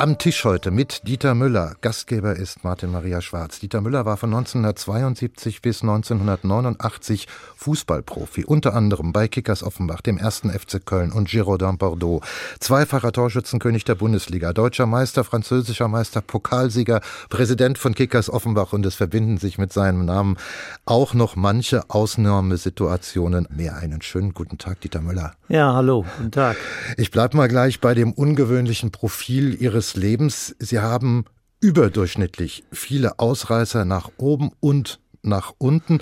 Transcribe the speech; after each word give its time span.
Am 0.00 0.16
Tisch 0.16 0.46
heute 0.46 0.70
mit 0.70 1.06
Dieter 1.06 1.34
Müller. 1.34 1.74
Gastgeber 1.82 2.34
ist 2.34 2.64
Martin 2.64 2.90
Maria 2.90 3.20
Schwarz. 3.20 3.60
Dieter 3.60 3.82
Müller 3.82 4.06
war 4.06 4.16
von 4.16 4.30
1972 4.30 5.60
bis 5.60 5.82
1989 5.82 7.28
Fußballprofi, 7.56 8.46
unter 8.46 8.72
anderem 8.72 9.12
bei 9.12 9.28
Kickers 9.28 9.62
Offenbach, 9.62 10.00
dem 10.00 10.16
ersten 10.16 10.48
FC 10.48 10.86
Köln 10.86 11.12
und 11.12 11.28
Girondin 11.28 11.76
Bordeaux. 11.76 12.22
Zweifacher 12.60 13.12
Torschützenkönig 13.12 13.84
der 13.84 13.94
Bundesliga, 13.94 14.54
deutscher 14.54 14.86
Meister, 14.86 15.22
französischer 15.22 15.88
Meister, 15.88 16.22
Pokalsieger, 16.22 17.02
Präsident 17.28 17.76
von 17.76 17.94
Kickers 17.94 18.30
Offenbach 18.30 18.72
und 18.72 18.86
es 18.86 18.94
verbinden 18.94 19.36
sich 19.36 19.58
mit 19.58 19.70
seinem 19.70 20.06
Namen 20.06 20.38
auch 20.86 21.12
noch 21.12 21.36
manche 21.36 21.90
Ausnahmesituationen. 21.90 23.48
Mehr 23.54 23.76
einen 23.76 24.00
schönen 24.00 24.32
guten 24.32 24.56
Tag, 24.56 24.80
Dieter 24.80 25.02
Müller. 25.02 25.34
Ja, 25.50 25.74
hallo, 25.74 26.06
guten 26.16 26.30
Tag. 26.30 26.56
Ich 26.96 27.10
bleibe 27.10 27.36
mal 27.36 27.48
gleich 27.48 27.80
bei 27.80 27.92
dem 27.92 28.12
ungewöhnlichen 28.14 28.92
Profil 28.92 29.60
Ihres 29.60 29.89
Lebens. 29.96 30.54
Sie 30.58 30.78
haben 30.78 31.24
überdurchschnittlich 31.60 32.64
viele 32.72 33.18
Ausreißer 33.18 33.84
nach 33.84 34.10
oben 34.16 34.50
und 34.60 35.00
nach 35.22 35.52
unten. 35.58 35.98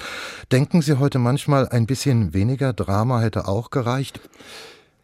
Denken 0.52 0.82
Sie 0.82 0.98
heute 0.98 1.18
manchmal 1.18 1.68
ein 1.68 1.86
bisschen 1.86 2.34
weniger 2.34 2.72
Drama 2.72 3.20
hätte 3.20 3.48
auch 3.48 3.70
gereicht? 3.70 4.20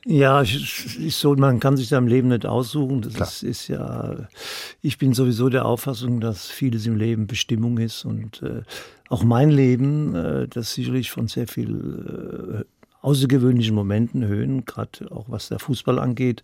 Ja, 0.07 0.43
ist 0.43 1.19
so, 1.19 1.34
man 1.34 1.60
kann 1.60 1.79
sich 1.79 1.88
sein 1.88 2.07
Leben 2.07 2.29
nicht 2.29 2.45
aussuchen. 2.45 3.01
Das 3.01 3.43
ist, 3.43 3.43
ist, 3.43 3.69
ja, 3.69 4.29
ich 4.83 4.98
bin 4.98 5.15
sowieso 5.15 5.48
der 5.48 5.65
Auffassung, 5.65 6.21
dass 6.21 6.48
vieles 6.48 6.87
im 6.87 6.96
Leben 6.96 7.27
Bestimmung 7.27 7.79
ist 7.79 8.05
und 8.05 8.43
äh, 8.43 8.62
auch 9.09 9.24
mein 9.24 9.51
Leben, 9.51 10.15
äh, 10.15 10.46
das 10.46 10.74
sicherlich 10.74 11.10
von 11.10 11.29
sehr 11.29 11.48
viel 11.48 12.65
äh, 12.65 12.65
außergewöhnlichen 13.04 13.74
Momenten 13.74 14.24
Höhen, 14.24 14.64
gerade 14.64 15.10
auch 15.10 15.26
was 15.28 15.48
der 15.48 15.58
Fußball 15.58 15.98
angeht. 15.98 16.42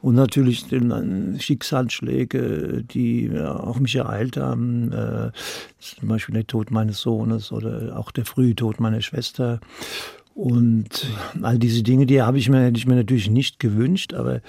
Und 0.00 0.16
natürlich 0.16 0.66
den 0.66 1.38
Schicksalsschläge, 1.38 2.82
die 2.82 3.30
auch 3.38 3.78
mich 3.78 3.94
ereilt 3.94 4.36
haben, 4.36 4.90
äh, 4.90 5.30
zum 5.78 6.08
Beispiel 6.08 6.34
der 6.34 6.46
Tod 6.46 6.72
meines 6.72 7.00
Sohnes 7.00 7.52
oder 7.52 7.96
auch 7.96 8.10
der 8.10 8.24
frühe 8.24 8.56
Tod 8.56 8.80
meiner 8.80 9.00
Schwester. 9.00 9.60
Und 10.34 11.06
all 11.42 11.58
diese 11.58 11.82
Dinge, 11.82 12.06
die 12.06 12.22
habe 12.22 12.38
ich 12.38 12.48
mir, 12.48 12.62
hätte 12.62 12.78
ich 12.78 12.86
mir 12.86 12.94
natürlich 12.94 13.28
nicht 13.28 13.58
gewünscht, 13.58 14.14
aber 14.14 14.40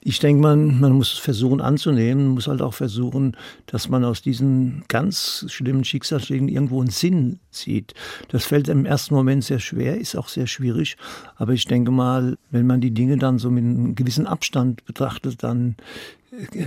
ich 0.00 0.18
denke, 0.18 0.42
man, 0.42 0.80
man 0.80 0.92
muss 0.92 1.18
versuchen 1.18 1.60
anzunehmen, 1.60 2.28
muss 2.28 2.48
halt 2.48 2.60
auch 2.60 2.74
versuchen, 2.74 3.36
dass 3.66 3.88
man 3.88 4.04
aus 4.04 4.22
diesen 4.22 4.82
ganz 4.88 5.46
schlimmen 5.48 5.84
Schicksalsschlägen 5.84 6.48
irgendwo 6.48 6.80
einen 6.80 6.90
Sinn 6.90 7.38
sieht. 7.50 7.94
Das 8.28 8.44
fällt 8.44 8.68
im 8.68 8.84
ersten 8.84 9.14
Moment 9.14 9.44
sehr 9.44 9.60
schwer, 9.60 9.98
ist 9.98 10.16
auch 10.16 10.28
sehr 10.28 10.48
schwierig, 10.48 10.96
aber 11.36 11.52
ich 11.52 11.64
denke 11.64 11.92
mal, 11.92 12.36
wenn 12.50 12.66
man 12.66 12.80
die 12.80 12.92
Dinge 12.92 13.16
dann 13.16 13.38
so 13.38 13.50
mit 13.50 13.62
einem 13.62 13.94
gewissen 13.94 14.26
Abstand 14.26 14.84
betrachtet, 14.84 15.44
dann 15.44 15.76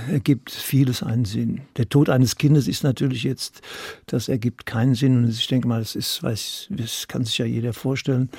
ergibt 0.10 0.52
vieles 0.52 1.04
einen 1.04 1.26
Sinn. 1.26 1.62
Der 1.78 1.90
Tod 1.90 2.10
eines 2.10 2.38
Kindes 2.38 2.68
ist 2.68 2.84
natürlich 2.84 3.24
jetzt, 3.24 3.62
das 4.08 4.30
ergibt 4.30 4.66
keinen 4.66 4.96
Sinn. 4.96 5.18
Und 5.18 5.30
ich 5.30 5.48
denke 5.48 5.68
mal, 5.68 5.80
das 5.80 5.96
ist, 5.96 6.22
weiß, 6.22 6.68
das 6.72 7.08
kann 7.08 7.26
sich 7.26 7.38
ja 7.38 7.46
jeder 7.46 7.74
vorstellen. 7.74 8.30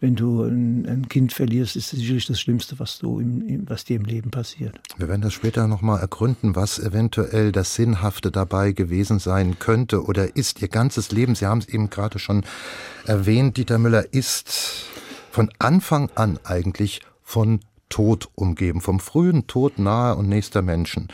Wenn 0.00 0.16
du 0.16 0.42
ein, 0.42 0.84
ein 0.86 1.08
Kind 1.08 1.32
verlierst, 1.32 1.76
ist 1.76 1.92
das 1.92 2.00
sicherlich 2.00 2.26
das 2.26 2.40
Schlimmste, 2.40 2.80
was, 2.80 2.98
du 2.98 3.20
im, 3.20 3.68
was 3.68 3.84
dir 3.84 3.94
im 3.96 4.04
Leben 4.04 4.32
passiert. 4.32 4.80
Wir 4.96 5.06
werden 5.06 5.22
das 5.22 5.32
später 5.32 5.68
nochmal 5.68 6.00
ergründen, 6.00 6.56
was 6.56 6.80
eventuell 6.80 7.52
das 7.52 7.76
Sinnhafte 7.76 8.32
dabei 8.32 8.72
gewesen 8.72 9.20
sein 9.20 9.60
könnte 9.60 10.04
oder 10.04 10.34
ist. 10.36 10.60
Ihr 10.60 10.68
ganzes 10.68 11.12
Leben, 11.12 11.36
Sie 11.36 11.46
haben 11.46 11.58
es 11.58 11.68
eben 11.68 11.88
gerade 11.88 12.18
schon 12.18 12.44
erwähnt, 13.06 13.56
Dieter 13.56 13.78
Müller 13.78 14.12
ist 14.12 14.86
von 15.30 15.50
Anfang 15.60 16.10
an 16.16 16.40
eigentlich 16.42 17.00
von 17.22 17.60
Tod 17.92 18.30
umgeben, 18.34 18.80
vom 18.80 19.00
frühen 19.00 19.46
Tod 19.46 19.78
nahe 19.78 20.16
und 20.16 20.26
nächster 20.26 20.62
Menschen. 20.62 21.08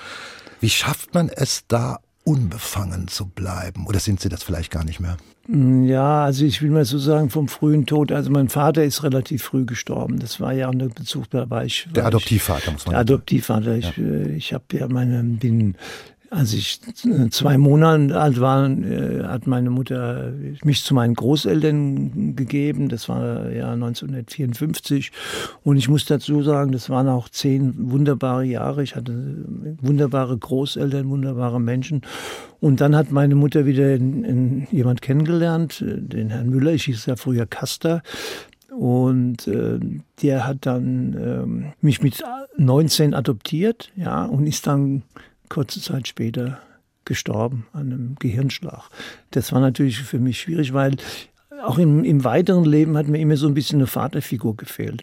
Wie 0.60 0.70
schafft 0.70 1.12
man 1.12 1.28
es 1.28 1.64
da 1.66 1.98
unbefangen 2.22 3.08
zu 3.08 3.26
bleiben? 3.26 3.86
Oder 3.86 3.98
sind 3.98 4.20
Sie 4.20 4.28
das 4.28 4.44
vielleicht 4.44 4.70
gar 4.70 4.84
nicht 4.84 5.00
mehr? 5.00 5.16
Mm, 5.48 5.84
ja, 5.84 6.25
also 6.25 6.44
ich 6.44 6.62
will 6.62 6.70
mal 6.70 6.84
so 6.84 6.98
sagen, 6.98 7.30
vom 7.30 7.48
frühen 7.48 7.84
Tod. 7.84 8.12
Also 8.12 8.30
mein 8.30 8.48
Vater 8.48 8.84
ist 8.84 9.03
relativ 9.03 9.42
früh 9.42 9.64
gestorben. 9.64 10.20
Das 10.20 10.38
war 10.38 10.53
ja 10.53 10.69
unter 10.69 10.88
Bezug, 10.88 11.28
da 11.30 11.50
war 11.50 11.64
ich. 11.64 11.86
War 11.86 11.94
der 11.94 12.06
Adoptivvater, 12.06 12.70
muss 12.70 12.86
man 12.86 12.92
sagen. 12.94 13.06
Der 13.06 13.14
Adoptivvater. 13.14 13.74
Ich, 13.76 13.97
ja. 13.97 14.04
Äh, 14.04 14.36
ich 14.36 14.53
habe 14.53 14.64
ja 14.72 14.86
meine, 14.88 15.24
bin 15.24 15.74
als 16.31 16.53
ich 16.53 16.81
zwei 17.31 17.56
Monate 17.56 18.19
alt 18.19 18.41
war, 18.41 18.69
äh, 18.69 19.25
hat 19.25 19.47
meine 19.47 19.71
Mutter 19.71 20.33
mich 20.62 20.84
zu 20.84 20.94
meinen 20.94 21.15
Großeltern 21.15 22.37
gegeben. 22.37 22.89
Das 22.89 23.09
war 23.09 23.50
ja 23.50 23.72
1954. 23.72 25.11
Und 25.65 25.78
ich 25.78 25.89
muss 25.89 26.05
dazu 26.05 26.43
sagen, 26.43 26.72
das 26.72 26.91
waren 26.91 27.09
auch 27.09 27.28
zehn 27.28 27.75
wunderbare 27.91 28.44
Jahre. 28.44 28.83
Ich 28.83 28.94
hatte 28.94 29.44
wunderbare 29.81 30.37
Großeltern, 30.37 31.09
wunderbare 31.09 31.61
Menschen. 31.61 32.03
Und 32.60 32.81
dann 32.81 32.95
hat 32.95 33.10
meine 33.10 33.34
Mutter 33.34 33.65
wieder 33.65 33.95
in, 33.95 34.25
in 34.25 34.66
jemand 34.71 35.00
kennengelernt, 35.00 35.83
den 35.87 36.31
Herrn 36.31 36.50
Müller. 36.50 36.72
Ich 36.72 36.84
hieß 36.84 37.06
ja 37.06 37.16
früher 37.16 37.47
Kaster. 37.47 38.03
Und 38.71 39.49
äh, 39.49 39.81
der 40.22 40.47
hat 40.47 40.59
dann 40.60 41.15
äh, 41.15 41.75
mich 41.81 42.03
mit 42.03 42.22
19 42.59 43.15
adoptiert, 43.15 43.91
ja, 43.97 44.25
und 44.25 44.47
ist 44.47 44.66
dann 44.66 45.03
kurze 45.48 45.81
Zeit 45.81 46.09
später 46.09 46.59
gestorben 47.04 47.66
an 47.72 47.92
einem 47.92 48.14
Gehirnschlag. 48.19 48.91
Das 49.31 49.53
war 49.53 49.60
natürlich 49.60 49.98
für 49.98 50.19
mich 50.19 50.41
schwierig, 50.41 50.72
weil 50.75 50.97
auch 51.64 51.78
im, 51.78 52.04
im 52.04 52.25
weiteren 52.25 52.64
Leben 52.64 52.97
hat 52.97 53.09
mir 53.09 53.19
immer 53.19 53.36
so 53.36 53.48
ein 53.48 53.54
bisschen 53.54 53.78
eine 53.78 53.86
Vaterfigur 53.86 54.56
gefehlt. 54.56 55.03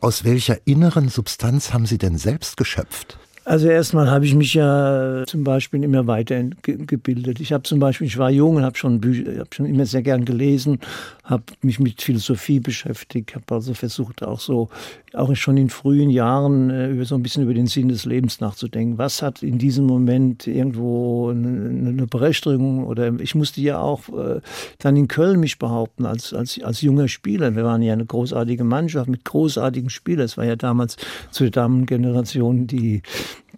Aus 0.00 0.24
welcher 0.24 0.58
inneren 0.66 1.08
Substanz 1.08 1.72
haben 1.72 1.86
Sie 1.86 1.98
denn 1.98 2.18
selbst 2.18 2.56
geschöpft? 2.56 3.18
Also 3.44 3.68
erstmal 3.68 4.08
habe 4.08 4.24
ich 4.24 4.34
mich 4.34 4.54
ja 4.54 5.24
zum 5.26 5.42
Beispiel 5.42 5.82
immer 5.82 6.06
weitergebildet. 6.06 7.40
Ich 7.40 7.52
habe 7.52 7.64
zum 7.64 7.80
Beispiel, 7.80 8.06
ich 8.06 8.16
war 8.16 8.30
jung 8.30 8.56
und 8.56 8.64
habe 8.64 8.76
schon 8.76 9.00
Bücher, 9.00 9.38
habe 9.38 9.50
schon 9.52 9.66
immer 9.66 9.84
sehr 9.84 10.02
gern 10.02 10.24
gelesen, 10.24 10.78
habe 11.24 11.44
mich 11.62 11.78
mit 11.78 12.02
Philosophie 12.02 12.58
beschäftigt, 12.58 13.34
habe 13.36 13.44
also 13.54 13.74
versucht 13.74 14.24
auch 14.24 14.40
so, 14.40 14.68
auch 15.14 15.34
schon 15.36 15.56
in 15.56 15.70
frühen 15.70 16.10
Jahren 16.10 16.70
äh, 16.70 16.90
über 16.90 17.04
so 17.04 17.14
ein 17.14 17.22
bisschen 17.22 17.44
über 17.44 17.54
den 17.54 17.68
Sinn 17.68 17.88
des 17.88 18.04
Lebens 18.04 18.40
nachzudenken. 18.40 18.98
Was 18.98 19.22
hat 19.22 19.42
in 19.42 19.58
diesem 19.58 19.86
Moment 19.86 20.46
irgendwo 20.46 21.30
eine, 21.30 22.06
Berechtigung 22.06 22.84
oder 22.86 23.12
ich 23.20 23.34
musste 23.34 23.60
ja 23.60 23.78
auch 23.78 24.08
äh, 24.08 24.40
dann 24.78 24.96
in 24.96 25.06
Köln 25.06 25.38
mich 25.38 25.58
behaupten 25.58 26.06
als, 26.06 26.34
als, 26.34 26.60
als 26.60 26.80
junger 26.80 27.06
Spieler. 27.06 27.54
Wir 27.54 27.64
waren 27.64 27.82
ja 27.82 27.92
eine 27.92 28.06
großartige 28.06 28.64
Mannschaft 28.64 29.08
mit 29.08 29.24
großartigen 29.24 29.90
Spielern. 29.90 30.24
Es 30.24 30.36
war 30.36 30.44
ja 30.44 30.56
damals 30.56 30.96
zu 31.30 31.44
der 31.44 31.52
Damengeneration 31.52 32.66
die 32.66 33.02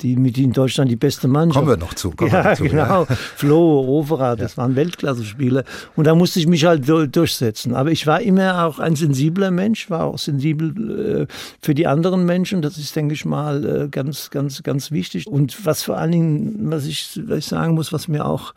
die 0.01 0.17
mit 0.17 0.39
in 0.39 0.53
Deutschland 0.53 0.91
die 0.91 0.97
beste 0.97 1.29
Mannschaft. 1.29 1.65
Kommen 1.65 1.79
wir 1.79 1.85
noch 1.85 1.95
zu. 1.95 2.13
ja, 2.21 2.51
noch 2.51 2.55
zu, 2.55 2.65
genau. 2.65 3.05
Ja. 3.05 3.17
Flo, 3.37 3.81
Overath, 3.87 4.41
das 4.41 4.57
ja. 4.57 4.63
waren 4.63 4.77
Weltklasse-Spieler. 4.77 5.65
Und 5.97 6.07
da 6.07 6.15
musste 6.15 6.41
ich 6.41 6.47
mich 6.47 6.65
halt 6.65 6.89
durchsetzen. 6.89 7.75
Aber 7.75 7.91
ich 7.91 8.07
war 8.07 8.21
immer 8.21 8.67
auch 8.67 8.79
ein 8.79 8.97
sensibler 8.97 9.51
Mensch, 9.51 9.91
war 9.91 10.05
auch 10.05 10.19
sensibel 10.19 11.27
äh, 11.29 11.35
für 11.61 11.75
die 11.75 11.87
anderen 11.87 12.25
Menschen. 12.25 12.63
Das 12.63 12.79
ist, 12.79 12.95
denke 12.97 13.15
ich 13.15 13.25
mal, 13.25 13.65
äh, 13.65 13.89
ganz, 13.89 14.31
ganz, 14.31 14.63
ganz 14.63 14.91
wichtig. 14.91 15.27
Und 15.27 15.65
was 15.65 15.83
vor 15.83 15.97
allen 15.97 16.13
Dingen, 16.13 16.71
was 16.71 16.87
ich, 16.87 17.21
was 17.27 17.39
ich 17.39 17.47
sagen 17.47 17.75
muss, 17.75 17.93
was 17.93 18.09
mir 18.09 18.27
auch 18.27 18.55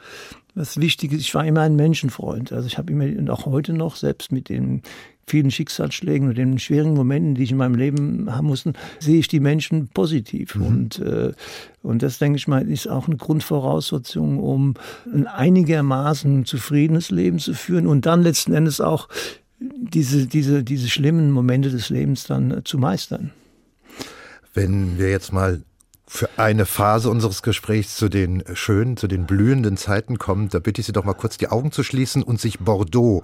was 0.56 0.78
wichtig 0.82 1.12
ist, 1.12 1.22
ich 1.22 1.36
war 1.36 1.46
immer 1.46 1.62
ein 1.62 1.76
Menschenfreund. 1.76 2.52
Also 2.52 2.68
ich 2.68 2.78
habe 2.78 2.92
immer, 2.92 3.06
und 3.06 3.30
auch 3.30 3.46
heute 3.46 3.74
noch, 3.74 3.96
selbst 3.96 4.32
mit 4.32 4.50
den 4.50 4.82
vielen 5.28 5.52
Schicksalsschlägen 5.52 6.30
und 6.30 6.38
den 6.38 6.58
schwierigen 6.58 6.94
Momenten, 6.94 7.36
die 7.36 7.44
ich 7.44 7.52
in 7.52 7.58
meinem 7.58 7.76
Leben 7.76 8.34
haben 8.34 8.48
musste, 8.48 8.74
sehe 9.00 9.20
ich 9.20 9.28
die 9.28 9.42
Menschen 9.42 9.90
positiv. 9.90 10.56
Mhm. 10.56 10.66
Und, 10.66 11.00
äh, 11.00 11.34
und 11.84 12.02
das, 12.02 12.18
denke 12.18 12.38
ich 12.38 12.48
mal, 12.48 12.68
ist 12.68 12.88
auch 12.88 13.08
eine 13.08 13.18
Grundvoraussetzung, 13.18 14.40
um 14.40 14.76
ein 15.14 15.28
einigermaßen 15.28 16.46
zufriedenes 16.46 17.12
Leben 17.12 17.40
zu 17.40 17.54
führen 17.54 17.88
und 17.88 18.06
dann 18.06 18.24
letzten 18.24 18.54
Endes 18.54 18.80
auch 18.80 19.10
diese, 19.60 20.28
diese, 20.28 20.64
diese 20.64 20.90
schlimmen 20.90 21.32
Momente 21.32 21.70
des 21.70 21.90
Lebens 21.90 22.24
dann 22.26 22.62
zu 22.64 22.78
meistern. 22.78 23.32
Wenn 24.54 24.98
wir 24.98 25.10
jetzt 25.10 25.34
mal 25.34 25.62
für 26.08 26.30
eine 26.38 26.66
Phase 26.66 27.10
unseres 27.10 27.44
Gesprächs 27.44 27.98
zu 27.98 28.08
den 28.08 28.44
schönen, 28.54 28.96
zu 28.96 29.08
den 29.08 29.26
blühenden 29.26 29.76
Zeiten 29.76 30.18
kommen, 30.18 30.48
da 30.48 30.60
bitte 30.60 30.80
ich 30.80 30.88
Sie 30.88 30.94
doch 30.94 31.04
mal 31.04 31.14
kurz 31.14 31.38
die 31.38 31.50
Augen 31.50 31.72
zu 31.72 31.84
schließen 31.84 32.24
und 32.24 32.40
sich 32.40 32.60
Bordeaux 32.60 33.24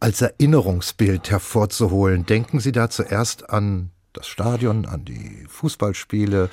als 0.00 0.20
Erinnerungsbild 0.20 1.30
hervorzuholen. 1.30 2.26
Denken 2.26 2.58
Sie 2.58 2.72
da 2.72 2.90
zuerst 2.90 3.48
an 3.48 3.90
das 4.12 4.26
Stadion, 4.26 4.86
an 4.86 5.04
die 5.04 5.44
Fußballspiele, 5.48 6.50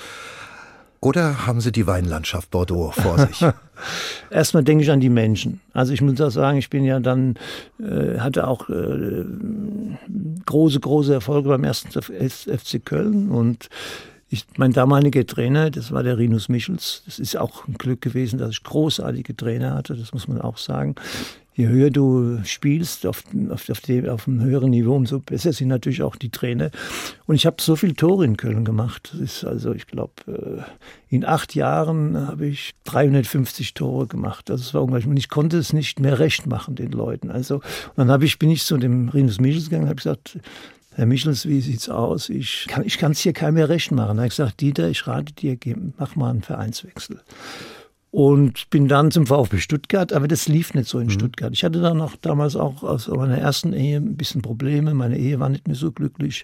oder 1.04 1.46
haben 1.46 1.60
Sie 1.60 1.74
die 1.74 1.86
Weinlandschaft 1.86 2.52
Bordeaux 2.52 2.92
vor 2.92 3.18
sich? 3.20 3.46
Erstmal 4.30 4.64
denke 4.64 4.86
ich 4.86 4.92
an 4.92 5.02
die 5.02 5.10
Menschen. 5.10 5.60
Also 5.74 5.92
ich 5.92 6.02
muss 6.02 6.22
auch 6.22 6.30
sagen, 6.30 6.58
ich 6.58 6.70
bin 6.70 6.86
ja 6.86 7.02
dann, 7.02 7.36
äh, 7.78 8.20
hatte 8.20 8.48
auch 8.48 8.70
äh, 8.70 9.26
große, 10.46 10.80
große 10.80 11.14
Erfolge 11.14 11.50
beim 11.50 11.66
ersten 11.66 11.90
FC 11.92 12.86
Köln 12.86 13.32
und 13.32 13.68
ich, 14.34 14.46
mein 14.58 14.74
damaliger 14.74 15.26
Trainer, 15.26 15.70
das 15.70 15.92
war 15.92 16.02
der 16.02 16.18
Rinus 16.18 16.50
Michels. 16.50 17.04
Das 17.06 17.20
ist 17.20 17.38
auch 17.38 17.68
ein 17.68 17.76
Glück 17.76 18.02
gewesen, 18.02 18.40
dass 18.40 18.52
ich 18.52 18.64
großartige 18.64 19.38
Trainer 19.38 19.76
hatte, 19.76 19.96
das 19.96 20.12
muss 20.12 20.28
man 20.28 20.42
auch 20.42 20.58
sagen. 20.58 20.96
je 21.56 21.68
höher 21.68 21.92
du 21.92 22.40
spielst 22.44 23.06
auf, 23.06 23.24
auf, 23.52 23.70
auf, 23.70 23.82
dem, 23.82 24.10
auf 24.10 24.28
einem 24.28 24.42
höheren 24.42 24.72
Niveau, 24.72 24.96
umso 24.96 25.20
besser 25.20 25.54
sind 25.54 25.68
natürlich 25.68 26.02
auch 26.02 26.16
die 26.16 26.32
Trainer. 26.32 26.72
Und 27.28 27.36
ich 27.36 27.46
habe 27.46 27.58
so 27.62 27.76
viele 27.76 27.94
Tore 27.94 28.26
in 28.26 28.38
Köln 28.38 28.66
gemacht. 28.66 29.12
Das 29.14 29.22
ist 29.22 29.44
also, 29.44 29.72
ich 29.72 29.86
glaube, 29.86 30.14
äh, 30.28 31.16
in 31.16 31.26
acht 31.26 31.54
Jahren 31.54 32.18
habe 32.18 32.48
ich 32.48 32.74
350 32.86 33.76
Tore 33.76 34.08
gemacht. 34.08 34.50
Das 34.50 34.62
also 34.62 34.74
war 34.74 34.82
unglaublich. 34.82 35.08
Und 35.08 35.18
ich 35.18 35.30
konnte 35.30 35.60
es 35.60 35.74
nicht 35.74 36.00
mehr 36.00 36.18
recht 36.18 36.48
machen 36.48 36.74
den 36.74 36.92
Leuten. 36.92 37.30
Also, 37.30 37.62
und 37.96 38.08
dann 38.08 38.22
ich, 38.24 38.40
bin 38.40 38.50
ich 38.50 38.64
zu 38.64 38.78
dem 38.78 39.10
Rinus 39.10 39.40
Michels 39.40 39.66
gegangen 39.66 39.84
und 39.84 39.90
habe 39.90 39.98
gesagt, 39.98 40.40
Herr 40.96 41.06
Michels, 41.06 41.48
wie 41.48 41.62
sieht's 41.62 41.90
aus? 41.90 42.30
Ich 42.30 42.66
kann 42.68 42.86
ich 42.86 43.02
es 43.02 43.20
hier 43.20 43.34
keinem 43.34 43.56
mehr 43.56 43.70
recht 43.70 43.92
machen. 43.92 44.18
Da 44.18 44.24
habe 44.24 44.28
ich 44.28 44.34
gesagt, 44.34 44.62
Dieter, 44.62 44.90
ich 44.90 45.08
rate 45.08 45.34
dir, 45.34 45.58
mach 45.98 46.16
mal 46.16 46.30
einen 46.30 46.44
Vereinswechsel 46.44 47.20
und 48.14 48.70
bin 48.70 48.88
dann 48.88 49.10
zum 49.10 49.26
VfB 49.26 49.58
Stuttgart, 49.58 50.14
aber 50.14 50.28
das 50.28 50.48
lief 50.48 50.76
nicht 50.76 50.88
so 50.88 51.00
in 51.00 51.08
mhm. 51.08 51.12
Stuttgart. 51.12 51.52
Ich 51.52 51.64
hatte 51.64 51.82
dann 51.82 52.00
auch 52.00 52.16
damals 52.22 52.56
auch 52.56 52.84
aus 52.84 53.08
meiner 53.08 53.40
ersten 53.40 53.74
Ehe 53.74 53.98
ein 53.98 54.16
bisschen 54.16 54.44
Probleme. 54.44 54.94
Meine 54.94 55.18
Ehe 55.18 55.40
war 55.40 55.50
nicht 55.50 55.68
mehr 55.68 55.76
so 55.76 55.92
glücklich. 55.92 56.44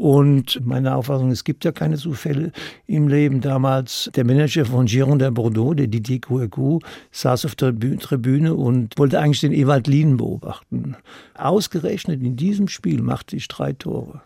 Und 0.00 0.64
meine 0.64 0.96
Auffassung, 0.96 1.30
es 1.30 1.44
gibt 1.44 1.62
ja 1.62 1.72
keine 1.72 1.98
Zufälle 1.98 2.52
im 2.86 3.06
Leben. 3.06 3.42
Damals 3.42 4.10
der 4.16 4.24
Manager 4.24 4.64
von 4.64 4.86
Girondin 4.86 5.34
Bordeaux, 5.34 5.74
der 5.74 5.88
Didier 5.88 6.22
Couecou, 6.22 6.78
saß 7.10 7.44
auf 7.44 7.54
der 7.54 7.78
Tribüne 7.78 8.54
und 8.54 8.98
wollte 8.98 9.20
eigentlich 9.20 9.40
den 9.40 9.52
Ewald 9.52 9.88
Lien 9.88 10.16
beobachten. 10.16 10.96
Ausgerechnet 11.34 12.22
in 12.22 12.34
diesem 12.34 12.68
Spiel 12.68 13.02
machte 13.02 13.36
ich 13.36 13.46
drei 13.46 13.74
Tore. 13.74 14.22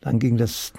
Dann 0.00 0.18
ging 0.18 0.36
das 0.36 0.72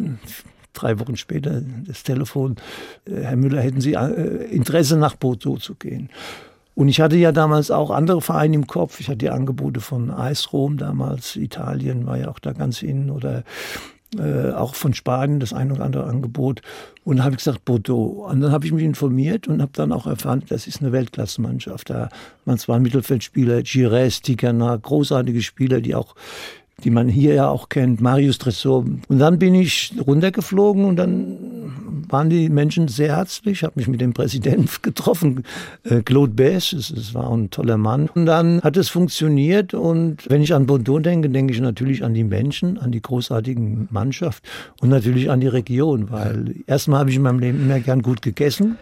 drei 0.73 0.99
Wochen 0.99 1.15
später 1.15 1.61
das 1.87 2.03
Telefon, 2.03 2.57
äh, 3.05 3.21
Herr 3.21 3.37
Müller, 3.37 3.61
hätten 3.61 3.79
Sie 3.79 3.93
äh, 3.93 4.43
Interesse 4.53 4.97
nach 4.97 5.15
Bordeaux 5.15 5.55
zu 5.55 5.75
gehen? 5.75 6.09
Und 6.75 6.89
ich 6.89 6.99
hatte 6.99 7.15
ja 7.15 7.31
damals 7.31 7.71
auch 7.71 7.91
andere 7.91 8.19
Vereine 8.19 8.55
im 8.55 8.67
Kopf. 8.67 8.99
Ich 8.99 9.07
hatte 9.07 9.19
die 9.19 9.29
Angebote 9.29 9.79
von 9.79 10.11
Eis 10.11 10.51
Rom 10.51 10.75
damals, 10.75 11.37
Italien 11.37 12.05
war 12.05 12.17
ja 12.17 12.27
auch 12.27 12.39
da 12.39 12.51
ganz 12.51 12.83
innen 12.83 13.09
oder 13.09 13.45
äh, 14.17 14.51
auch 14.51 14.75
von 14.75 14.93
Spanien 14.93 15.39
das 15.39 15.53
ein 15.53 15.71
oder 15.71 15.83
andere 15.83 16.05
Angebot. 16.05 16.61
Und 17.03 17.17
da 17.17 17.23
habe 17.23 17.33
ich 17.33 17.39
gesagt, 17.39 17.65
Bordeaux. 17.65 18.27
Und 18.29 18.41
dann 18.41 18.51
habe 18.51 18.65
ich 18.65 18.71
mich 18.71 18.83
informiert 18.83 19.47
und 19.47 19.61
habe 19.61 19.71
dann 19.73 19.91
auch 19.91 20.07
erfahren, 20.07 20.43
das 20.49 20.67
ist 20.67 20.81
eine 20.81 20.91
Weltklassemannschaft. 20.91 21.89
Da 21.89 22.09
waren 22.45 22.57
zwar 22.57 22.79
Mittelfeldspieler, 22.79 23.61
Gires, 23.63 24.21
Ticana, 24.21 24.75
großartige 24.75 25.41
Spieler, 25.41 25.81
die 25.81 25.95
auch 25.95 26.15
die 26.83 26.89
man 26.89 27.07
hier 27.07 27.35
ja 27.35 27.47
auch 27.47 27.69
kennt, 27.69 28.01
Marius 28.01 28.37
Tresor. 28.37 28.85
Und 29.07 29.19
dann 29.19 29.39
bin 29.39 29.53
ich 29.55 29.93
runtergeflogen 30.05 30.85
und 30.85 30.95
dann 30.95 31.60
waren 32.11 32.29
die 32.29 32.49
Menschen 32.49 32.87
sehr 32.87 33.15
herzlich. 33.15 33.59
Ich 33.59 33.63
habe 33.63 33.73
mich 33.75 33.87
mit 33.87 34.01
dem 34.01 34.13
Präsidenten 34.13 34.69
getroffen, 34.81 35.43
äh, 35.83 36.01
Claude 36.01 36.33
Bess, 36.33 36.73
es 36.73 37.13
war 37.13 37.31
ein 37.31 37.49
toller 37.49 37.77
Mann. 37.77 38.09
Und 38.09 38.25
dann 38.25 38.61
hat 38.61 38.77
es 38.77 38.89
funktioniert 38.89 39.73
und 39.73 40.29
wenn 40.29 40.41
ich 40.41 40.53
an 40.53 40.65
Bordeaux 40.65 40.99
denke, 40.99 41.29
denke 41.29 41.53
ich 41.53 41.61
natürlich 41.61 42.03
an 42.03 42.13
die 42.13 42.23
Menschen, 42.23 42.77
an 42.77 42.91
die 42.91 43.01
großartigen 43.01 43.87
Mannschaft 43.91 44.43
und 44.81 44.89
natürlich 44.89 45.29
an 45.29 45.39
die 45.39 45.47
Region, 45.47 46.11
weil 46.11 46.55
erstmal 46.67 46.99
habe 46.99 47.09
ich 47.09 47.15
in 47.15 47.21
meinem 47.21 47.39
Leben 47.39 47.61
immer 47.61 47.79
gern 47.79 48.01
gut 48.01 48.21
gegessen. 48.21 48.77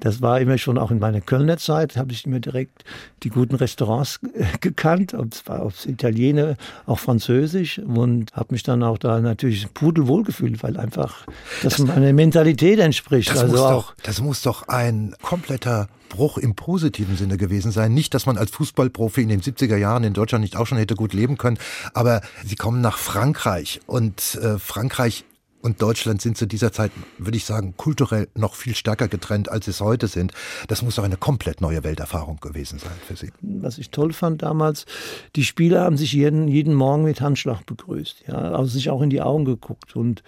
Das 0.00 0.22
war 0.22 0.40
immer 0.40 0.58
schon 0.58 0.78
auch 0.78 0.90
in 0.90 1.00
meiner 1.00 1.20
Kölner 1.20 1.56
Zeit, 1.56 1.96
habe 1.96 2.12
ich 2.12 2.24
immer 2.24 2.38
direkt 2.38 2.84
die 3.24 3.30
guten 3.30 3.56
Restaurants 3.56 4.20
gekannt, 4.60 5.14
ob 5.14 5.32
es 5.32 5.46
war 5.46 5.62
aufs 5.62 5.86
Italiener, 5.86 6.56
auch 6.86 7.00
Französisch 7.00 7.78
und 7.80 8.32
habe 8.34 8.48
mich 8.50 8.62
dann 8.62 8.82
auch 8.82 8.98
da 8.98 9.20
natürlich 9.20 9.72
pudelwohl 9.74 10.22
gefühlt, 10.22 10.62
weil 10.62 10.76
einfach 10.76 11.26
das, 11.62 11.76
das 11.76 11.86
meiner 11.86 12.12
Mentalität 12.12 12.78
entspricht. 12.78 13.30
Das, 13.30 13.38
also 13.38 13.52
muss 13.52 13.60
auch, 13.60 13.70
doch, 13.70 13.94
das 14.02 14.20
muss 14.20 14.42
doch 14.42 14.68
ein 14.68 15.14
kompletter 15.20 15.88
Bruch 16.08 16.38
im 16.38 16.54
positiven 16.54 17.16
Sinne 17.16 17.36
gewesen 17.36 17.72
sein. 17.72 17.92
Nicht, 17.92 18.14
dass 18.14 18.24
man 18.24 18.38
als 18.38 18.50
Fußballprofi 18.52 19.22
in 19.22 19.28
den 19.28 19.40
70er 19.40 19.76
Jahren 19.76 20.04
in 20.04 20.14
Deutschland 20.14 20.42
nicht 20.42 20.56
auch 20.56 20.66
schon 20.66 20.78
hätte 20.78 20.94
gut 20.94 21.12
leben 21.12 21.38
können, 21.38 21.58
aber 21.92 22.22
sie 22.44 22.56
kommen 22.56 22.80
nach 22.80 22.98
Frankreich 22.98 23.80
und 23.86 24.36
äh, 24.36 24.58
Frankreich 24.58 25.24
und 25.60 25.82
Deutschland 25.82 26.22
sind 26.22 26.36
zu 26.36 26.46
dieser 26.46 26.72
Zeit, 26.72 26.92
würde 27.18 27.36
ich 27.36 27.44
sagen, 27.44 27.74
kulturell 27.76 28.28
noch 28.34 28.54
viel 28.54 28.74
stärker 28.74 29.08
getrennt, 29.08 29.48
als 29.48 29.66
es 29.66 29.80
heute 29.80 30.06
sind. 30.06 30.32
Das 30.68 30.82
muss 30.82 30.96
doch 30.96 31.04
eine 31.04 31.16
komplett 31.16 31.60
neue 31.60 31.82
Welterfahrung 31.82 32.38
gewesen 32.40 32.78
sein 32.78 32.92
für 33.06 33.16
Sie. 33.16 33.30
Was 33.40 33.78
ich 33.78 33.90
toll 33.90 34.12
fand 34.12 34.42
damals, 34.42 34.86
die 35.34 35.44
Spieler 35.44 35.82
haben 35.82 35.96
sich 35.96 36.12
jeden, 36.12 36.46
jeden 36.46 36.74
Morgen 36.74 37.02
mit 37.02 37.20
Handschlag 37.20 37.66
begrüßt, 37.66 38.24
ja, 38.28 38.34
also 38.34 38.66
sich 38.66 38.90
auch 38.90 39.02
in 39.02 39.10
die 39.10 39.20
Augen 39.20 39.44
geguckt. 39.44 39.96
Und 39.96 40.22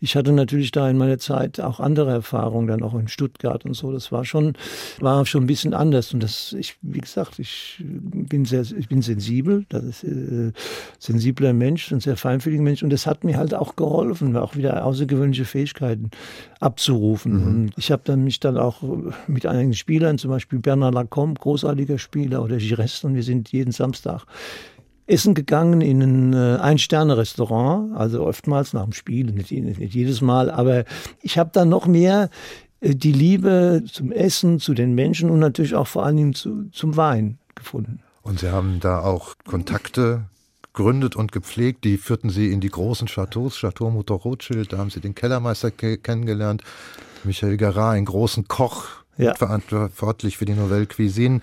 ich 0.00 0.16
hatte 0.16 0.32
natürlich 0.32 0.70
da 0.70 0.88
in 0.90 0.98
meiner 0.98 1.18
Zeit 1.18 1.60
auch 1.60 1.80
andere 1.80 2.10
Erfahrungen, 2.10 2.66
dann 2.66 2.82
auch 2.82 2.94
in 2.94 3.08
Stuttgart 3.08 3.64
und 3.64 3.74
so. 3.74 3.90
Das 3.90 4.12
war 4.12 4.24
schon, 4.24 4.54
war 5.00 5.24
schon 5.24 5.44
ein 5.44 5.46
bisschen 5.46 5.72
anders. 5.72 6.12
Und 6.12 6.22
das, 6.22 6.52
ich, 6.52 6.76
wie 6.82 7.00
gesagt, 7.00 7.38
ich 7.38 7.82
bin 7.82 8.44
sehr, 8.44 8.62
ich 8.62 8.88
bin 8.88 9.00
sensibel, 9.00 9.64
das 9.70 9.84
ist 9.84 10.04
äh, 10.04 10.52
sensibler 10.98 11.54
Mensch, 11.54 11.90
ein 11.90 12.00
sehr 12.00 12.16
feinfühliger 12.16 12.62
Mensch. 12.62 12.82
Und 12.82 12.90
das 12.90 13.06
hat 13.06 13.24
mir 13.24 13.38
halt 13.38 13.54
auch 13.54 13.76
geholfen, 13.76 14.36
auch 14.36 14.56
wieder 14.56 14.73
außergewöhnliche 14.82 15.44
Fähigkeiten 15.44 16.10
abzurufen. 16.60 17.32
Mhm. 17.32 17.46
Und 17.46 17.72
ich 17.76 17.90
habe 17.92 18.02
dann 18.04 18.24
mich 18.24 18.40
dann 18.40 18.56
auch 18.56 18.82
mit 19.26 19.46
einigen 19.46 19.74
Spielern, 19.74 20.18
zum 20.18 20.30
Beispiel 20.30 20.58
Bernard 20.58 20.94
Lacombe, 20.94 21.40
großartiger 21.40 21.98
Spieler, 21.98 22.42
oder 22.42 22.58
Girest, 22.58 23.04
und 23.04 23.14
wir 23.14 23.22
sind 23.22 23.52
jeden 23.52 23.72
Samstag 23.72 24.24
essen 25.06 25.34
gegangen 25.34 25.80
in 25.80 26.02
ein 26.02 26.32
äh, 26.32 26.58
Ein-Sterne-Restaurant, 26.60 27.94
also 27.94 28.24
oftmals 28.24 28.72
nach 28.72 28.84
dem 28.84 28.92
Spiel, 28.92 29.26
nicht, 29.26 29.50
nicht 29.50 29.94
jedes 29.94 30.20
Mal, 30.20 30.50
aber 30.50 30.84
ich 31.20 31.38
habe 31.38 31.50
dann 31.52 31.68
noch 31.68 31.86
mehr 31.86 32.30
äh, 32.80 32.94
die 32.94 33.12
Liebe 33.12 33.82
zum 33.90 34.12
Essen, 34.12 34.60
zu 34.60 34.74
den 34.74 34.94
Menschen 34.94 35.30
und 35.30 35.40
natürlich 35.40 35.74
auch 35.74 35.86
vor 35.86 36.06
allen 36.06 36.16
Dingen 36.16 36.34
zu, 36.34 36.70
zum 36.70 36.96
Wein 36.96 37.38
gefunden. 37.54 38.00
Und 38.22 38.40
Sie 38.40 38.50
haben 38.50 38.80
da 38.80 39.00
auch 39.00 39.34
Kontakte 39.44 40.24
gegründet 40.74 41.14
und 41.16 41.32
gepflegt. 41.32 41.84
Die 41.84 41.96
führten 41.96 42.30
sie 42.30 42.52
in 42.52 42.60
die 42.60 42.68
großen 42.68 43.06
Chateaus, 43.06 43.58
Chateau 43.58 43.90
Mutter 43.90 44.14
Rothschild, 44.14 44.72
da 44.72 44.78
haben 44.78 44.90
sie 44.90 45.00
den 45.00 45.14
Kellermeister 45.14 45.70
kennengelernt, 45.70 46.62
Michael 47.22 47.56
Garat, 47.56 47.94
einen 47.94 48.06
großen 48.06 48.48
Koch, 48.48 49.03
ja. 49.16 49.34
verantwortlich 49.34 50.38
für 50.38 50.44
die 50.44 50.54
Nouvelle 50.54 50.86
Cuisine. 50.86 51.40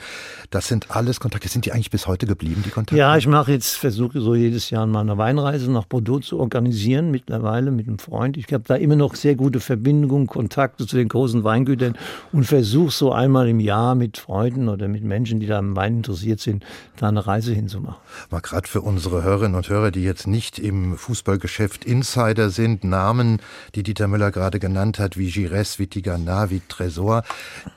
Das 0.50 0.68
sind 0.68 0.92
alles 0.92 1.20
Kontakte. 1.20 1.48
Sind 1.48 1.66
die 1.66 1.72
eigentlich 1.72 1.92
bis 1.92 2.08
heute 2.08 2.26
geblieben, 2.26 2.64
die 2.66 2.70
Kontakte? 2.70 2.98
Ja, 2.98 3.18
ich 3.18 3.28
mache 3.28 3.52
jetzt, 3.52 3.76
versuche 3.76 4.22
so 4.22 4.36
jedes 4.36 4.70
Jahr 4.70 4.86
mal 4.86 5.02
eine 5.02 5.18
Weinreise 5.18 5.72
nach 5.72 5.86
Bordeaux 5.86 6.20
zu 6.20 6.40
organisieren, 6.40 7.12
mittlerweile 7.12 7.72
mit 7.72 7.88
einem 7.88 8.00
Freund. 8.00 8.38
Ich 8.38 8.52
habe 8.52 8.64
da 8.66 8.76
immer 8.76 8.96
noch 8.96 9.16
sehr 9.16 9.36
gute 9.36 9.60
Verbindungen, 9.60 10.28
Kontakte 10.28 10.86
zu 10.86 10.96
den 10.96 11.08
großen 11.08 11.44
Weingütern 11.44 11.98
und 12.32 12.46
versuche 12.46 12.92
so 12.92 13.12
einmal 13.12 13.48
im 13.48 13.60
Jahr 13.60 13.96
mit 13.96 14.18
Freunden 14.18 14.70
oder 14.70 14.88
mit 14.88 15.04
Menschen, 15.04 15.40
die 15.40 15.48
da 15.48 15.60
am 15.60 15.76
Wein 15.76 15.98
interessiert 15.98 16.40
sind, 16.40 16.66
da 16.98 17.08
eine 17.08 17.26
Reise 17.26 17.54
hinzumachen. 17.54 18.02
Mal 18.30 18.42
gerade 18.42 18.68
für 18.68 18.82
unsere 18.82 19.24
Hörerinnen 19.24 19.56
und 19.56 19.70
Hörer, 19.70 19.92
die 19.92 20.04
jetzt 20.04 20.28
nicht 20.28 20.60
im 20.60 20.98
Fußballgeschäft 20.98 21.86
Insider 21.86 22.50
sind, 22.50 22.84
Namen, 22.84 23.42
die 23.76 23.84
Dieter 23.84 24.08
Müller 24.08 24.32
gerade 24.32 24.60
genannt 24.60 25.00
hat, 25.00 25.18
wie 25.18 25.30
Gires, 25.30 25.80
wie 25.80 25.88
Tigana, 25.88 26.50
wie 26.50 26.62
Tresor 26.68 27.24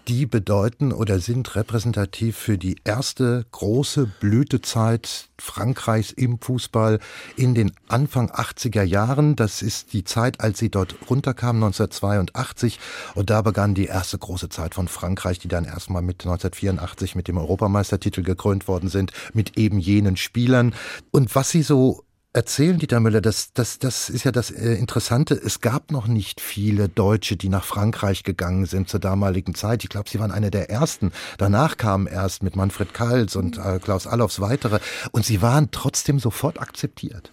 die 0.08 0.26
bedeuten 0.26 0.92
oder 0.92 1.18
sind 1.18 1.54
repräsentativ 1.56 2.36
für 2.36 2.58
die 2.58 2.76
erste 2.84 3.46
große 3.52 4.06
Blütezeit 4.20 5.28
Frankreichs 5.38 6.10
im 6.12 6.38
Fußball 6.38 7.00
in 7.36 7.54
den 7.54 7.72
Anfang 7.88 8.30
80er 8.30 8.82
Jahren. 8.82 9.36
Das 9.36 9.62
ist 9.62 9.92
die 9.92 10.04
Zeit, 10.04 10.40
als 10.40 10.58
sie 10.58 10.70
dort 10.70 10.96
runterkamen, 11.08 11.62
1982. 11.62 12.78
Und 13.14 13.30
da 13.30 13.42
begann 13.42 13.74
die 13.74 13.86
erste 13.86 14.18
große 14.18 14.48
Zeit 14.48 14.74
von 14.74 14.88
Frankreich, 14.88 15.38
die 15.38 15.48
dann 15.48 15.64
erstmal 15.64 16.02
mit 16.02 16.22
1984 16.22 17.14
mit 17.14 17.28
dem 17.28 17.38
Europameistertitel 17.38 18.22
gekrönt 18.22 18.68
worden 18.68 18.88
sind, 18.88 19.12
mit 19.32 19.58
eben 19.58 19.78
jenen 19.78 20.16
Spielern. 20.16 20.74
Und 21.10 21.34
was 21.34 21.50
sie 21.50 21.62
so 21.62 22.04
erzählen, 22.34 22.78
Dieter 22.78 23.00
Müller, 23.00 23.20
das, 23.20 23.52
das, 23.52 23.78
das 23.78 24.10
ist 24.10 24.24
ja 24.24 24.32
das 24.32 24.50
äh, 24.50 24.74
Interessante. 24.74 25.34
Es 25.34 25.60
gab 25.60 25.90
noch 25.92 26.06
nicht 26.06 26.40
viele 26.40 26.88
Deutsche, 26.88 27.36
die 27.36 27.48
nach 27.48 27.64
Frankreich 27.64 28.24
gegangen 28.24 28.66
sind 28.66 28.88
zur 28.88 29.00
damaligen 29.00 29.54
Zeit. 29.54 29.84
Ich 29.84 29.88
glaube, 29.88 30.10
sie 30.10 30.18
waren 30.18 30.32
einer 30.32 30.50
der 30.50 30.68
ersten. 30.68 31.12
Danach 31.38 31.76
kamen 31.76 32.06
erst 32.06 32.42
mit 32.42 32.56
Manfred 32.56 32.92
Kals 32.92 33.36
und 33.36 33.58
äh, 33.58 33.78
Klaus 33.78 34.06
Allofs 34.06 34.40
weitere. 34.40 34.80
Und 35.12 35.24
sie 35.24 35.40
waren 35.40 35.70
trotzdem 35.70 36.18
sofort 36.18 36.60
akzeptiert. 36.60 37.30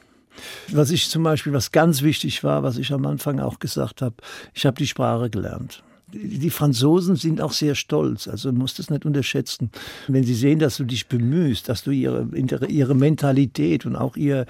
Was 0.70 0.92
ich 0.92 1.10
zum 1.10 1.24
Beispiel, 1.24 1.52
was 1.52 1.72
ganz 1.72 2.04
wichtig 2.04 2.44
war, 2.44 2.64
was 2.64 2.78
ich 2.78 2.94
am 2.94 3.06
Anfang 3.06 3.40
auch 3.40 3.60
gesagt 3.60 4.02
habe, 4.02 4.16
ich 4.54 4.66
habe 4.66 4.78
die 4.78 4.88
Sprache 4.88 5.30
gelernt 5.30 5.84
die 6.14 6.50
Franzosen 6.50 7.16
sind 7.16 7.40
auch 7.40 7.54
sehr 7.54 7.74
stolz, 7.74 8.28
also 8.28 8.52
musst 8.52 8.80
es 8.80 8.90
nicht 8.90 9.06
unterschätzen. 9.06 9.72
Wenn 10.10 10.26
sie 10.26 10.34
sehen, 10.34 10.60
dass 10.60 10.78
du 10.78 10.84
dich 10.84 11.08
bemühst, 11.08 11.70
dass 11.70 11.84
du 11.84 11.92
ihre, 11.92 12.28
ihre 12.68 12.96
Mentalität 12.96 13.86
und 13.86 13.96
auch 13.96 14.18
ihr, 14.18 14.46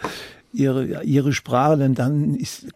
ihre, 0.54 1.04
ihre 1.04 1.34
Sprache, 1.34 1.78
denn 1.78 1.96
dann 1.96 2.36
ist, 2.36 2.68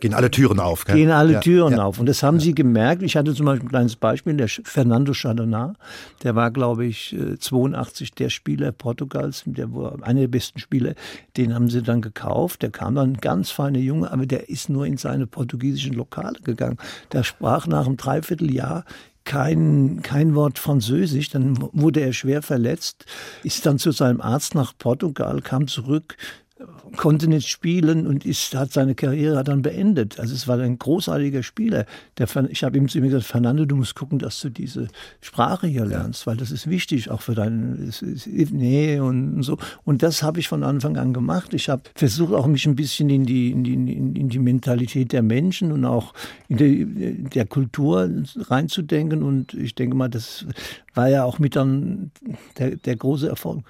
gehen 0.00 0.14
alle 0.14 0.30
Türen 0.30 0.58
auf. 0.58 0.84
Gell? 0.84 0.96
Gehen 0.96 1.10
alle 1.10 1.34
ja, 1.34 1.40
Türen 1.40 1.74
ja. 1.74 1.84
auf. 1.84 1.98
Und 1.98 2.06
das 2.06 2.22
haben 2.22 2.38
ja. 2.38 2.44
sie 2.44 2.54
gemerkt. 2.54 3.02
Ich 3.02 3.16
hatte 3.16 3.34
zum 3.34 3.46
Beispiel 3.46 3.66
ein 3.66 3.70
kleines 3.70 3.96
Beispiel, 3.96 4.34
der 4.34 4.48
Fernando 4.48 5.12
Chardonnat, 5.12 5.76
der 6.22 6.34
war, 6.34 6.50
glaube 6.50 6.86
ich, 6.86 7.16
82 7.38 8.10
äh, 8.10 8.14
der 8.16 8.30
Spieler 8.30 8.72
Portugals, 8.72 9.42
der 9.46 9.72
war 9.74 10.02
einer 10.02 10.20
der 10.20 10.28
besten 10.28 10.58
Spieler. 10.58 10.94
Den 11.36 11.54
haben 11.54 11.68
sie 11.68 11.82
dann 11.82 12.02
gekauft. 12.02 12.62
Der 12.62 12.70
kam 12.70 12.94
dann, 12.94 13.12
ein 13.12 13.16
ganz 13.16 13.50
feiner 13.50 13.78
Junge, 13.78 14.10
aber 14.10 14.26
der 14.26 14.48
ist 14.48 14.68
nur 14.68 14.86
in 14.86 14.96
seine 14.96 15.26
portugiesischen 15.26 15.94
Lokale 15.94 16.38
gegangen. 16.42 16.78
Der 17.12 17.22
sprach 17.22 17.66
nach 17.66 17.86
einem 17.86 17.96
Dreivierteljahr 17.96 18.84
kein, 19.24 20.00
kein 20.02 20.34
Wort 20.34 20.58
Französisch. 20.58 21.30
Dann 21.30 21.56
wurde 21.72 22.00
er 22.00 22.12
schwer 22.12 22.42
verletzt, 22.42 23.04
ist 23.44 23.64
dann 23.66 23.78
zu 23.78 23.92
seinem 23.92 24.20
Arzt 24.20 24.54
nach 24.54 24.72
Portugal, 24.76 25.40
kam 25.40 25.68
zurück, 25.68 26.16
konnte 26.96 27.28
nicht 27.28 27.48
spielen 27.48 28.06
und 28.06 28.26
ist, 28.26 28.54
hat 28.54 28.72
seine 28.72 28.94
Karriere 28.94 29.42
dann 29.44 29.62
beendet. 29.62 30.18
Also 30.18 30.34
es 30.34 30.46
war 30.48 30.58
ein 30.58 30.78
großartiger 30.78 31.42
Spieler. 31.42 31.86
Der, 32.18 32.28
ich 32.48 32.64
habe 32.64 32.76
ihm 32.76 32.88
zu 32.88 32.98
ihm 32.98 33.04
gesagt, 33.04 33.24
Fernando, 33.24 33.64
du 33.64 33.76
musst 33.76 33.94
gucken, 33.94 34.18
dass 34.18 34.40
du 34.40 34.50
diese 34.50 34.88
Sprache 35.20 35.66
hier 35.66 35.84
lernst, 35.84 36.26
weil 36.26 36.36
das 36.36 36.50
ist 36.50 36.68
wichtig, 36.68 37.10
auch 37.10 37.22
für 37.22 37.34
deine 37.34 37.90
Nähe 38.50 39.02
und 39.02 39.42
so. 39.42 39.56
Und 39.84 40.02
das 40.02 40.22
habe 40.22 40.40
ich 40.40 40.48
von 40.48 40.62
Anfang 40.62 40.96
an 40.96 41.12
gemacht. 41.12 41.54
Ich 41.54 41.68
habe 41.68 41.82
versucht, 41.94 42.34
auch 42.34 42.46
mich 42.46 42.66
ein 42.66 42.76
bisschen 42.76 43.08
in 43.10 43.24
die, 43.24 43.50
in 43.50 43.64
die, 43.64 43.74
in 43.74 44.28
die 44.28 44.38
Mentalität 44.38 45.12
der 45.12 45.22
Menschen 45.22 45.72
und 45.72 45.84
auch 45.84 46.12
in 46.48 46.56
die, 46.56 47.24
der 47.24 47.46
Kultur 47.46 48.10
reinzudenken. 48.36 49.22
Und 49.22 49.54
ich 49.54 49.74
denke 49.74 49.96
mal, 49.96 50.08
das 50.08 50.46
war 50.94 51.08
ja 51.08 51.24
auch 51.24 51.38
mit 51.38 51.56
dann 51.56 52.10
der, 52.58 52.76
der 52.76 52.96
große 52.96 53.28
Erfolg. 53.28 53.64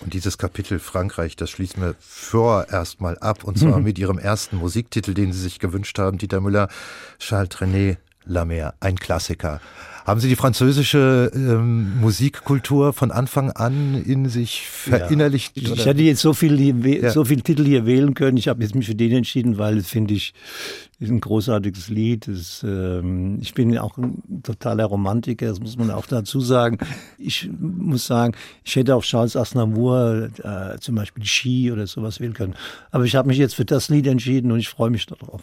Und 0.00 0.14
dieses 0.14 0.38
Kapitel 0.38 0.78
Frankreich, 0.78 1.36
das 1.36 1.50
schließen 1.50 1.82
wir 1.82 1.94
vorerst 1.98 3.00
mal 3.00 3.18
ab. 3.18 3.44
Und 3.44 3.58
zwar 3.58 3.78
mhm. 3.78 3.84
mit 3.84 3.98
Ihrem 3.98 4.18
ersten 4.18 4.56
Musiktitel, 4.56 5.14
den 5.14 5.32
Sie 5.32 5.40
sich 5.40 5.58
gewünscht 5.58 5.98
haben, 5.98 6.18
Dieter 6.18 6.40
Müller, 6.40 6.68
Charles 7.18 7.48
Trenet, 7.48 7.98
La 8.24 8.44
Mer, 8.44 8.74
ein 8.80 8.96
Klassiker. 8.96 9.60
Haben 10.08 10.20
Sie 10.20 10.28
die 10.30 10.36
französische 10.36 11.30
ähm, 11.34 12.00
Musikkultur 12.00 12.94
von 12.94 13.10
Anfang 13.10 13.50
an 13.50 14.02
in 14.02 14.26
sich 14.30 14.66
verinnerlicht? 14.66 15.54
Ja. 15.60 15.74
Ich, 15.74 15.84
hätte 15.84 16.00
jetzt 16.00 16.22
so 16.22 16.32
viel, 16.32 16.58
ja. 16.86 17.10
so 17.10 17.26
viel 17.26 17.42
Titel 17.42 17.66
hier 17.66 17.84
wählen 17.84 18.14
können. 18.14 18.38
Ich 18.38 18.48
habe 18.48 18.62
jetzt 18.62 18.74
mich 18.74 18.86
für 18.86 18.94
den 18.94 19.12
entschieden, 19.12 19.58
weil 19.58 19.76
es 19.76 19.88
finde 19.88 20.14
ich 20.14 20.32
ist 20.98 21.10
ein 21.10 21.20
großartiges 21.20 21.90
Lied. 21.90 22.26
Das, 22.26 22.64
ähm, 22.66 23.36
ich 23.42 23.52
bin 23.52 23.76
auch 23.76 23.98
ein 23.98 24.22
totaler 24.42 24.86
Romantiker, 24.86 25.46
das 25.46 25.60
muss 25.60 25.76
man 25.76 25.90
auch 25.90 26.06
dazu 26.06 26.40
sagen. 26.40 26.78
Ich 27.18 27.50
muss 27.60 28.06
sagen, 28.06 28.34
ich 28.64 28.76
hätte 28.76 28.96
auch 28.96 29.02
Charles 29.02 29.36
Aznavour 29.36 30.30
äh, 30.42 30.78
zum 30.78 30.94
Beispiel 30.94 31.26
Ski 31.26 31.70
oder 31.70 31.86
sowas 31.86 32.18
wählen 32.18 32.32
können. 32.32 32.54
Aber 32.92 33.04
ich 33.04 33.14
habe 33.14 33.28
mich 33.28 33.36
jetzt 33.36 33.56
für 33.56 33.66
das 33.66 33.90
Lied 33.90 34.06
entschieden 34.06 34.52
und 34.52 34.58
ich 34.58 34.70
freue 34.70 34.88
mich 34.88 35.04
darauf. 35.04 35.42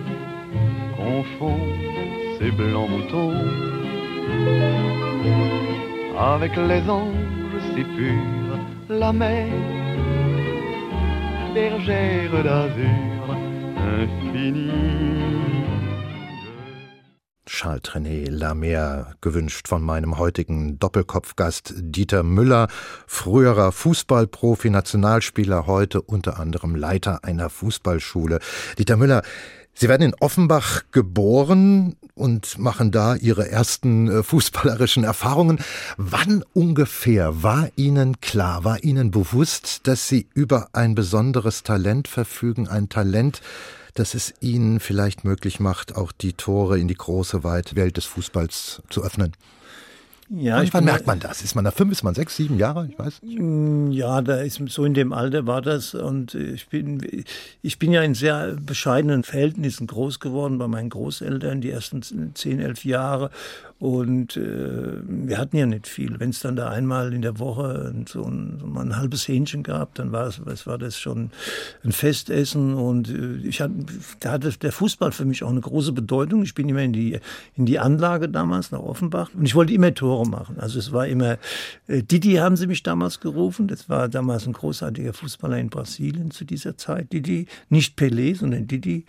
confond 1.03 1.59
ses 2.37 2.51
blancs 2.51 2.89
moutons 2.89 3.33
avec 6.17 6.55
les 6.55 6.83
anges 6.89 7.61
si 7.73 7.83
purs, 7.83 8.59
la 8.89 9.11
mer, 9.11 9.47
bergère 11.53 12.43
d'azur 12.43 13.35
infinie. 13.99 15.01
Charles 17.45 17.81
Trenet 17.81 18.29
Lamer, 18.29 19.13
gewünscht 19.21 19.67
von 19.67 19.83
meinem 19.83 20.17
heutigen 20.17 20.79
Doppelkopfgast 20.79 21.73
Dieter 21.77 22.23
Müller, 22.23 22.67
früherer 23.07 23.71
Fußballprofi, 23.71 24.69
Nationalspieler, 24.69 25.67
heute 25.67 26.01
unter 26.01 26.39
anderem 26.39 26.75
Leiter 26.75 27.23
einer 27.23 27.49
Fußballschule. 27.49 28.39
Dieter 28.77 28.95
Müller, 28.95 29.21
Sie 29.73 29.89
werden 29.89 30.03
in 30.03 30.15
Offenbach 30.19 30.83
geboren 30.91 31.95
und 32.13 32.59
machen 32.59 32.91
da 32.91 33.15
Ihre 33.15 33.49
ersten 33.49 34.09
äh, 34.09 34.23
fußballerischen 34.23 35.03
Erfahrungen. 35.03 35.59
Wann 35.97 36.43
ungefähr 36.53 37.41
war 37.41 37.69
Ihnen 37.75 38.21
klar, 38.21 38.63
war 38.63 38.83
Ihnen 38.83 39.11
bewusst, 39.11 39.81
dass 39.87 40.07
Sie 40.07 40.27
über 40.33 40.69
ein 40.73 40.93
besonderes 40.93 41.63
Talent 41.63 42.07
verfügen, 42.07 42.67
ein 42.67 42.89
Talent, 42.89 43.41
das 43.95 44.13
es 44.13 44.33
Ihnen 44.39 44.79
vielleicht 44.79 45.23
möglich 45.23 45.59
macht, 45.59 45.95
auch 45.95 46.11
die 46.11 46.33
Tore 46.33 46.79
in 46.79 46.87
die 46.87 46.95
große, 46.95 47.43
weite 47.43 47.75
Welt 47.75 47.97
des 47.97 48.05
Fußballs 48.05 48.83
zu 48.89 49.03
öffnen? 49.03 49.33
Ja, 50.33 50.63
Wann 50.71 50.85
merkt 50.85 51.07
man 51.07 51.19
das? 51.19 51.41
Ist 51.41 51.55
man 51.55 51.65
da 51.65 51.71
fünf, 51.71 51.91
ist 51.91 52.03
man 52.03 52.13
sechs, 52.13 52.37
sieben 52.37 52.57
Jahre? 52.57 52.87
Ich 52.89 52.97
weiß. 52.97 53.19
Mm, 53.21 53.91
ja, 53.91 54.21
da 54.21 54.37
ist 54.37 54.61
so 54.67 54.85
in 54.85 54.93
dem 54.93 55.11
Alter 55.11 55.45
war 55.45 55.61
das 55.61 55.93
und 55.93 56.35
ich 56.35 56.69
bin 56.69 57.25
ich 57.61 57.79
bin 57.79 57.91
ja 57.91 58.01
in 58.01 58.13
sehr 58.13 58.55
bescheidenen 58.55 59.23
Verhältnissen 59.23 59.87
groß 59.87 60.21
geworden 60.21 60.57
bei 60.57 60.69
meinen 60.69 60.89
Großeltern 60.89 61.59
die 61.59 61.69
ersten 61.69 62.01
zehn, 62.33 62.61
elf 62.61 62.85
Jahre 62.85 63.29
und 63.81 64.37
äh, 64.37 65.01
wir 65.07 65.39
hatten 65.39 65.57
ja 65.57 65.65
nicht 65.65 65.87
viel. 65.87 66.19
Wenn 66.19 66.29
es 66.29 66.39
dann 66.39 66.55
da 66.55 66.69
einmal 66.69 67.13
in 67.13 67.23
der 67.23 67.39
Woche 67.39 67.91
so 68.07 68.23
ein, 68.23 68.59
so 68.59 68.79
ein 68.79 68.95
halbes 68.95 69.27
Hähnchen 69.27 69.63
gab, 69.63 69.95
dann 69.95 70.11
war 70.11 70.27
es, 70.27 70.45
was 70.45 70.67
war 70.67 70.77
das 70.77 70.99
schon 70.99 71.31
ein 71.83 71.91
Festessen. 71.91 72.75
Und 72.75 73.09
äh, 73.09 73.37
ich 73.37 73.59
hatte, 73.59 73.73
da 74.19 74.33
hatte 74.33 74.51
der 74.51 74.71
Fußball 74.71 75.11
für 75.11 75.25
mich 75.25 75.41
auch 75.41 75.49
eine 75.49 75.61
große 75.61 75.93
Bedeutung. 75.93 76.43
Ich 76.43 76.53
bin 76.53 76.69
immer 76.69 76.83
in 76.83 76.93
die, 76.93 77.19
in 77.55 77.65
die 77.65 77.79
Anlage 77.79 78.29
damals 78.29 78.69
nach 78.69 78.81
Offenbach 78.81 79.31
und 79.33 79.47
ich 79.47 79.55
wollte 79.55 79.73
immer 79.73 79.91
Tore 79.95 80.20
machen. 80.25 80.59
Also 80.59 80.79
es 80.79 80.91
war 80.91 81.07
immer, 81.07 81.37
äh, 81.87 82.03
Didi 82.03 82.35
haben 82.35 82.55
sie 82.55 82.67
mich 82.67 82.83
damals 82.83 83.19
gerufen. 83.19 83.67
Das 83.67 83.89
war 83.89 84.09
damals 84.09 84.47
ein 84.47 84.53
großartiger 84.53 85.13
Fußballer 85.13 85.57
in 85.57 85.69
Brasilien 85.69 86.31
zu 86.31 86.45
dieser 86.45 86.77
Zeit. 86.77 87.11
Didi, 87.13 87.47
nicht 87.69 87.97
Pelé, 87.97 88.35
sondern 88.35 88.67
Didi 88.67 89.05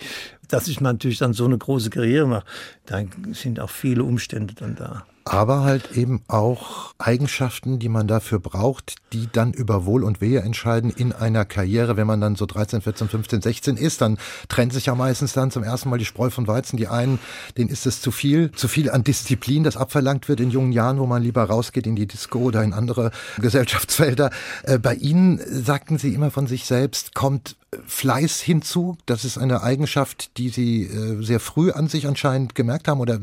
dass 0.53 0.69
ich 0.69 0.81
natürlich 0.81 1.19
dann 1.19 1.33
so 1.33 1.47
eine 1.47 1.57
große 1.57 1.89
Karriere 1.89 2.27
mache, 2.27 2.45
da 2.85 3.03
sind 3.33 3.59
auch 3.59 3.71
viele 3.71 4.05
Umstände 4.05 4.55
dann 4.55 4.75
da 4.75 5.07
aber 5.25 5.63
halt 5.63 5.93
eben 5.97 6.23
auch 6.29 6.95
Eigenschaften, 6.99 7.79
die 7.79 7.89
man 7.89 8.07
dafür 8.07 8.39
braucht, 8.39 8.97
die 9.13 9.29
dann 9.31 9.53
über 9.53 9.85
Wohl 9.85 10.05
und 10.05 10.21
Wehe 10.21 10.41
entscheiden 10.41 10.91
in 10.91 11.13
einer 11.13 11.45
Karriere. 11.45 11.97
Wenn 11.97 12.07
man 12.07 12.21
dann 12.21 12.37
so 12.37 12.47
13, 12.47 12.83
14, 12.83 13.09
15, 13.09 13.43
16 13.43 13.77
ist, 13.77 14.01
dann 14.01 14.19
trennt 14.49 14.73
sich 14.73 14.87
ja 14.87 14.95
meistens 14.95 15.33
dann 15.33 15.51
zum 15.51 15.63
ersten 15.63 15.91
Mal 15.91 15.99
die 15.99 16.05
Spreu 16.05 16.31
von 16.31 16.47
Weizen. 16.47 16.77
Die 16.77 16.89
einen, 16.89 17.19
denen 17.57 17.71
ist 17.71 17.87
es 17.87 18.01
zu 18.01 18.11
viel, 18.11 18.51
zu 18.53 18.69
viel 18.69 18.91
an 18.91 19.05
Disziplin, 19.05 19.65
das 19.65 19.77
abverlangt 19.77 20.29
wird 20.29 20.41
in 20.41 20.51
jungen 20.51 20.73
Jahren, 20.73 20.99
wo 20.99 21.07
man 21.07 21.23
lieber 21.23 21.45
rausgeht 21.45 21.87
in 21.87 21.97
die 21.97 22.07
Disco 22.07 22.41
oder 22.41 22.63
in 22.63 22.73
andere 22.73 23.11
Gesellschaftsfelder. 23.39 24.31
Äh, 24.65 24.79
bei 24.79 24.95
Ihnen 24.95 25.41
sagten 25.47 25.99
Sie 25.99 26.15
immer 26.15 26.31
von 26.31 26.47
sich 26.47 26.65
selbst, 26.65 27.15
kommt 27.15 27.57
Fleiß 27.87 28.41
hinzu. 28.41 28.99
Das 29.07 29.25
ist 29.25 29.39
eine 29.39 29.63
Eigenschaft, 29.63 30.37
die 30.37 30.51
Sie 30.51 30.85
äh, 30.85 31.23
sehr 31.23 31.41
früh 31.41 31.71
an 31.71 31.89
sich 31.89 32.07
anscheinend 32.07 32.55
gemerkt 32.55 32.87
haben 32.87 33.01
oder, 33.01 33.19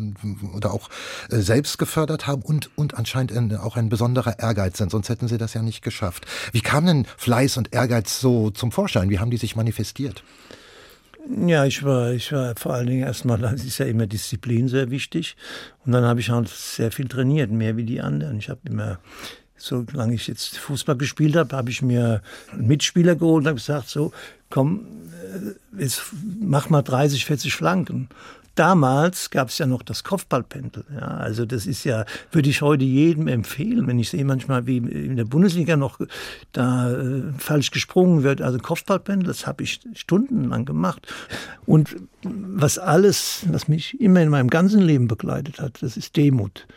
oder 0.55 0.73
auch 0.73 0.89
äh, 1.29 1.37
selbst 1.37 1.77
gefördert 1.77 2.25
haben 2.25 2.41
und, 2.41 2.69
und 2.75 2.95
anscheinend 2.95 3.53
auch 3.59 3.77
ein 3.77 3.89
besonderer 3.89 4.39
Ehrgeiz 4.39 4.77
sind, 4.77 4.91
sonst 4.91 5.09
hätten 5.09 5.27
sie 5.27 5.37
das 5.37 5.53
ja 5.53 5.61
nicht 5.61 5.83
geschafft. 5.83 6.25
Wie 6.51 6.61
kam 6.61 6.85
denn 6.85 7.05
Fleiß 7.17 7.57
und 7.57 7.73
Ehrgeiz 7.73 8.19
so 8.19 8.49
zum 8.49 8.71
Vorschein? 8.71 9.09
Wie 9.09 9.19
haben 9.19 9.31
die 9.31 9.37
sich 9.37 9.55
manifestiert? 9.55 10.23
Ja, 11.45 11.65
ich 11.65 11.83
war, 11.83 12.11
ich 12.11 12.31
war 12.31 12.55
vor 12.55 12.73
allen 12.73 12.87
Dingen 12.87 13.03
erstmal, 13.03 13.37
da 13.37 13.51
ist 13.51 13.77
ja 13.77 13.85
immer 13.85 14.07
Disziplin 14.07 14.67
sehr 14.67 14.89
wichtig. 14.89 15.35
Und 15.85 15.91
dann 15.91 16.03
habe 16.03 16.21
ich 16.21 16.29
halt 16.29 16.47
sehr 16.47 16.91
viel 16.91 17.07
trainiert, 17.07 17.51
mehr 17.51 17.77
wie 17.77 17.83
die 17.83 18.01
anderen. 18.01 18.39
Ich 18.39 18.49
habe 18.49 18.61
immer, 18.67 18.99
solange 19.57 20.15
ich 20.15 20.27
jetzt 20.27 20.57
Fußball 20.57 20.97
gespielt 20.97 21.35
habe, 21.35 21.55
habe 21.55 21.69
ich 21.69 21.81
mir 21.81 22.23
einen 22.51 22.67
Mitspieler 22.67 23.15
geholt 23.15 23.43
und 23.43 23.47
habe 23.47 23.57
gesagt, 23.57 23.89
so, 23.89 24.11
komm, 24.49 24.85
äh, 25.77 25.81
jetzt 25.81 26.03
mach 26.39 26.69
mal 26.69 26.81
30, 26.81 27.25
40 27.25 27.53
Flanken 27.53 28.09
damals 28.59 29.29
gab 29.29 29.47
es 29.47 29.57
ja 29.57 29.65
noch 29.65 29.83
das 29.83 30.03
Kopfballpendel. 30.03 30.83
Ja, 30.93 31.07
also 31.07 31.45
das 31.45 31.65
ist 31.65 31.85
ja, 31.85 32.03
würde 32.31 32.49
ich 32.49 32.61
heute 32.61 32.83
jedem 32.83 33.29
empfehlen, 33.29 33.87
wenn 33.87 33.99
ich 33.99 34.09
sehe 34.09 34.25
manchmal, 34.25 34.67
wie 34.67 34.77
in 34.77 35.15
der 35.15 35.23
Bundesliga 35.23 35.77
noch 35.77 35.99
da 36.51 36.91
äh, 36.91 37.23
falsch 37.37 37.71
gesprungen 37.71 38.23
wird. 38.23 38.41
Also 38.41 38.59
Kopfballpendel, 38.59 39.27
das 39.27 39.47
habe 39.47 39.63
ich 39.63 39.79
stundenlang 39.93 40.65
gemacht. 40.65 41.07
Und 41.65 41.95
was 42.23 42.77
alles, 42.77 43.45
was 43.49 43.69
mich 43.69 43.99
immer 44.01 44.21
in 44.21 44.29
meinem 44.29 44.49
ganzen 44.49 44.81
Leben 44.81 45.07
begleitet 45.07 45.61
hat, 45.61 45.81
das 45.81 45.95
ist 45.95 46.17
Demut. 46.17 46.67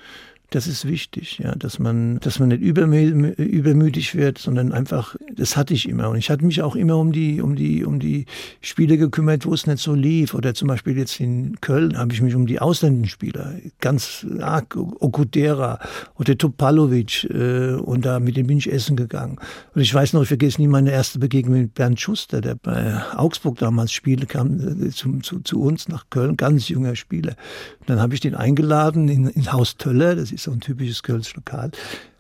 Das 0.53 0.67
ist 0.67 0.87
wichtig, 0.87 1.39
ja, 1.39 1.55
dass 1.55 1.79
man, 1.79 2.21
dass 2.21 2.39
man 2.39 2.51
nicht 2.51 2.61
übermütig 2.61 4.15
wird, 4.15 4.37
sondern 4.37 4.71
einfach, 4.73 5.17
das 5.35 5.57
hatte 5.57 5.73
ich 5.73 5.89
immer. 5.89 6.11
Und 6.11 6.19
ich 6.19 6.29
hatte 6.29 6.45
mich 6.45 6.61
auch 6.61 6.77
immer 6.77 6.99
um 6.99 7.11
die, 7.11 7.41
um 7.41 7.57
die, 7.57 7.87
um 7.87 7.99
die 7.99 8.27
Spiele 8.61 8.99
gekümmert, 8.99 9.47
wo 9.47 9.55
es 9.55 9.67
nicht 9.67 9.79
so 9.79 9.95
lief. 9.95 10.35
Oder 10.35 10.53
zum 10.53 10.69
Beispiel 10.69 10.99
jetzt 10.99 11.19
in 11.21 11.59
Köln 11.63 11.97
habe 11.97 12.13
ich 12.13 12.21
mich 12.21 12.35
um 12.35 12.47
die 12.47 12.61
ausländischen 12.61 13.09
Spieler, 13.09 13.55
ganz 13.81 14.27
arg, 14.41 14.77
Okudera 14.77 15.81
oder 16.19 16.37
Topalovic, 16.37 17.25
äh, 17.31 17.73
und 17.73 18.05
da 18.05 18.21
mit 18.21 18.37
dem 18.37 18.47
bin 18.47 18.59
ich 18.59 18.71
essen 18.71 18.95
gegangen. 18.95 19.39
Und 19.75 19.81
ich 19.81 19.95
weiß 19.95 20.13
noch, 20.13 20.21
ich 20.21 20.29
vergesse 20.29 20.61
nie 20.61 20.69
meine 20.69 20.91
erste 20.91 21.19
Begegnung 21.19 21.63
mit 21.63 21.73
Bernd 21.73 21.99
Schuster, 21.99 22.43
der 22.43 22.57
bei 22.57 23.01
Augsburg 23.17 23.57
damals 23.57 23.91
spielte, 23.91 24.27
kam 24.27 24.61
äh, 24.61 24.91
zu, 24.91 25.19
zu, 25.21 25.41
zu 25.41 25.63
uns 25.63 25.89
nach 25.89 26.11
Köln, 26.11 26.37
ganz 26.37 26.69
junger 26.69 26.95
Spieler. 26.95 27.37
Und 27.81 27.89
dann 27.89 28.01
habe 28.01 28.13
ich 28.13 28.21
den 28.21 28.35
eingeladen 28.35 29.09
in, 29.09 29.29
in 29.29 29.51
Haus 29.51 29.79
Töller, 29.79 30.15
das 30.15 30.31
ist 30.31 30.42
so 30.43 30.53
ein 30.53 30.61
typisches 30.61 31.03
Kölsch 31.03 31.35
Lokal. 31.35 31.71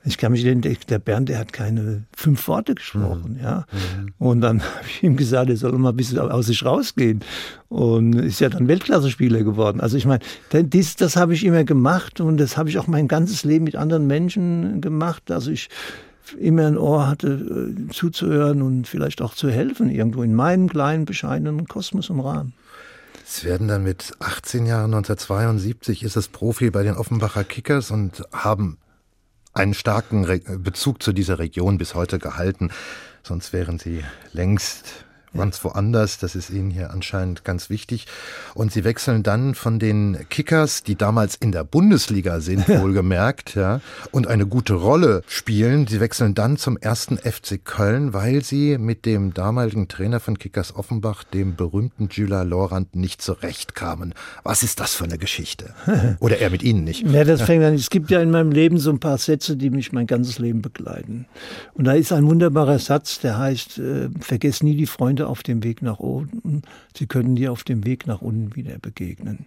Ich 0.05 0.19
kann 0.19 0.33
mich 0.33 0.45
erinnern, 0.45 0.77
der 0.89 0.99
Bernd, 0.99 1.29
der 1.29 1.39
hat 1.39 1.53
keine 1.53 2.05
fünf 2.17 2.49
Worte 2.49 2.75
gesprochen, 2.75 3.37
mhm. 3.39 3.43
ja. 3.45 3.67
Mhm. 3.71 4.15
Und 4.19 4.41
dann 4.41 4.61
habe 4.63 4.87
ich 4.87 5.03
ihm 5.03 5.17
gesagt, 5.17 5.49
er 5.49 5.57
soll 5.57 5.73
mal 5.79 5.91
ein 5.91 5.97
bisschen 5.97 6.19
aus 6.19 6.47
sich 6.47 6.65
rausgehen. 6.65 7.21
Und 7.69 8.15
ist 8.15 8.41
ja 8.41 8.49
dann 8.49 8.67
Weltklasse-Spieler 8.69 9.45
geworden. 9.45 9.81
Also 9.81 9.97
ich 9.97 10.05
meine, 10.05 10.21
das, 10.51 10.97
das 10.97 11.17
habe 11.17 11.35
ich 11.35 11.45
immer 11.45 11.65
gemacht 11.65 12.21
und 12.21 12.39
das 12.39 12.57
habe 12.57 12.69
ich 12.69 12.79
auch 12.79 12.89
mein 12.89 13.07
ganzes 13.07 13.45
Leben 13.45 13.65
mit 13.65 13.77
anderen 13.77 14.07
Menschen 14.07 14.81
gemacht. 14.81 15.31
Also 15.31 15.51
ich 15.51 15.69
immer 16.39 16.67
ein 16.67 16.79
Ohr 16.79 17.09
hatte, 17.09 17.29
äh, 17.29 17.93
zuzuhören 17.93 18.63
und 18.63 18.87
vielleicht 18.87 19.23
auch 19.23 19.35
zu 19.35 19.51
helfen, 19.51 19.91
irgendwo 19.91 20.23
in 20.23 20.35
meinem 20.35 20.69
kleinen, 20.69 21.05
bescheidenen 21.05 21.67
Kosmos 21.67 22.11
und 22.11 22.21
Rahmen. 22.21 22.55
Sie 23.35 23.47
werden 23.47 23.67
dann 23.67 23.83
mit 23.83 24.13
18 24.19 24.67
Jahren, 24.67 24.93
1972, 24.93 26.03
ist 26.03 26.17
es 26.17 26.29
Profi 26.29 26.71
bei 26.71 26.83
den 26.83 26.97
Offenbacher 26.97 27.45
Kickers 27.45 27.91
und 27.91 28.23
haben 28.31 28.77
einen 29.55 29.73
starken 29.73 30.25
Re 30.25 30.41
Bezug 30.59 31.03
zu 31.03 31.15
dieser 31.15 31.39
Region 31.39 31.79
bis 31.79 31.95
heute 31.95 32.19
gehalten. 32.19 32.71
Sonst 33.23 33.55
wären 33.55 33.79
Sie 33.79 34.05
längst 34.33 35.07
ganz 35.37 35.63
woanders. 35.65 36.19
Das 36.19 36.35
ist 36.35 36.51
Ihnen 36.51 36.71
hier 36.71 36.91
anscheinend 36.91 37.45
ganz 37.45 37.71
wichtig. 37.71 38.07
Und 38.55 38.73
Sie 38.73 38.85
wechseln 38.85 39.23
dann 39.23 39.55
von 39.55 39.79
den 39.79 40.27
Kickers, 40.29 40.83
die 40.83 40.97
damals 40.97 41.37
in 41.37 41.53
der 41.53 41.65
Bundesliga 41.65 42.41
sind, 42.41 42.69
wohlgemerkt, 42.69 43.55
ja, 43.55 43.81
und 44.11 44.27
eine 44.27 44.47
gute 44.47 44.75
Rolle 44.75 45.23
spielen. 45.27 45.87
Sie 45.87 46.01
wechseln 46.01 46.35
dann 46.35 46.57
zum 46.57 46.77
ersten 46.77 47.19
FC 47.19 47.65
Köln, 47.65 48.13
weil 48.13 48.43
Sie 48.43 48.79
mit 48.79 49.07
dem 49.07 49.35
damaligen 49.35 49.89
Trainer 49.89 50.21
von 50.21 50.39
Kickers 50.39 50.75
Offenbach, 50.75 51.25
dem 51.25 51.57
berühmten 51.57 52.09
Jules 52.11 52.47
Lorand, 52.47 52.95
nicht 52.95 53.23
zurechtkamen. 53.23 54.15
Was 54.43 54.63
ist 54.63 54.81
das 54.81 54.95
für 54.95 55.05
eine 55.05 55.19
Geschichte? 55.19 55.75
Oder 56.21 56.39
er 56.39 56.51
mit 56.51 56.63
Ihnen 56.63 56.85
nicht? 56.85 57.07
Ja, 57.07 57.25
das 57.25 57.43
fängt 57.53 57.65
an. 57.65 57.75
Es 57.75 57.91
gibt 57.91 58.11
ja 58.11 58.21
in 58.21 58.31
meinem 58.31 58.53
Leben 58.53 58.79
so 58.79 58.91
ein 58.91 59.01
paar 59.01 59.19
Sätze, 59.19 59.57
die 59.57 59.71
mich 59.71 59.93
mein 59.93 60.07
ganzes 60.07 60.39
Leben 60.39 60.63
begleiten. 60.63 61.27
Und 61.75 61.85
da 61.85 61.93
ist 61.93 62.13
ein 62.13 62.27
wunderbarer 62.27 62.79
Satz, 62.79 63.21
der 63.21 63.39
heißt, 63.39 63.79
äh, 63.79 64.09
vergiss 64.21 64.63
nie 64.63 64.77
die 64.77 64.87
Freunde 64.87 65.22
Freunde 65.23 65.29
auf 65.29 65.43
dem 65.43 65.63
Weg 65.63 65.83
nach 65.83 65.99
unten, 65.99 66.63
sie 66.97 67.07
können 67.07 67.37
dir 67.37 67.53
auf 67.53 67.65
dem 67.65 67.85
Weg 67.85 68.07
nach 68.07 68.23
unten 68.23 68.55
wieder 68.57 68.79
begegnen. 68.79 69.47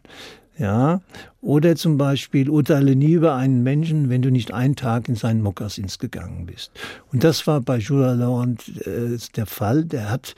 Ja, 0.57 1.01
oder 1.41 1.75
zum 1.75 1.97
Beispiel 1.97 2.49
urteile 2.49 2.95
nie 2.95 3.11
über 3.11 3.35
einen 3.35 3.61
Menschen, 3.61 4.09
wenn 4.09 4.21
du 4.21 4.31
nicht 4.31 4.53
einen 4.53 4.77
Tag 4.77 5.09
in 5.09 5.15
seinen 5.15 5.41
Mokassins 5.41 5.99
gegangen 5.99 6.45
bist. 6.45 6.71
Und 7.11 7.25
das 7.25 7.45
war 7.45 7.59
bei 7.59 7.77
Jules 7.77 8.17
Laurent 8.17 8.63
äh, 8.87 9.17
der 9.35 9.47
Fall. 9.47 9.83
Der 9.83 10.09
hat 10.09 10.33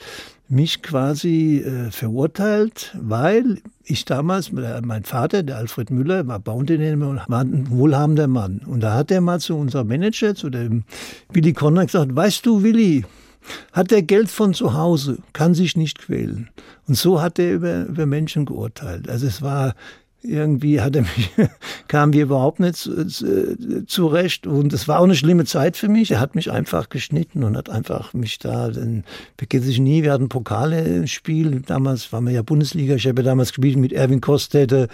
mich 0.49 0.81
quasi 0.81 1.59
äh, 1.59 1.91
verurteilt, 1.91 2.97
weil 2.99 3.59
ich 3.83 4.05
damals, 4.05 4.49
äh, 4.53 4.81
mein 4.81 5.03
Vater, 5.03 5.43
der 5.43 5.57
Alfred 5.57 5.91
Müller, 5.91 6.25
war 6.25 6.39
Bauunternehmer 6.39 7.09
und 7.09 7.21
war 7.27 7.41
ein 7.41 7.69
wohlhabender 7.69 8.27
Mann. 8.27 8.61
Und 8.65 8.79
da 8.79 8.95
hat 8.95 9.11
er 9.11 9.21
mal 9.21 9.39
zu 9.39 9.55
unserem 9.55 9.87
Manager, 9.87 10.33
zu 10.33 10.49
dem 10.49 10.83
Willy 11.31 11.53
Conrad 11.53 11.87
gesagt, 11.87 12.15
weißt 12.15 12.43
du, 12.43 12.63
Willy, 12.63 13.05
hat 13.71 13.91
er 13.91 14.01
Geld 14.01 14.29
von 14.29 14.53
zu 14.53 14.73
Hause, 14.73 15.19
kann 15.33 15.53
sich 15.53 15.75
nicht 15.75 15.99
quälen. 15.99 16.49
Und 16.87 16.95
so 16.95 17.21
hat 17.21 17.39
er 17.39 17.53
über, 17.53 17.85
über 17.85 18.05
Menschen 18.05 18.45
geurteilt. 18.45 19.09
Also 19.09 19.27
es 19.27 19.41
war 19.41 19.75
irgendwie 20.23 20.81
hat 20.81 20.95
er 20.95 21.03
mich, 21.03 21.31
kam 21.87 22.13
wir 22.13 22.23
überhaupt 22.23 22.59
nicht 22.59 22.89
zurecht 23.87 24.47
und 24.47 24.73
es 24.73 24.87
war 24.87 24.99
auch 24.99 25.03
eine 25.03 25.15
schlimme 25.15 25.45
Zeit 25.45 25.77
für 25.77 25.87
mich. 25.87 26.11
Er 26.11 26.19
hat 26.19 26.35
mich 26.35 26.51
einfach 26.51 26.89
geschnitten 26.89 27.43
und 27.43 27.55
hat 27.55 27.69
einfach 27.69 28.13
mich 28.13 28.39
da, 28.39 28.69
dann 28.69 29.03
vergesse 29.37 29.69
ich 29.69 29.79
nie, 29.79 30.03
wir 30.03 30.11
hatten 30.11 30.29
Pokale-Spiel, 30.29 31.61
damals 31.65 32.11
waren 32.11 32.25
wir 32.25 32.33
ja 32.33 32.41
Bundesliga, 32.41 32.95
ich 32.95 33.07
habe 33.07 33.21
ja 33.21 33.25
damals 33.25 33.49
gespielt 33.49 33.77
mit 33.77 33.93
Erwin 33.93 34.21
Kostede, 34.21 34.87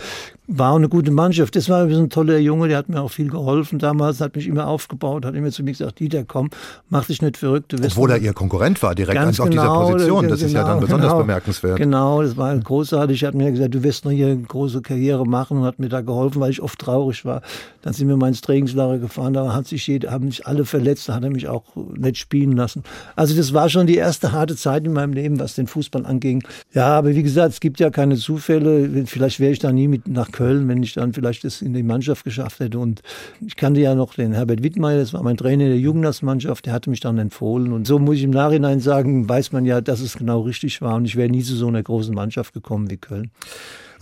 war 0.48 0.74
auch 0.74 0.76
eine 0.76 0.90
gute 0.90 1.12
Mannschaft. 1.12 1.56
Das 1.56 1.70
war 1.70 1.90
so 1.90 2.00
ein 2.00 2.10
toller 2.10 2.38
Junge, 2.38 2.68
der 2.68 2.78
hat 2.78 2.90
mir 2.90 3.02
auch 3.02 3.12
viel 3.12 3.30
geholfen 3.30 3.80
damals, 3.80 4.20
hat 4.20 4.36
mich 4.36 4.48
immer 4.48 4.68
aufgebaut, 4.68 5.26
hat 5.26 5.36
immer 5.36 5.52
zu 5.52 5.64
mir 5.64 5.72
gesagt, 5.72 6.00
Dieter, 6.00 6.26
komm, 6.26 6.50
mach 6.90 7.06
dich 7.06 7.22
nicht 7.22 7.38
verrückt. 7.38 7.74
Obwohl 7.74 8.12
er 8.12 8.18
ihr 8.18 8.34
Konkurrent 8.34 8.82
war, 8.84 8.94
direkt 8.94 9.16
Ganz 9.16 9.40
auf 9.40 9.50
genau, 9.50 9.62
dieser 9.62 9.94
Position. 9.94 10.28
Das 10.28 10.40
genau, 10.40 10.48
ist 10.48 10.54
ja 10.54 10.64
dann 10.64 10.80
besonders 10.82 11.12
genau, 11.12 11.22
bemerkenswert. 11.22 11.78
Genau, 11.78 12.22
das 12.22 12.36
war 12.36 12.58
großartig. 12.58 13.24
Er 13.24 13.28
hat 13.30 13.36
mir 13.36 13.52
gesagt, 13.52 13.74
du 13.74 13.84
wirst 13.84 14.04
noch 14.04 14.12
hier 14.12 14.28
eine 14.28 14.38
große 14.38 14.82
Karriere 14.82 15.13
machen 15.26 15.58
und 15.58 15.64
hat 15.64 15.80
mir 15.80 15.90
da 15.90 16.02
geholfen, 16.02 16.42
weil 16.42 16.52
ich 16.52 16.62
oft 16.62 16.80
traurig 16.80 17.26
war. 17.26 17.42
Dann 17.82 17.94
sind 17.94 18.08
wir 18.08 18.18
mal 18.18 18.28
ins 18.28 18.42
Trainingslager 18.42 19.00
gefahren, 19.00 19.34
da 19.34 19.54
hat 19.54 19.68
sich 19.68 19.88
jeder, 19.88 20.12
haben 20.12 20.30
sich 20.30 20.46
alle 20.48 20.66
verletzt, 20.66 21.10
da 21.10 21.16
hat 21.16 21.24
er 21.24 21.30
mich 21.30 21.48
auch 21.48 21.64
nicht 21.76 22.18
spielen 22.18 22.54
lassen. 22.54 22.84
Also 23.16 23.36
das 23.36 23.54
war 23.54 23.70
schon 23.70 23.88
die 23.88 23.96
erste 23.96 24.32
harte 24.32 24.56
Zeit 24.56 24.86
in 24.86 24.94
meinem 24.94 25.14
Leben, 25.14 25.40
was 25.40 25.56
den 25.56 25.68
Fußball 25.68 26.06
anging. 26.06 26.44
Ja, 26.74 26.88
aber 26.98 27.16
wie 27.16 27.24
gesagt, 27.24 27.54
es 27.54 27.60
gibt 27.60 27.80
ja 27.80 27.90
keine 27.90 28.16
Zufälle. 28.18 29.06
Vielleicht 29.06 29.40
wäre 29.40 29.52
ich 29.52 29.60
da 29.60 29.72
nie 29.72 29.88
mit 29.88 30.08
nach 30.08 30.32
Köln, 30.32 30.68
wenn 30.68 30.82
ich 30.84 30.94
dann 30.94 31.14
vielleicht 31.14 31.44
das 31.44 31.62
in 31.62 31.74
die 31.74 31.84
Mannschaft 31.84 32.24
geschafft 32.24 32.60
hätte. 32.60 32.80
Und 32.80 33.02
ich 33.46 33.56
kannte 33.56 33.82
ja 33.82 33.96
noch 33.96 34.16
den 34.16 34.34
Herbert 34.34 34.64
Wittmeier, 34.64 34.98
das 34.98 35.14
war 35.14 35.24
mein 35.24 35.38
Trainer 35.38 35.66
der 35.66 35.78
Jugendnationalmannschaft, 35.78 36.66
der 36.66 36.74
hatte 36.74 36.90
mich 36.90 37.00
dann 37.00 37.18
empfohlen. 37.18 37.74
Und 37.74 37.88
so 37.88 38.00
muss 38.00 38.18
ich 38.18 38.24
im 38.24 38.32
Nachhinein 38.32 38.80
sagen, 38.80 39.28
weiß 39.28 39.52
man 39.52 39.66
ja, 39.66 39.82
dass 39.82 40.00
es 40.00 40.18
genau 40.18 40.42
richtig 40.42 40.82
war. 40.82 40.96
Und 40.96 41.06
ich 41.06 41.16
wäre 41.16 41.30
nie 41.30 41.44
zu 41.44 41.56
so 41.56 41.68
einer 41.68 41.84
großen 41.84 42.14
Mannschaft 42.14 42.54
gekommen 42.54 42.90
wie 42.90 42.98
Köln. 42.98 43.32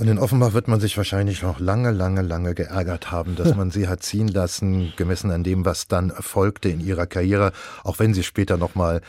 Und 0.01 0.07
in 0.07 0.17
Offenbach 0.17 0.53
wird 0.53 0.67
man 0.67 0.79
sich 0.79 0.97
wahrscheinlich 0.97 1.43
noch 1.43 1.59
lange, 1.59 1.91
lange, 1.91 2.23
lange 2.23 2.55
geärgert 2.55 3.11
haben, 3.11 3.35
dass 3.35 3.55
man 3.55 3.69
sie 3.69 3.87
hat 3.87 4.01
ziehen 4.01 4.27
lassen, 4.27 4.93
gemessen 4.97 5.29
an 5.29 5.43
dem, 5.43 5.63
was 5.63 5.87
dann 5.87 6.09
erfolgte 6.09 6.69
in 6.69 6.79
ihrer 6.79 7.05
Karriere, 7.05 7.51
auch 7.83 7.99
wenn 7.99 8.15
sie 8.15 8.23
später 8.23 8.57
nochmal 8.57 9.01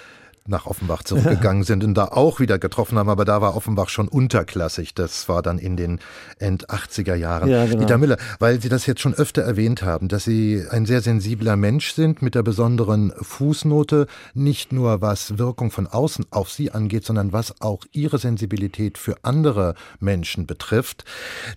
nach 0.46 0.66
Offenbach 0.66 1.02
zurückgegangen 1.02 1.62
sind 1.64 1.84
und 1.84 1.94
da 1.94 2.06
auch 2.06 2.40
wieder 2.40 2.58
getroffen 2.58 2.98
haben, 2.98 3.08
aber 3.08 3.24
da 3.24 3.40
war 3.40 3.56
Offenbach 3.56 3.88
schon 3.88 4.08
unterklassig. 4.08 4.94
Das 4.94 5.28
war 5.28 5.42
dann 5.42 5.58
in 5.58 5.76
den 5.76 6.00
End 6.38 6.68
80er 6.68 7.14
Jahren. 7.14 7.48
Ja, 7.48 7.64
genau. 7.64 7.78
Dieter 7.78 7.98
Müller, 7.98 8.16
weil 8.38 8.60
Sie 8.60 8.68
das 8.68 8.86
jetzt 8.86 9.00
schon 9.00 9.14
öfter 9.14 9.42
erwähnt 9.42 9.82
haben, 9.82 10.08
dass 10.08 10.24
Sie 10.24 10.64
ein 10.70 10.86
sehr 10.86 11.00
sensibler 11.00 11.56
Mensch 11.56 11.92
sind 11.92 12.22
mit 12.22 12.34
der 12.34 12.42
besonderen 12.42 13.12
Fußnote, 13.20 14.06
nicht 14.34 14.72
nur 14.72 15.00
was 15.00 15.38
Wirkung 15.38 15.70
von 15.70 15.86
außen 15.86 16.26
auf 16.30 16.50
Sie 16.50 16.70
angeht, 16.70 17.04
sondern 17.04 17.32
was 17.32 17.60
auch 17.60 17.84
Ihre 17.92 18.18
Sensibilität 18.18 18.98
für 18.98 19.16
andere 19.22 19.74
Menschen 20.00 20.46
betrifft. 20.46 21.04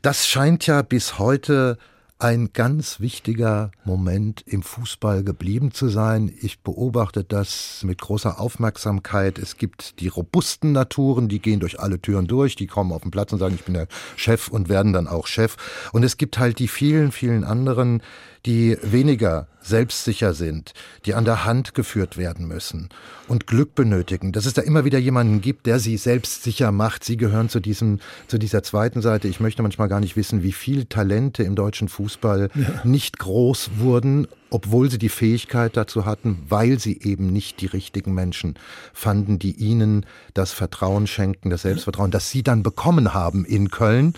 Das 0.02 0.28
scheint 0.28 0.68
ja 0.68 0.82
bis 0.82 1.20
heute 1.20 1.78
ein 2.18 2.52
ganz 2.54 3.02
wichtiger 3.02 3.72
Moment 3.84 4.44
im 4.48 4.64
Fußball 4.64 5.24
geblieben 5.24 5.72
zu 5.72 5.90
sein. 5.90 6.32
Ich 6.42 6.60
beobachte 6.62 7.26
das 7.26 7.82
mit 7.84 8.00
großer 8.00 8.40
Aufmerksamkeit. 8.40 9.38
Es 9.38 9.58
gibt 9.58 10.00
die 10.00 10.08
robusten 10.08 10.72
Naturen, 10.72 11.28
die 11.28 11.40
gehen 11.40 11.60
durch 11.60 11.80
alle 11.80 12.00
Türen 12.00 12.28
durch, 12.28 12.56
die 12.56 12.68
kommen 12.68 12.94
auf 12.94 13.02
den 13.02 13.12
Platz 13.12 13.34
und 13.34 13.40
sagen, 13.40 13.56
ich 13.56 13.66
bin 13.66 13.74
der 13.74 13.88
Chef 14.16 14.48
und 14.48 14.70
werden 14.70 14.94
dann 14.94 15.08
auch 15.08 15.28
Chef. 15.28 15.58
Und 15.92 16.04
es 16.04 16.18
gibt 16.18 16.40
halt 16.40 16.60
die 16.60 16.70
vielen, 16.70 17.12
vielen 17.12 17.44
anderen, 17.44 18.02
die 18.46 18.78
weniger 18.82 19.48
selbstsicher 19.62 20.36
sind, 20.36 20.74
die 21.06 21.16
an 21.16 21.26
der 21.26 21.44
Hand 21.44 21.74
geführt 21.74 22.18
werden 22.18 22.48
müssen 22.48 22.90
und 23.28 23.48
Glück 23.48 23.74
benötigen, 23.74 24.32
dass 24.32 24.46
es 24.46 24.54
da 24.54 24.62
immer 24.62 24.86
wieder 24.86 25.00
jemanden 25.00 25.42
gibt, 25.42 25.66
der 25.66 25.80
sie 25.80 25.98
selbstsicher 25.98 26.72
macht. 26.72 27.04
Sie 27.04 27.18
gehören 27.18 27.50
zu 27.50 27.60
diesem, 27.60 28.00
zu 28.28 28.38
dieser 28.38 28.62
zweiten 28.62 29.02
Seite. 29.02 29.28
Ich 29.28 29.40
möchte 29.40 29.64
manchmal 29.64 29.88
gar 29.88 30.00
nicht 30.00 30.16
wissen, 30.16 30.44
wie 30.44 30.52
viel 30.52 30.86
Talente 30.86 31.42
im 31.42 31.56
deutschen 31.56 31.90
Fußball 31.90 32.50
ja. 32.54 32.82
nicht 32.84 33.18
groß 33.18 33.72
wurden, 33.78 34.28
obwohl 34.52 34.92
sie 34.92 35.00
die 35.00 35.10
Fähigkeit 35.10 35.76
dazu 35.76 36.06
hatten, 36.06 36.38
weil 36.48 36.80
sie 36.80 37.02
eben 37.02 37.34
nicht 37.34 37.62
die 37.62 37.66
richtigen 37.66 38.14
Menschen 38.14 38.54
fanden, 38.94 39.40
die 39.40 39.54
ihnen 39.54 40.06
das 40.36 40.52
Vertrauen 40.52 41.08
schenken, 41.08 41.50
das 41.50 41.64
Selbstvertrauen, 41.64 42.12
das 42.12 42.30
sie 42.30 42.44
dann 42.44 42.62
bekommen 42.62 43.16
haben 43.16 43.44
in 43.46 43.72
Köln. 43.72 44.14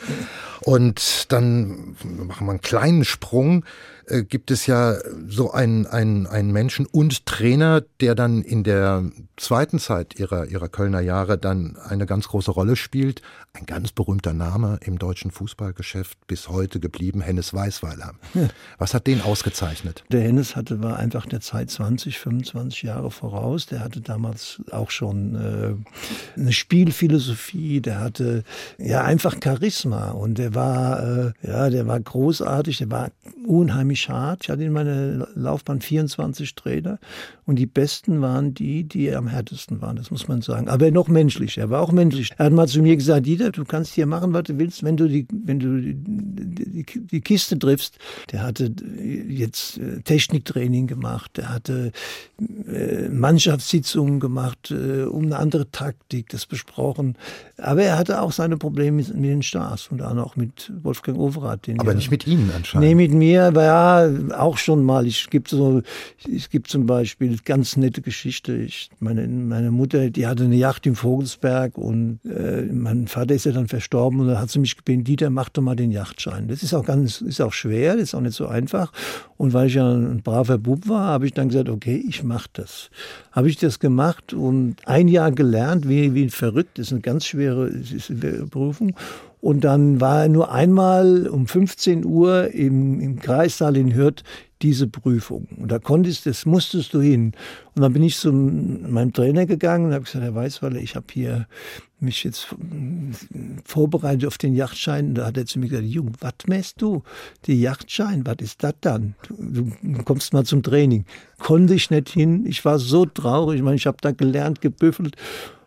Und 0.61 1.31
dann 1.31 1.95
machen 2.03 2.45
wir 2.45 2.51
einen 2.51 2.61
kleinen 2.61 3.05
Sprung 3.05 3.63
äh, 4.07 4.23
gibt 4.23 4.51
es 4.51 4.65
ja 4.67 4.95
so 5.27 5.51
einen, 5.51 5.85
einen, 5.85 6.27
einen 6.27 6.51
Menschen 6.51 6.85
und 6.85 7.25
Trainer, 7.25 7.81
der 8.01 8.15
dann 8.15 8.41
in 8.41 8.63
der 8.63 9.03
zweiten 9.37 9.79
Zeit 9.79 10.19
ihrer, 10.19 10.47
ihrer 10.47 10.69
Kölner 10.69 10.99
Jahre 10.99 11.37
dann 11.37 11.77
eine 11.77 12.05
ganz 12.05 12.27
große 12.27 12.51
Rolle 12.51 12.75
spielt. 12.75 13.21
Ein 13.53 13.65
ganz 13.65 13.91
berühmter 13.91 14.33
Name 14.33 14.79
im 14.83 14.99
deutschen 14.99 15.31
Fußballgeschäft 15.31 16.17
bis 16.27 16.47
heute 16.47 16.79
geblieben, 16.79 17.21
Hennes 17.21 17.53
Weißweiler. 17.53 18.13
Ja. 18.33 18.47
Was 18.77 18.93
hat 18.93 19.07
den 19.07 19.21
ausgezeichnet? 19.21 20.03
der 20.11 20.21
Hennes 20.21 20.55
hatte, 20.55 20.81
war 20.81 20.97
einfach 20.97 21.25
der 21.25 21.41
Zeit 21.41 21.69
20, 21.69 22.19
25 22.19 22.83
Jahre 22.83 23.11
voraus. 23.11 23.65
Der 23.67 23.81
hatte 23.81 24.01
damals 24.01 24.61
auch 24.71 24.89
schon 24.89 25.35
äh, 25.35 26.39
eine 26.39 26.51
Spielphilosophie, 26.51 27.81
der 27.81 27.99
hatte 27.99 28.43
ja 28.77 29.03
einfach 29.03 29.35
Charisma 29.43 30.11
und 30.11 30.37
der 30.37 30.55
war, 30.55 31.03
äh, 31.03 31.31
ja, 31.43 31.69
der 31.69 31.87
war 31.87 31.99
großartig, 31.99 32.77
der 32.79 32.91
war 32.91 33.11
unheimlich 33.45 33.96
hart. 34.09 34.43
Ich 34.43 34.49
hatte 34.49 34.63
in 34.63 34.71
meiner 34.71 35.27
Laufbahn 35.35 35.81
24 35.81 36.55
Trainer 36.55 36.99
und 37.45 37.57
die 37.57 37.65
besten 37.65 38.21
waren 38.21 38.53
die, 38.53 38.83
die 38.83 39.13
am 39.13 39.27
härtesten 39.27 39.81
waren, 39.81 39.95
das 39.95 40.11
muss 40.11 40.27
man 40.27 40.41
sagen. 40.41 40.67
Aber 40.67 40.91
noch 40.91 41.07
menschlich, 41.07 41.57
er 41.57 41.69
war 41.69 41.81
auch 41.81 41.91
menschlich. 41.91 42.31
Er 42.37 42.45
hat 42.45 42.53
mal 42.53 42.67
zu 42.67 42.81
mir 42.81 42.95
gesagt, 42.95 43.25
Dieter, 43.25 43.51
du 43.51 43.63
kannst 43.63 43.93
hier 43.93 44.05
machen, 44.05 44.33
was 44.33 44.43
du 44.43 44.57
willst, 44.59 44.83
wenn 44.83 44.97
du 44.97 45.07
die, 45.07 45.27
wenn 45.31 45.59
du 45.59 45.81
die, 45.81 45.95
die, 45.95 46.85
die 47.07 47.21
Kiste 47.21 47.57
triffst. 47.57 47.97
Der 48.31 48.43
hatte 48.43 48.71
jetzt 49.27 49.77
äh, 49.77 50.01
Techniktraining 50.01 50.87
gemacht, 50.87 51.37
der 51.37 51.53
hatte 51.53 51.91
äh, 52.67 53.09
Mannschaftssitzungen 53.09 54.19
gemacht, 54.19 54.71
äh, 54.71 55.03
um 55.03 55.25
eine 55.25 55.37
andere 55.37 55.71
Taktik, 55.71 56.29
das 56.29 56.45
besprochen. 56.45 57.15
Aber 57.57 57.81
er 57.83 57.97
hatte 57.97 58.21
auch 58.21 58.31
seine 58.31 58.57
Probleme 58.57 58.97
mit, 58.97 59.15
mit 59.15 59.29
den 59.29 59.43
Stars 59.43 59.87
und 59.89 59.99
dann 59.99 60.19
auch 60.19 60.35
mit 60.35 60.71
Wolfgang 60.83 61.17
Overath. 61.17 61.69
Aber 61.77 61.93
nicht 61.93 62.11
mit 62.11 62.27
Ihnen 62.27 62.51
anscheinend. 62.55 62.87
Nee, 62.87 62.95
mit 62.95 63.13
mir, 63.13 63.45
aber 63.45 63.63
ja, 63.63 63.86
auch 64.35 64.57
schon 64.57 64.83
mal. 64.83 65.05
Ich 65.07 65.29
gibt 65.29 65.49
so, 65.49 65.81
es 66.33 66.49
gibt 66.49 66.69
zum 66.69 66.85
Beispiel 66.85 67.37
ganz 67.43 67.77
nette 67.77 68.01
Geschichte. 68.01 68.55
Ich, 68.55 68.89
meine, 68.99 69.27
meine 69.27 69.71
Mutter, 69.71 70.09
die 70.09 70.27
hatte 70.27 70.45
eine 70.45 70.55
Yacht 70.55 70.85
im 70.85 70.95
Vogelsberg 70.95 71.77
und 71.77 72.19
äh, 72.25 72.63
mein 72.71 73.07
Vater 73.07 73.35
ist 73.35 73.45
ja 73.45 73.51
dann 73.51 73.67
verstorben 73.67 74.19
und 74.19 74.27
da 74.27 74.39
hat 74.39 74.49
sie 74.49 74.59
mich 74.59 74.77
gebeten, 74.77 75.03
Dieter, 75.03 75.29
mach 75.29 75.49
doch 75.49 75.61
mal 75.61 75.75
den 75.75 75.91
Yachtschein. 75.91 76.47
Das 76.47 76.63
ist 76.63 76.73
auch 76.73 76.85
ganz, 76.85 77.21
ist 77.21 77.41
auch 77.41 77.53
schwer, 77.53 77.93
das 77.93 78.03
ist 78.03 78.15
auch 78.15 78.21
nicht 78.21 78.35
so 78.35 78.47
einfach. 78.47 78.91
Und 79.37 79.53
weil 79.53 79.67
ich 79.67 79.75
ja 79.75 79.91
ein 79.91 80.21
braver 80.23 80.57
Bub 80.57 80.87
war, 80.87 81.07
habe 81.07 81.25
ich 81.25 81.33
dann 81.33 81.49
gesagt, 81.49 81.69
okay, 81.69 82.03
ich 82.07 82.23
mache 82.23 82.49
das. 82.53 82.89
Habe 83.31 83.49
ich 83.49 83.57
das 83.57 83.79
gemacht 83.79 84.33
und 84.33 84.75
ein 84.85 85.07
Jahr 85.07 85.31
gelernt, 85.31 85.87
wie, 85.87 86.13
wie 86.13 86.29
verrückt. 86.29 86.79
Das 86.79 86.87
ist 86.87 86.93
eine 86.93 87.01
ganz 87.01 87.25
schwere 87.25 87.69
Berufung. 88.49 88.95
Und 89.39 89.63
dann 89.63 90.01
war 90.01 90.23
er 90.23 90.29
nur 90.29 90.51
einmal 90.51 91.27
um 91.27 91.47
15 91.47 92.05
Uhr 92.05 92.51
im, 92.51 92.99
im 92.99 93.19
Kreissaal 93.19 93.77
in 93.77 93.95
Hürth 93.95 94.23
diese 94.61 94.87
Prüfung. 94.87 95.47
Und 95.57 95.71
da 95.71 95.77
konntest, 95.77 96.25
das 96.25 96.45
musstest 96.45 96.93
du 96.93 97.01
hin. 97.01 97.33
Und 97.75 97.83
dann 97.83 97.93
bin 97.93 98.01
ich 98.01 98.17
zu 98.17 98.33
meinem 98.33 99.13
Trainer 99.13 99.45
gegangen 99.45 99.85
und 99.85 99.93
habe 99.93 100.05
gesagt, 100.05 100.23
Herr 100.23 100.33
Weißweiler, 100.33 100.79
ich 100.79 100.95
habe 100.95 101.05
hier 101.11 101.47
mich 101.99 102.23
jetzt 102.23 102.55
vorbereitet 103.63 104.25
auf 104.25 104.39
den 104.39 104.55
Yachtschein. 104.55 105.09
Und 105.09 105.15
da 105.15 105.27
hat 105.27 105.37
er 105.37 105.45
zu 105.45 105.59
mir 105.59 105.69
gesagt, 105.69 105.87
Jung, 105.87 106.13
was 106.19 106.33
messst 106.47 106.81
du? 106.81 107.03
Die 107.45 107.61
Yachtschein, 107.61 108.25
was 108.25 108.37
ist 108.39 108.63
das 108.63 108.73
dann? 108.81 109.15
Du, 109.29 109.71
du 109.81 110.03
kommst 110.03 110.33
mal 110.33 110.45
zum 110.45 110.63
Training. 110.63 111.05
Konnte 111.37 111.75
ich 111.75 111.91
nicht 111.91 112.09
hin. 112.09 112.45
Ich 112.47 112.65
war 112.65 112.79
so 112.79 113.05
traurig. 113.05 113.57
Ich 113.57 113.63
meine, 113.63 113.75
ich 113.75 113.85
habe 113.85 113.97
da 114.01 114.11
gelernt, 114.11 114.61
gebüffelt. 114.61 115.15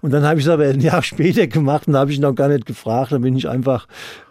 Und 0.03 0.13
dann 0.13 0.23
habe 0.25 0.41
ich 0.41 0.47
es 0.47 0.51
aber 0.51 0.65
ein 0.65 0.81
Jahr 0.81 1.03
später 1.05 1.47
gemacht 1.47 1.87
und 1.87 1.95
da 1.95 2.01
habe 2.01 2.13
ich 2.13 2.19
noch 2.19 2.35
gar 2.35 2.49
nicht 2.49 2.67
gefragt. 2.67 3.13
Dann 3.13 3.23
bin 3.23 3.37
ich 3.37 3.49
einfach 3.49 3.87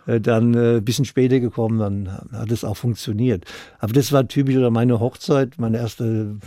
äh, 0.07 0.19
dann 0.19 0.53
äh, 0.53 0.77
ein 0.77 0.85
bisschen 0.85 1.05
später 1.05 1.39
gekommen, 1.39 1.79
dann 1.79 2.19
hat 2.31 2.51
es 2.51 2.63
auch 2.63 2.77
funktioniert. 2.77 3.45
Aber 3.79 3.93
das 3.93 4.11
war 4.11 4.27
typisch 4.27 4.57
oder 4.57 4.71
meine 4.71 4.99
Hochzeit, 4.99 5.53
meine 5.57 5.77
erste 5.77 6.37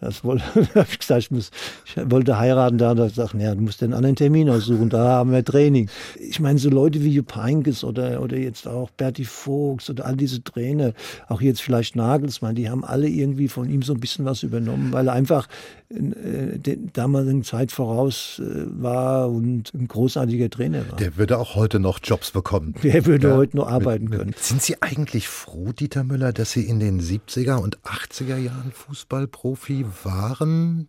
das 0.00 0.24
wollte, 0.24 0.44
habe 0.74 0.86
ich 0.90 0.98
gesagt, 0.98 1.20
ich, 1.20 1.30
muss, 1.30 1.50
ich 1.84 2.10
wollte 2.10 2.38
heiraten 2.38 2.78
da, 2.78 2.94
da 2.94 3.08
gesagt, 3.08 3.34
ja, 3.34 3.54
du 3.54 3.60
musst 3.60 3.80
den 3.80 3.92
anderen 3.92 4.16
Termin 4.16 4.48
aussuchen, 4.48 4.88
da 4.88 5.08
haben 5.08 5.32
wir 5.32 5.44
Training. 5.44 5.88
Ich 6.18 6.40
meine, 6.40 6.58
so 6.58 6.70
Leute 6.70 7.02
wie 7.04 7.10
Jupp 7.10 7.36
Heynckes 7.36 7.84
oder, 7.84 8.22
oder 8.22 8.36
jetzt 8.36 8.66
auch 8.66 8.90
Berti 8.90 9.24
Vogts 9.24 9.90
oder 9.90 10.06
all 10.06 10.16
diese 10.16 10.42
Trainer, 10.42 10.92
auch 11.28 11.40
jetzt 11.40 11.62
vielleicht 11.62 11.96
Nagelsmann, 11.96 12.54
die 12.54 12.70
haben 12.70 12.84
alle 12.84 13.08
irgendwie 13.08 13.48
von 13.48 13.68
ihm 13.68 13.82
so 13.82 13.92
ein 13.92 14.00
bisschen 14.00 14.24
was 14.24 14.42
übernommen, 14.42 14.92
weil 14.92 15.08
er 15.08 15.14
einfach 15.14 15.48
äh, 15.90 16.58
der 16.58 16.76
damaligen 16.92 17.42
Zeit 17.42 17.72
voraus 17.72 18.40
äh, 18.40 18.64
war 18.80 19.28
und 19.28 19.74
ein 19.74 19.88
großartiger 19.88 20.48
Trainer 20.48 20.88
war. 20.88 20.96
Der 20.98 21.16
würde 21.16 21.38
auch 21.38 21.56
heute 21.56 21.80
noch 21.80 21.98
Jobs 22.02 22.30
bekommen. 22.30 22.74
Der 22.82 23.06
würde 23.06 23.28
ja, 23.28 23.36
heute 23.36 23.56
noch 23.56 23.68
arbeiten 23.68 24.04
mit, 24.04 24.18
können. 24.18 24.34
Sind 24.38 24.62
Sie 24.62 24.80
eigentlich 24.80 25.28
froh, 25.28 25.72
Dieter 25.72 26.04
Müller, 26.04 26.32
dass 26.32 26.52
Sie 26.52 26.62
in 26.62 26.78
den 26.78 27.00
70er 27.00 27.56
und 27.56 27.78
80er 27.80 28.36
Jahren 28.36 28.70
Fußballprofi 28.72 29.84
waren. 30.04 30.88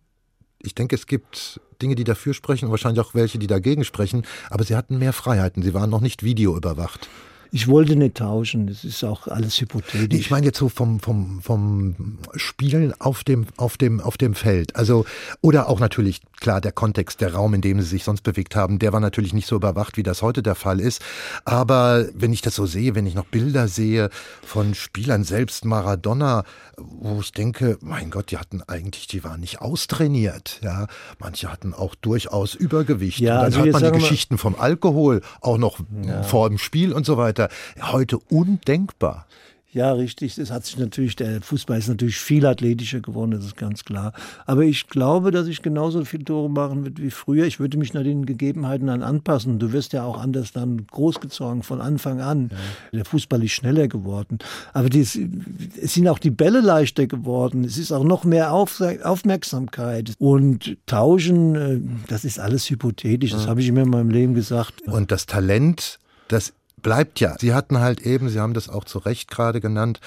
Ich 0.60 0.74
denke, 0.74 0.94
es 0.94 1.06
gibt 1.06 1.60
Dinge, 1.80 1.94
die 1.94 2.04
dafür 2.04 2.34
sprechen 2.34 2.66
und 2.66 2.70
wahrscheinlich 2.70 3.04
auch 3.04 3.14
welche, 3.14 3.38
die 3.38 3.46
dagegen 3.48 3.84
sprechen, 3.84 4.24
aber 4.48 4.64
sie 4.64 4.76
hatten 4.76 4.98
mehr 4.98 5.12
Freiheiten. 5.12 5.62
Sie 5.62 5.74
waren 5.74 5.90
noch 5.90 6.00
nicht 6.00 6.22
videoüberwacht. 6.22 7.08
Ich 7.54 7.68
wollte 7.68 7.96
nicht 7.96 8.16
tauschen, 8.16 8.66
das 8.66 8.82
ist 8.82 9.04
auch 9.04 9.28
alles 9.28 9.60
hypothetisch. 9.60 10.18
Ich 10.18 10.30
meine 10.30 10.46
jetzt 10.46 10.58
so 10.58 10.70
vom, 10.70 11.00
vom, 11.00 11.42
vom 11.42 12.16
Spielen 12.34 12.94
auf 12.98 13.24
dem, 13.24 13.44
auf, 13.58 13.76
dem, 13.76 14.00
auf 14.00 14.16
dem 14.16 14.34
Feld. 14.34 14.74
Also, 14.74 15.04
oder 15.42 15.68
auch 15.68 15.78
natürlich, 15.78 16.22
klar, 16.40 16.62
der 16.62 16.72
Kontext, 16.72 17.20
der 17.20 17.34
Raum, 17.34 17.52
in 17.52 17.60
dem 17.60 17.78
sie 17.82 17.86
sich 17.86 18.04
sonst 18.04 18.22
bewegt 18.22 18.56
haben, 18.56 18.78
der 18.78 18.94
war 18.94 19.00
natürlich 19.00 19.34
nicht 19.34 19.46
so 19.46 19.56
überwacht, 19.56 19.98
wie 19.98 20.02
das 20.02 20.22
heute 20.22 20.42
der 20.42 20.54
Fall 20.54 20.80
ist. 20.80 21.02
Aber 21.44 22.06
wenn 22.14 22.32
ich 22.32 22.40
das 22.40 22.54
so 22.54 22.64
sehe, 22.64 22.94
wenn 22.94 23.04
ich 23.04 23.14
noch 23.14 23.26
Bilder 23.26 23.68
sehe 23.68 24.08
von 24.42 24.74
Spielern, 24.74 25.22
selbst 25.22 25.66
Maradona, 25.66 26.44
wo 26.78 27.20
ich 27.20 27.32
denke, 27.32 27.76
mein 27.82 28.10
Gott, 28.10 28.30
die 28.30 28.38
hatten 28.38 28.62
eigentlich, 28.62 29.08
die 29.08 29.24
waren 29.24 29.40
nicht 29.40 29.60
austrainiert. 29.60 30.58
Ja, 30.62 30.86
manche 31.18 31.52
hatten 31.52 31.74
auch 31.74 31.94
durchaus 31.96 32.54
Übergewicht. 32.54 33.20
Ja, 33.20 33.34
und 33.34 33.36
dann 33.36 33.44
also 33.44 33.60
hört 33.60 33.72
man 33.72 33.92
die 33.92 33.98
Geschichten 33.98 34.38
vom 34.38 34.54
Alkohol 34.58 35.20
auch 35.42 35.58
noch 35.58 35.80
ja. 36.02 36.22
vor 36.22 36.48
dem 36.48 36.56
Spiel 36.56 36.94
und 36.94 37.04
so 37.04 37.18
weiter 37.18 37.41
weiter. 37.42 37.92
Heute 37.92 38.18
undenkbar. 38.18 39.26
Ja, 39.74 39.90
richtig. 39.92 40.34
Das 40.34 40.50
hat 40.50 40.66
sich 40.66 40.76
natürlich, 40.76 41.16
der 41.16 41.40
Fußball 41.40 41.78
ist 41.78 41.88
natürlich 41.88 42.18
viel 42.18 42.44
athletischer 42.44 43.00
geworden, 43.00 43.30
das 43.30 43.46
ist 43.46 43.56
ganz 43.56 43.86
klar. 43.86 44.12
Aber 44.44 44.64
ich 44.64 44.88
glaube, 44.88 45.30
dass 45.30 45.46
ich 45.46 45.62
genauso 45.62 46.04
viele 46.04 46.24
Tore 46.24 46.50
machen 46.50 46.84
würde 46.84 47.02
wie 47.02 47.10
früher. 47.10 47.46
Ich 47.46 47.58
würde 47.58 47.78
mich 47.78 47.94
nach 47.94 48.02
den 48.02 48.26
Gegebenheiten 48.26 48.88
dann 48.88 49.02
anpassen. 49.02 49.58
Du 49.58 49.72
wirst 49.72 49.94
ja 49.94 50.04
auch 50.04 50.20
anders 50.20 50.52
dann 50.52 50.86
großgezogen 50.88 51.62
von 51.62 51.80
Anfang 51.80 52.20
an. 52.20 52.50
Ja. 52.50 52.58
Der 52.98 53.04
Fußball 53.06 53.42
ist 53.42 53.52
schneller 53.52 53.88
geworden. 53.88 54.40
Aber 54.74 54.90
die, 54.90 55.00
es 55.00 55.14
sind 55.14 56.06
auch 56.06 56.18
die 56.18 56.30
Bälle 56.30 56.60
leichter 56.60 57.06
geworden. 57.06 57.64
Es 57.64 57.78
ist 57.78 57.92
auch 57.92 58.04
noch 58.04 58.24
mehr 58.24 58.52
Auf, 58.52 58.82
Aufmerksamkeit. 59.02 60.12
Und 60.18 60.76
Tauschen, 60.84 61.54
äh, 61.54 61.80
das 62.08 62.26
ist 62.26 62.38
alles 62.38 62.68
hypothetisch. 62.68 63.30
Das 63.30 63.44
ja. 63.44 63.48
habe 63.48 63.62
ich 63.62 63.68
immer 63.68 63.82
in 63.82 63.90
meinem 63.90 64.10
Leben 64.10 64.34
gesagt. 64.34 64.82
Und 64.82 65.10
das 65.10 65.24
Talent, 65.24 65.98
das 66.28 66.52
bleibt 66.82 67.20
ja. 67.20 67.36
Sie 67.38 67.54
hatten 67.54 67.78
halt 67.78 68.00
eben, 68.00 68.28
Sie 68.28 68.40
haben 68.40 68.54
das 68.54 68.68
auch 68.68 68.84
zu 68.84 68.98
Recht 68.98 69.30
gerade 69.30 69.60
genannt, 69.60 70.00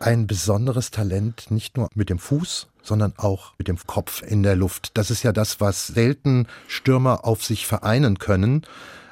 ein 0.00 0.26
besonderes 0.26 0.90
Talent, 0.90 1.50
nicht 1.50 1.76
nur 1.76 1.88
mit 1.94 2.08
dem 2.08 2.18
Fuß, 2.18 2.68
sondern 2.82 3.14
auch 3.16 3.52
mit 3.58 3.68
dem 3.68 3.78
Kopf 3.86 4.22
in 4.22 4.42
der 4.42 4.56
Luft. 4.56 4.92
Das 4.94 5.10
ist 5.10 5.22
ja 5.22 5.32
das, 5.32 5.60
was 5.60 5.86
selten 5.86 6.46
Stürmer 6.68 7.24
auf 7.24 7.44
sich 7.44 7.66
vereinen 7.66 8.18
können. 8.18 8.62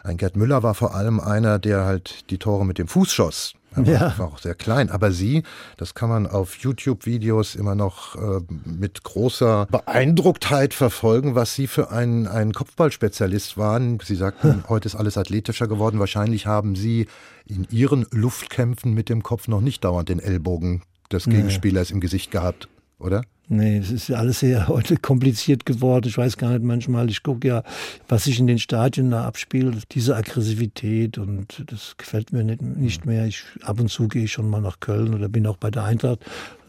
Ein 0.06 0.18
Gerd 0.18 0.36
Müller 0.36 0.62
war 0.62 0.74
vor 0.74 0.94
allem 0.94 1.18
einer, 1.18 1.58
der 1.58 1.84
halt 1.84 2.30
die 2.30 2.38
Tore 2.38 2.64
mit 2.64 2.78
dem 2.78 2.86
Fuß 2.86 3.12
schoss. 3.12 3.54
Er 3.74 3.82
ja. 3.82 4.18
war 4.18 4.28
auch 4.28 4.38
sehr 4.38 4.54
klein. 4.54 4.88
Aber 4.88 5.10
sie, 5.10 5.42
das 5.76 5.94
kann 5.94 6.08
man 6.08 6.28
auf 6.28 6.54
YouTube-Videos 6.58 7.56
immer 7.56 7.74
noch 7.74 8.14
äh, 8.14 8.40
mit 8.64 9.02
großer 9.02 9.66
Beeindrucktheit 9.66 10.74
verfolgen, 10.74 11.34
was 11.34 11.56
sie 11.56 11.66
für 11.66 11.90
ein, 11.90 12.28
ein 12.28 12.52
Kopfballspezialist 12.52 13.58
waren. 13.58 13.98
Sie 14.00 14.14
sagten, 14.14 14.52
hm. 14.52 14.64
heute 14.68 14.86
ist 14.86 14.94
alles 14.94 15.18
athletischer 15.18 15.66
geworden. 15.66 15.98
Wahrscheinlich 15.98 16.46
haben 16.46 16.76
sie 16.76 17.08
in 17.44 17.66
ihren 17.70 18.06
Luftkämpfen 18.12 18.94
mit 18.94 19.08
dem 19.08 19.24
Kopf 19.24 19.48
noch 19.48 19.60
nicht 19.60 19.82
dauernd 19.82 20.08
den 20.08 20.20
Ellbogen 20.20 20.82
des 21.10 21.24
Gegenspielers 21.24 21.90
nee. 21.90 21.94
im 21.94 22.00
Gesicht 22.00 22.30
gehabt, 22.30 22.68
oder? 22.98 23.22
Nee, 23.48 23.78
es 23.78 23.92
ist 23.92 24.10
alles 24.10 24.40
sehr 24.40 24.66
heute 24.68 24.96
kompliziert 24.96 25.66
geworden. 25.66 26.08
Ich 26.08 26.18
weiß 26.18 26.36
gar 26.36 26.50
nicht 26.50 26.64
manchmal, 26.64 27.08
ich 27.08 27.22
gucke 27.22 27.46
ja, 27.46 27.62
was 28.08 28.24
sich 28.24 28.40
in 28.40 28.48
den 28.48 28.58
Stadien 28.58 29.10
da 29.12 29.24
abspielt, 29.24 29.84
diese 29.92 30.16
Aggressivität 30.16 31.16
und 31.18 31.62
das 31.66 31.96
gefällt 31.96 32.32
mir 32.32 32.42
nicht, 32.42 32.60
nicht 32.60 33.06
mehr. 33.06 33.26
Ich, 33.26 33.44
ab 33.62 33.78
und 33.78 33.88
zu 33.88 34.08
gehe 34.08 34.24
ich 34.24 34.32
schon 34.32 34.50
mal 34.50 34.60
nach 34.60 34.80
Köln 34.80 35.14
oder 35.14 35.28
bin 35.28 35.46
auch 35.46 35.58
bei 35.58 35.70
der 35.70 35.84
Eintracht. 35.84 36.18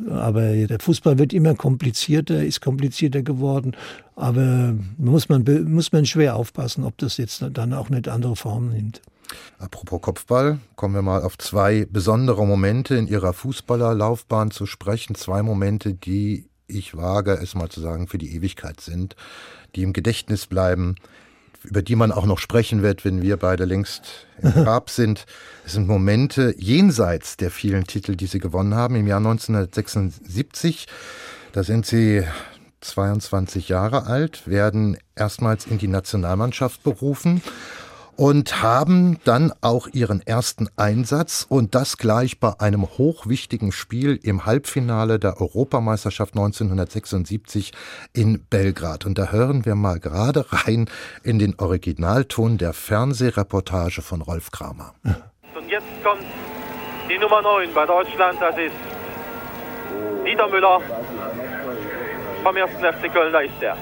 Aber 0.08 0.54
der 0.54 0.80
Fußball 0.80 1.18
wird 1.18 1.34
immer 1.34 1.56
komplizierter, 1.56 2.44
ist 2.44 2.62
komplizierter 2.62 3.24
geworden. 3.24 3.76
Aber 4.16 4.76
muss 4.98 5.30
man, 5.30 5.46
muss 5.68 5.92
man 5.92 6.06
schwer 6.06 6.36
aufpassen, 6.36 6.84
ob 6.84 6.98
das 7.00 7.18
jetzt 7.18 7.44
dann 7.54 7.74
auch 7.74 7.90
nicht 7.90 8.08
andere 8.08 8.36
Formen 8.36 8.70
nimmt. 8.70 9.02
Apropos 9.60 10.02
Kopfball, 10.02 10.60
kommen 10.76 10.96
wir 10.96 11.02
mal 11.02 11.24
auf 11.24 11.38
zwei 11.38 11.88
besondere 11.90 12.46
Momente 12.46 12.96
in 12.96 13.08
Ihrer 13.08 13.34
Fußballerlaufbahn 13.34 14.52
zu 14.52 14.66
sprechen. 14.66 15.16
Zwei 15.16 15.42
Momente, 15.42 15.94
die 15.94 16.50
ich 16.68 16.96
wage 16.96 17.34
es 17.34 17.56
mal 17.56 17.70
zu 17.70 17.82
sagen, 17.82 18.08
für 18.08 18.18
die 18.18 18.36
Ewigkeit 18.36 18.82
sind, 18.82 19.16
die 19.76 19.84
im 19.84 19.94
Gedächtnis 19.94 20.48
bleiben, 20.48 20.96
über 21.64 21.82
die 21.82 21.96
man 21.96 22.12
auch 22.12 22.26
noch 22.26 22.40
sprechen 22.40 22.82
wird, 22.84 23.04
wenn 23.04 23.22
wir 23.22 23.38
beide 23.38 23.66
längst 23.66 24.28
im 24.42 24.52
Grab 24.64 24.90
sind. 24.90 25.26
Es 25.66 25.74
sind 25.74 25.88
Momente 25.88 26.54
jenseits 26.58 27.38
der 27.38 27.52
vielen 27.52 27.86
Titel, 27.86 28.16
die 28.16 28.28
sie 28.28 28.40
gewonnen 28.40 28.76
haben. 28.76 28.96
Im 28.96 29.08
Jahr 29.08 29.18
1976, 29.18 30.88
da 31.54 31.64
sind 31.64 31.86
sie 31.86 32.24
22 32.82 33.70
Jahre 33.70 34.06
alt, 34.06 34.48
werden 34.48 34.98
erstmals 35.16 35.66
in 35.66 35.78
die 35.78 35.88
Nationalmannschaft 35.88 36.84
berufen 36.84 37.42
und 38.18 38.64
haben 38.64 39.20
dann 39.24 39.54
auch 39.62 39.88
ihren 39.88 40.26
ersten 40.26 40.68
Einsatz 40.76 41.46
und 41.48 41.76
das 41.76 41.98
gleich 41.98 42.40
bei 42.40 42.60
einem 42.60 42.84
hochwichtigen 42.98 43.72
Spiel 43.72 44.20
im 44.22 44.46
Halbfinale 44.46 45.20
der 45.20 45.40
Europameisterschaft 45.40 46.34
1976 46.34 47.72
in 48.14 48.44
Belgrad. 48.50 49.06
Und 49.06 49.18
da 49.18 49.32
hören 49.32 49.66
wir 49.66 49.76
mal 49.76 50.00
gerade 50.00 50.46
rein 50.52 50.90
in 51.24 51.40
den 51.40 51.58
Originalton 51.60 52.58
der 52.58 52.74
Fernsehreportage 52.74 54.02
von 54.02 54.22
Rolf 54.22 54.52
Kramer. 54.52 54.96
Und 55.04 55.70
jetzt 55.70 55.86
kommt 56.04 56.24
die 57.10 57.20
Nummer 57.20 57.42
9 57.42 57.74
bei 57.74 57.86
Deutschland, 57.86 58.42
das 58.42 58.58
ist 58.58 58.76
Dieter 60.26 60.48
Müller 60.50 60.82
vom 62.44 62.56
1. 62.56 62.72
FC 62.72 63.14
Köln, 63.14 63.32
da 63.32 63.40
ist 63.42 63.62
er. 63.62 63.78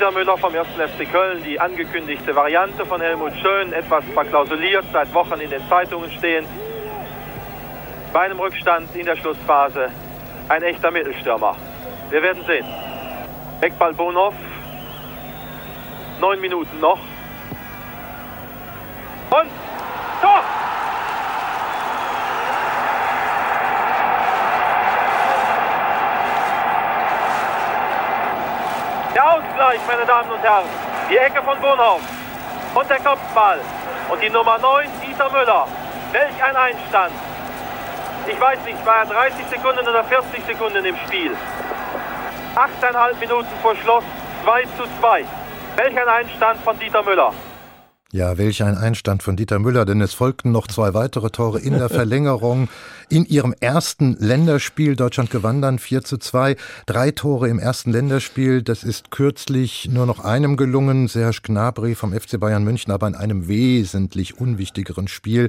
Dieter 0.00 0.12
Müller 0.12 0.38
vom 0.38 0.54
1. 0.54 0.66
FC 0.66 1.12
Köln, 1.12 1.42
die 1.44 1.60
angekündigte 1.60 2.34
Variante 2.34 2.86
von 2.86 3.02
Helmut 3.02 3.34
Schön, 3.42 3.70
etwas 3.74 4.02
verklausuliert, 4.14 4.86
seit 4.94 5.12
Wochen 5.12 5.38
in 5.40 5.50
den 5.50 5.60
Zeitungen 5.68 6.10
stehen. 6.12 6.46
Bei 8.10 8.20
einem 8.20 8.40
Rückstand 8.40 8.96
in 8.96 9.04
der 9.04 9.16
Schlussphase 9.16 9.90
ein 10.48 10.62
echter 10.62 10.90
Mittelstürmer. 10.90 11.54
Wir 12.08 12.22
werden 12.22 12.42
sehen. 12.46 12.64
Eckball 13.60 13.92
Bonhoff. 13.92 14.32
Neun 16.18 16.40
Minuten 16.40 16.80
noch. 16.80 17.00
Und 19.30 19.50
Tor! 20.22 20.42
Der 29.14 29.30
Ausgleich, 29.80 29.86
meine 29.86 30.06
Damen 30.06 30.30
und 30.30 30.42
Herren. 30.42 30.66
Die 31.10 31.16
Ecke 31.16 31.42
von 31.42 31.58
Bonhoff. 31.60 32.00
Und 32.74 32.90
der 32.90 32.98
Kopfball. 32.98 33.60
Und 34.10 34.22
die 34.22 34.30
Nummer 34.30 34.58
9, 34.58 34.86
Dieter 35.02 35.30
Müller. 35.30 35.66
Welch 36.12 36.42
ein 36.42 36.56
Einstand. 36.56 37.12
Ich 38.26 38.40
weiß 38.40 38.58
nicht, 38.64 38.84
war 38.86 38.98
er 38.98 39.06
30 39.06 39.46
Sekunden 39.48 39.86
oder 39.88 40.04
40 40.04 40.44
Sekunden 40.46 40.84
im 40.84 40.96
Spiel. 41.06 41.36
Achteinhalb 42.54 43.18
Minuten 43.20 43.48
vor 43.62 43.74
Schluss, 43.76 44.04
2 44.44 44.62
zu 44.76 44.84
2. 45.00 45.24
Welch 45.76 46.00
ein 46.00 46.08
Einstand 46.08 46.62
von 46.62 46.78
Dieter 46.78 47.02
Müller. 47.02 47.32
Ja, 48.12 48.38
welch 48.38 48.64
ein 48.64 48.76
Einstand 48.76 49.22
von 49.22 49.36
Dieter 49.36 49.60
Müller, 49.60 49.84
denn 49.84 50.00
es 50.00 50.14
folgten 50.14 50.50
noch 50.50 50.66
zwei 50.66 50.94
weitere 50.94 51.30
Tore 51.30 51.60
in 51.60 51.74
der 51.74 51.88
Verlängerung. 51.88 52.68
In 53.08 53.24
ihrem 53.24 53.54
ersten 53.60 54.16
Länderspiel, 54.18 54.96
Deutschland 54.96 55.30
gewann 55.30 55.62
dann 55.62 55.78
4 55.78 56.02
zu 56.02 56.18
2, 56.18 56.56
drei 56.86 57.12
Tore 57.12 57.48
im 57.48 57.60
ersten 57.60 57.92
Länderspiel, 57.92 58.62
das 58.62 58.82
ist 58.82 59.12
kürzlich 59.12 59.88
nur 59.88 60.06
noch 60.06 60.24
einem 60.24 60.56
gelungen, 60.56 61.06
Serge 61.06 61.38
Gnabry 61.44 61.94
vom 61.94 62.12
FC 62.12 62.40
Bayern 62.40 62.64
München, 62.64 62.92
aber 62.92 63.06
in 63.06 63.14
einem 63.14 63.46
wesentlich 63.46 64.40
unwichtigeren 64.40 65.06
Spiel. 65.06 65.48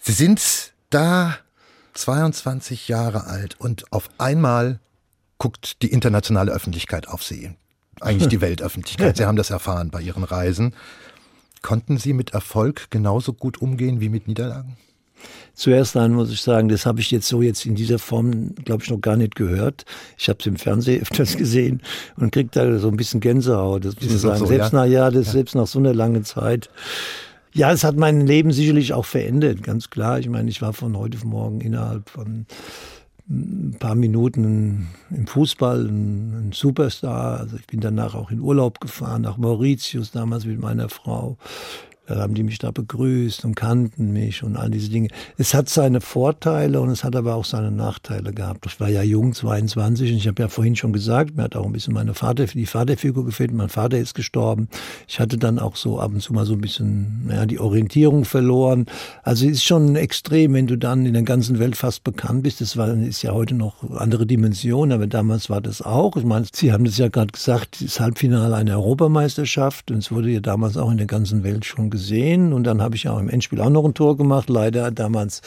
Sie 0.00 0.12
sind 0.12 0.72
da 0.90 1.36
22 1.94 2.88
Jahre 2.88 3.28
alt 3.28 3.60
und 3.60 3.92
auf 3.92 4.10
einmal 4.18 4.80
guckt 5.38 5.82
die 5.82 5.92
internationale 5.92 6.50
Öffentlichkeit 6.50 7.06
auf 7.06 7.22
Sie. 7.22 7.52
Eigentlich 8.00 8.28
die 8.28 8.40
Weltöffentlichkeit. 8.40 9.16
Sie 9.16 9.24
haben 9.24 9.36
das 9.36 9.50
erfahren 9.50 9.90
bei 9.90 10.00
Ihren 10.00 10.24
Reisen. 10.24 10.74
Konnten 11.64 11.96
Sie 11.96 12.12
mit 12.12 12.34
Erfolg 12.34 12.90
genauso 12.90 13.32
gut 13.32 13.62
umgehen 13.62 13.98
wie 13.98 14.10
mit 14.10 14.28
Niederlagen? 14.28 14.76
Zuerst 15.54 15.96
einmal 15.96 16.18
muss 16.18 16.30
ich 16.30 16.42
sagen, 16.42 16.68
das 16.68 16.84
habe 16.84 17.00
ich 17.00 17.10
jetzt 17.10 17.26
so 17.26 17.40
jetzt 17.40 17.64
in 17.64 17.74
dieser 17.74 17.98
Form, 17.98 18.54
glaube 18.54 18.82
ich, 18.84 18.90
noch 18.90 19.00
gar 19.00 19.16
nicht 19.16 19.34
gehört. 19.34 19.86
Ich 20.18 20.28
habe 20.28 20.40
es 20.40 20.46
im 20.46 20.56
Fernsehen 20.56 21.00
öfters 21.10 21.38
gesehen 21.38 21.80
und 22.18 22.32
kriege 22.32 22.50
da 22.52 22.78
so 22.78 22.88
ein 22.88 22.98
bisschen 22.98 23.20
Gänsehaut. 23.20 23.86
Das 23.86 23.94
muss 23.94 24.12
ich 24.12 24.20
sagen. 24.20 24.40
So, 24.40 24.44
selbst 24.44 24.74
ja? 24.74 24.80
nach 24.80 24.84
ja, 24.84 25.10
das 25.10 25.28
ja. 25.28 25.32
selbst 25.32 25.54
nach 25.54 25.66
so 25.66 25.78
einer 25.78 25.94
langen 25.94 26.26
Zeit. 26.26 26.68
Ja, 27.54 27.72
es 27.72 27.82
hat 27.82 27.96
mein 27.96 28.26
Leben 28.26 28.52
sicherlich 28.52 28.92
auch 28.92 29.06
verändert, 29.06 29.62
ganz 29.62 29.88
klar. 29.88 30.18
Ich 30.18 30.28
meine, 30.28 30.50
ich 30.50 30.60
war 30.60 30.74
von 30.74 30.98
heute 30.98 31.16
auf 31.16 31.24
morgen 31.24 31.62
innerhalb 31.62 32.10
von 32.10 32.44
ein 33.28 33.76
paar 33.78 33.94
Minuten 33.94 34.88
im 35.10 35.26
Fußball 35.26 35.86
ein, 35.86 36.48
ein, 36.48 36.52
Superstar. 36.52 37.40
Also 37.40 37.56
ich 37.56 37.66
bin 37.66 37.80
danach 37.80 38.14
auch 38.14 38.30
in 38.30 38.40
Urlaub 38.40 38.80
gefahren, 38.80 39.22
nach 39.22 39.38
Mauritius, 39.38 40.10
damals 40.10 40.44
mit 40.44 40.60
meiner 40.60 40.88
Frau. 40.88 41.38
Da 42.06 42.16
haben 42.16 42.34
die 42.34 42.42
mich 42.42 42.58
da 42.58 42.70
begrüßt 42.70 43.46
und 43.46 43.54
kannten 43.54 44.12
mich 44.12 44.42
und 44.42 44.56
all 44.56 44.70
diese 44.70 44.90
Dinge. 44.90 45.08
Es 45.38 45.54
hat 45.54 45.70
seine 45.70 46.02
Vorteile 46.02 46.80
und 46.82 46.90
es 46.90 47.02
hat 47.02 47.16
aber 47.16 47.34
auch 47.34 47.46
seine 47.46 47.70
Nachteile 47.70 48.34
gehabt. 48.34 48.66
Ich 48.66 48.78
war 48.78 48.90
ja 48.90 49.02
jung, 49.02 49.32
22 49.32 50.12
und 50.12 50.18
ich 50.18 50.28
habe 50.28 50.42
ja 50.42 50.48
vorhin 50.48 50.76
schon 50.76 50.92
gesagt, 50.92 51.36
mir 51.36 51.44
hat 51.44 51.56
auch 51.56 51.64
ein 51.64 51.72
bisschen 51.72 51.94
meine 51.94 52.12
Vater, 52.12 52.44
die 52.44 52.66
Vaterfigur 52.66 53.24
gefehlt. 53.24 53.52
Mein 53.52 53.70
Vater 53.70 53.98
ist 53.98 54.14
gestorben. 54.14 54.68
Ich 55.08 55.18
hatte 55.18 55.38
dann 55.38 55.58
auch 55.58 55.76
so 55.76 55.98
ab 55.98 56.12
und 56.12 56.20
zu 56.20 56.34
mal 56.34 56.44
so 56.44 56.52
ein 56.52 56.60
bisschen, 56.60 57.26
naja, 57.26 57.46
die 57.46 57.58
Orientierung 57.58 58.26
verloren. 58.26 58.84
Also 59.22 59.46
es 59.46 59.52
ist 59.52 59.64
schon 59.64 59.96
extrem, 59.96 60.52
wenn 60.52 60.66
du 60.66 60.76
dann 60.76 61.06
in 61.06 61.14
der 61.14 61.22
ganzen 61.22 61.58
Welt 61.58 61.74
fast 61.74 62.04
bekannt 62.04 62.42
bist. 62.42 62.60
Das 62.60 62.76
war, 62.76 62.92
ist 62.94 63.22
ja 63.22 63.32
heute 63.32 63.54
noch 63.54 63.82
andere 63.98 64.26
Dimension, 64.26 64.92
aber 64.92 65.06
damals 65.06 65.48
war 65.48 65.62
das 65.62 65.80
auch. 65.80 66.18
Ich 66.18 66.24
meine, 66.24 66.44
Sie 66.52 66.70
haben 66.70 66.84
das 66.84 66.98
ja 66.98 67.08
gerade 67.08 67.32
gesagt, 67.32 67.82
das 67.82 67.98
Halbfinale 67.98 68.54
einer 68.54 68.74
Europameisterschaft 68.74 69.90
und 69.90 69.98
es 69.98 70.12
wurde 70.12 70.28
ja 70.28 70.40
damals 70.40 70.76
auch 70.76 70.90
in 70.90 70.98
der 70.98 71.06
ganzen 71.06 71.44
Welt 71.44 71.64
schon 71.64 71.93
gesehen 71.94 72.52
und 72.52 72.64
dann 72.64 72.82
habe 72.82 72.96
ich 72.96 73.08
auch 73.08 73.20
im 73.20 73.28
Endspiel 73.28 73.60
auch 73.60 73.70
noch 73.70 73.84
ein 73.84 73.94
Tor 73.94 74.16
gemacht. 74.16 74.50
Leider 74.50 74.86
hat 74.86 74.98
damals 74.98 75.42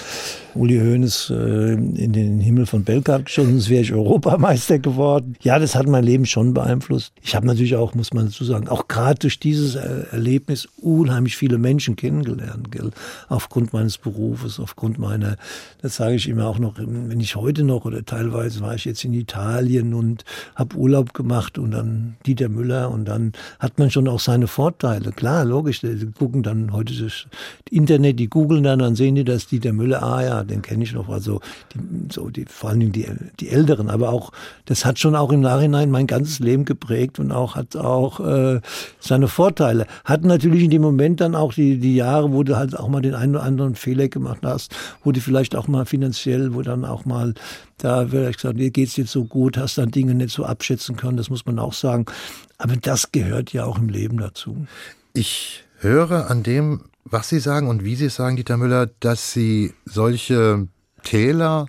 Uli 0.56 0.78
Hoeneß 0.80 1.30
äh, 1.30 1.74
in 1.74 2.14
den 2.14 2.40
Himmel 2.40 2.66
von 2.66 2.86
Belgrad 2.86 3.26
geschossen, 3.26 3.52
sonst 3.52 3.70
wäre 3.70 3.82
ich 3.82 3.94
Europameister 3.94 4.80
geworden. 4.80 5.36
Ja, 5.42 5.60
das 5.60 5.76
hat 5.76 5.88
mein 5.88 6.06
Leben 6.06 6.26
schon 6.26 6.54
beeinflusst. 6.54 7.12
Ich 7.22 7.36
habe 7.36 7.46
natürlich 7.46 7.76
auch, 7.76 7.94
muss 7.96 8.14
man 8.14 8.28
dazu 8.28 8.46
sagen, 8.46 8.70
auch 8.70 8.88
gerade 8.88 9.20
durch 9.20 9.40
dieses 9.40 9.76
Erlebnis 9.76 10.70
unheimlich 10.82 11.36
viele 11.36 11.58
Menschen 11.58 11.98
kennengelernt, 11.98 12.72
gell? 12.72 12.92
aufgrund 13.28 13.74
meines 13.74 13.98
Berufes, 13.98 14.60
aufgrund 14.60 14.98
meiner, 15.00 15.36
das 15.82 15.98
sage 15.98 16.16
ich 16.16 16.30
immer 16.30 16.48
auch 16.48 16.60
noch, 16.60 16.76
wenn 16.78 17.20
ich 17.20 17.36
heute 17.36 17.64
noch 17.64 17.84
oder 17.84 18.06
teilweise 18.06 18.62
war 18.62 18.76
ich 18.76 18.86
jetzt 18.86 19.04
in 19.04 19.14
Italien 19.14 19.94
und 19.94 20.24
habe 20.56 20.78
Urlaub 20.78 21.14
gemacht 21.14 21.58
und 21.58 21.72
dann 21.72 22.16
Dieter 22.26 22.48
Müller 22.48 22.90
und 22.90 23.06
dann 23.06 23.34
hat 23.60 23.80
man 23.80 23.92
schon 23.92 24.08
auch 24.08 24.22
seine 24.22 24.48
Vorteile. 24.48 25.12
Klar, 25.12 25.44
logisch, 25.44 25.82
gucken 26.18 26.37
gucken 26.38 26.43
dann 26.43 26.73
heute 26.73 26.93
das 26.93 27.26
Internet, 27.69 28.19
die 28.19 28.30
googeln 28.30 28.63
dann, 28.63 28.80
dann 28.80 28.95
sehen 28.95 29.15
die, 29.15 29.23
dass 29.23 29.47
Dieter 29.47 29.73
Müller, 29.73 30.04
ah 30.04 30.23
ja, 30.23 30.43
den 30.43 30.62
kenne 30.62 30.84
ich 30.84 30.93
noch, 30.93 31.10
also 31.10 31.41
die, 31.73 31.80
so 32.12 32.30
die, 32.30 32.45
vor 32.45 32.69
allen 32.69 32.80
Dingen 32.80 32.91
die, 32.91 33.08
die 33.39 33.50
Älteren, 33.50 33.89
aber 33.89 34.10
auch, 34.10 34.32
das 34.65 34.86
hat 34.86 35.00
schon 35.00 35.15
auch 35.15 35.32
im 35.32 35.41
Nachhinein 35.41 35.89
mein 35.89 36.08
ganzes 36.08 36.39
Leben 36.39 36.65
geprägt 36.65 37.19
und 37.19 37.32
auch 37.32 37.56
hat 37.56 37.76
auch 37.76 38.19
äh, 38.19 38.62
seine 39.00 39.28
Vorteile. 39.28 39.88
Hat 40.06 40.23
natürlich 40.23 40.63
in 40.63 40.69
dem 40.69 40.82
Moment 40.82 41.21
dann 41.21 41.36
auch 41.36 41.54
die, 41.54 41.78
die 41.80 41.95
Jahre, 41.95 42.32
wo 42.32 42.43
du 42.43 42.56
halt 42.58 42.78
auch 42.78 42.88
mal 42.88 43.02
den 43.02 43.15
einen 43.15 43.36
oder 43.36 43.43
anderen 43.43 43.76
Fehler 43.76 44.08
gemacht 44.08 44.41
hast, 44.43 44.76
wo 45.04 45.12
du 45.12 45.19
vielleicht 45.19 45.56
auch 45.56 45.67
mal 45.67 45.86
finanziell, 45.86 46.54
wo 46.54 46.62
dann 46.62 46.86
auch 46.86 47.06
mal 47.06 47.34
da 47.78 48.08
vielleicht 48.08 48.39
gesagt, 48.39 48.60
dir 48.60 48.71
geht's 48.71 48.97
jetzt 48.97 49.12
so 49.12 49.26
gut, 49.26 49.58
hast 49.58 49.78
dann 49.78 49.91
Dinge 49.91 50.15
nicht 50.15 50.34
so 50.34 50.45
abschätzen 50.45 50.95
können, 50.95 51.17
das 51.17 51.30
muss 51.30 51.45
man 51.45 51.60
auch 51.60 51.73
sagen. 51.73 52.06
Aber 52.58 52.76
das 52.76 53.12
gehört 53.12 53.54
ja 53.54 53.65
auch 53.65 53.78
im 53.78 53.89
Leben 53.89 54.17
dazu. 54.17 54.65
Ich 55.13 55.63
höre 55.80 56.30
an 56.30 56.44
dem, 56.44 56.86
was 57.06 57.30
Sie 57.30 57.40
sagen 57.40 57.68
und 57.68 57.84
wie 57.84 57.96
Sie 57.96 58.10
sagen, 58.10 58.36
Dieter 58.36 58.58
Müller, 58.58 58.90
dass 59.00 59.32
Sie 59.32 59.74
solche 59.86 60.68
Täler 61.04 61.68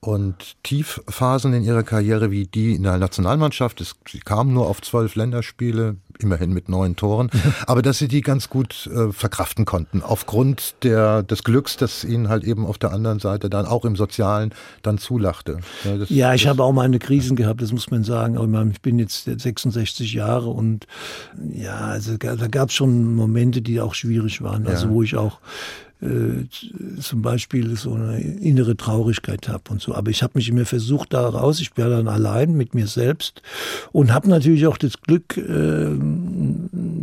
und 0.00 0.62
Tiefphasen 0.62 1.52
in 1.52 1.64
ihrer 1.64 1.82
Karriere 1.82 2.30
wie 2.30 2.46
die 2.46 2.74
in 2.74 2.84
der 2.84 2.98
Nationalmannschaft. 2.98 3.80
Es, 3.80 3.94
sie 4.08 4.20
kamen 4.20 4.52
nur 4.52 4.68
auf 4.68 4.80
zwölf 4.82 5.14
Länderspiele, 5.14 5.96
immerhin 6.18 6.52
mit 6.52 6.68
neun 6.68 6.96
Toren, 6.96 7.30
aber 7.66 7.82
dass 7.82 7.98
sie 7.98 8.08
die 8.08 8.20
ganz 8.20 8.48
gut 8.48 8.86
äh, 8.86 9.12
verkraften 9.12 9.64
konnten, 9.64 10.02
aufgrund 10.02 10.82
der, 10.82 11.22
des 11.22 11.44
Glücks, 11.44 11.76
das 11.76 12.04
ihnen 12.04 12.28
halt 12.28 12.44
eben 12.44 12.66
auf 12.66 12.78
der 12.78 12.92
anderen 12.92 13.18
Seite 13.18 13.50
dann 13.50 13.66
auch 13.66 13.84
im 13.84 13.96
Sozialen 13.96 14.52
dann 14.82 14.98
zulachte. 14.98 15.58
Ja, 15.84 15.96
das, 15.96 16.10
ja 16.10 16.34
ich 16.34 16.46
habe 16.46 16.62
auch 16.62 16.72
meine 16.72 16.98
Krisen 16.98 17.36
gehabt, 17.36 17.60
das 17.60 17.72
muss 17.72 17.90
man 17.90 18.04
sagen. 18.04 18.38
Aber 18.38 18.66
ich 18.70 18.80
bin 18.80 18.98
jetzt 18.98 19.24
66 19.24 20.12
Jahre 20.12 20.48
und 20.48 20.86
ja, 21.52 21.76
also 21.76 22.16
da 22.16 22.34
gab 22.48 22.68
es 22.68 22.74
schon 22.74 23.14
Momente, 23.14 23.62
die 23.62 23.80
auch 23.80 23.94
schwierig 23.94 24.42
waren, 24.42 24.66
also 24.66 24.86
ja. 24.86 24.92
wo 24.92 25.02
ich 25.02 25.16
auch 25.16 25.40
äh, 26.02 26.44
zum 27.00 27.22
Beispiel 27.22 27.74
so 27.76 27.94
eine 27.94 28.20
innere 28.20 28.76
Traurigkeit 28.76 29.48
habe 29.48 29.62
und 29.70 29.80
so. 29.80 29.94
Aber 29.94 30.10
ich 30.10 30.22
habe 30.22 30.32
mich 30.34 30.48
immer 30.48 30.66
versucht, 30.66 31.14
da 31.14 31.26
raus. 31.26 31.60
Ich 31.60 31.72
bin 31.72 31.88
dann 31.88 32.08
allein 32.08 32.52
mit 32.52 32.74
mir 32.74 32.86
selbst 32.86 33.40
und 33.92 34.12
habe 34.12 34.28
natürlich 34.28 34.66
auch 34.66 34.76
das 34.76 35.00
Glück, 35.00 35.38
äh, 35.38 35.90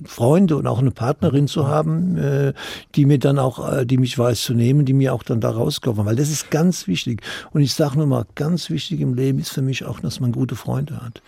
Freunde 0.06 0.58
und 0.58 0.68
auch 0.68 0.80
eine 0.80 0.92
Partnerin 0.92 1.48
zu 1.48 1.68
haben, 1.68 2.18
äh, 2.18 2.54
die 2.96 3.06
mir 3.06 3.18
dann 3.18 3.40
auch, 3.40 3.72
äh, 3.72 3.86
die 3.86 3.98
mich 3.98 4.18
weiß 4.18 4.44
zu 4.44 4.54
nehmen, 4.54 4.86
die 4.86 4.94
mir 4.94 5.14
auch 5.14 5.24
dann 5.24 5.42
da 5.42 5.50
rauskommen. 5.50 6.06
Weil 6.06 6.16
das 6.16 6.30
ist 6.30 6.52
ganz 6.52 6.88
wichtig. 6.88 7.22
Und 7.52 7.62
ich 7.62 7.74
sage 7.74 7.98
nur 7.98 8.06
mal, 8.06 8.26
ganz 8.36 8.70
wichtig 8.70 9.00
im 9.02 9.16
Leben 9.16 9.40
ist 9.40 9.52
für 9.52 9.64
mich 9.64 9.86
auch, 9.86 10.00
dass 10.02 10.20
man 10.20 10.32
gute 10.32 10.56
Freunde 10.56 11.02
hat. 11.02 11.22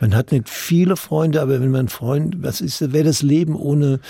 Man 0.00 0.14
hat 0.14 0.32
nicht 0.32 0.48
viele 0.48 0.96
Freunde, 0.96 1.42
aber 1.42 1.60
wenn 1.60 1.70
man 1.70 1.88
Freund, 1.88 2.42
was 2.42 2.62
ist, 2.62 2.80
wäre 2.92 3.04
das 3.04 3.20
Leben 3.20 3.54
ohne, 3.54 4.00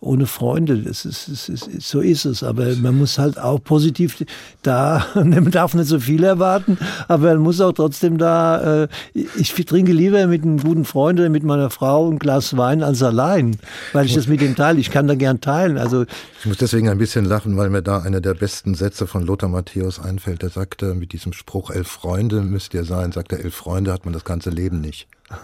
ohne 0.00 0.26
Freunde? 0.26 0.78
Das 0.78 1.04
ist, 1.04 1.28
das 1.28 1.48
ist, 1.48 1.70
so 1.82 2.00
ist 2.00 2.24
es. 2.24 2.42
Aber 2.42 2.55
man 2.56 2.98
muss 2.98 3.18
halt 3.18 3.38
auch 3.38 3.62
positiv 3.62 4.24
da, 4.62 5.06
man 5.14 5.50
darf 5.50 5.74
nicht 5.74 5.88
so 5.88 6.00
viel 6.00 6.24
erwarten, 6.24 6.78
aber 7.08 7.34
man 7.34 7.42
muss 7.42 7.60
auch 7.60 7.72
trotzdem 7.72 8.18
da, 8.18 8.84
äh, 8.84 8.88
ich 9.14 9.52
trinke 9.52 9.92
lieber 9.92 10.26
mit 10.26 10.42
einem 10.42 10.58
guten 10.58 10.84
Freund 10.84 11.20
oder 11.20 11.28
mit 11.28 11.44
meiner 11.44 11.70
Frau 11.70 12.10
ein 12.10 12.18
Glas 12.18 12.56
Wein 12.56 12.82
als 12.82 13.02
allein, 13.02 13.58
weil 13.92 14.06
ich 14.06 14.14
das 14.14 14.26
mit 14.26 14.40
dem 14.40 14.56
teile. 14.56 14.80
Ich 14.80 14.90
kann 14.90 15.06
da 15.06 15.14
gern 15.14 15.40
teilen. 15.40 15.78
Also 15.78 16.04
ich 16.40 16.46
muss 16.46 16.58
deswegen 16.58 16.88
ein 16.88 16.98
bisschen 16.98 17.24
lachen, 17.24 17.56
weil 17.56 17.70
mir 17.70 17.82
da 17.82 18.00
einer 18.00 18.20
der 18.20 18.34
besten 18.34 18.74
Sätze 18.74 19.06
von 19.06 19.24
Lothar 19.24 19.48
Matthäus 19.48 20.00
einfällt. 20.00 20.42
Der 20.42 20.50
sagte 20.50 20.94
mit 20.94 21.12
diesem 21.12 21.32
Spruch, 21.32 21.70
elf 21.70 21.88
Freunde 21.88 22.42
müsst 22.42 22.74
ihr 22.74 22.84
sein, 22.84 23.12
sagt 23.12 23.32
er, 23.32 23.40
elf 23.40 23.54
Freunde 23.54 23.92
hat 23.92 24.04
man 24.04 24.14
das 24.14 24.24
ganze 24.24 24.50
Leben 24.50 24.80
nicht. 24.80 25.08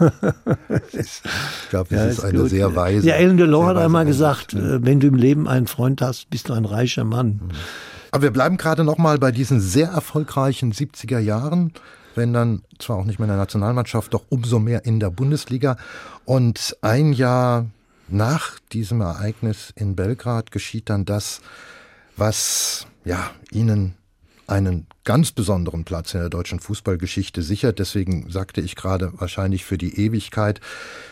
ich 0.93 1.21
glaube, 1.69 1.89
das 1.89 1.99
ja, 1.99 2.05
ist, 2.05 2.17
ist, 2.19 2.23
eine 2.23 2.39
gut. 2.39 2.49
sehr 2.49 2.75
weise. 2.75 3.07
Ja, 3.07 3.15
Ellen 3.15 3.37
Delors 3.37 3.67
hat 3.67 3.77
einmal 3.77 4.05
gesagt, 4.05 4.53
ne? 4.53 4.79
wenn 4.81 4.99
du 4.99 5.07
im 5.07 5.15
Leben 5.15 5.47
einen 5.47 5.67
Freund 5.67 6.01
hast, 6.01 6.29
bist 6.29 6.49
du 6.49 6.53
ein 6.53 6.65
reicher 6.65 7.03
Mann. 7.03 7.41
Mhm. 7.43 7.49
Aber 8.11 8.23
wir 8.23 8.31
bleiben 8.31 8.57
gerade 8.57 8.83
noch 8.83 8.97
mal 8.97 9.17
bei 9.17 9.31
diesen 9.31 9.59
sehr 9.59 9.89
erfolgreichen 9.89 10.71
70er 10.71 11.19
Jahren, 11.19 11.73
wenn 12.15 12.31
dann 12.31 12.61
zwar 12.77 12.97
auch 12.97 13.05
nicht 13.05 13.19
mehr 13.19 13.25
in 13.25 13.31
der 13.31 13.39
Nationalmannschaft, 13.39 14.13
doch 14.13 14.25
umso 14.29 14.59
mehr 14.59 14.85
in 14.85 14.99
der 14.99 15.09
Bundesliga. 15.09 15.77
Und 16.23 16.77
ein 16.81 17.11
Jahr 17.11 17.65
nach 18.07 18.59
diesem 18.71 19.01
Ereignis 19.01 19.73
in 19.75 19.95
Belgrad 19.95 20.51
geschieht 20.51 20.89
dann 20.89 21.05
das, 21.05 21.41
was 22.15 22.85
ja 23.03 23.31
Ihnen 23.51 23.95
einen 24.47 24.87
ganz 25.03 25.31
besonderen 25.31 25.83
Platz 25.83 26.13
in 26.13 26.21
der 26.21 26.29
deutschen 26.29 26.59
Fußballgeschichte 26.59 27.41
sichert. 27.41 27.79
Deswegen 27.79 28.29
sagte 28.29 28.61
ich 28.61 28.75
gerade 28.75 29.11
wahrscheinlich 29.17 29.65
für 29.65 29.77
die 29.77 29.99
Ewigkeit, 29.99 30.61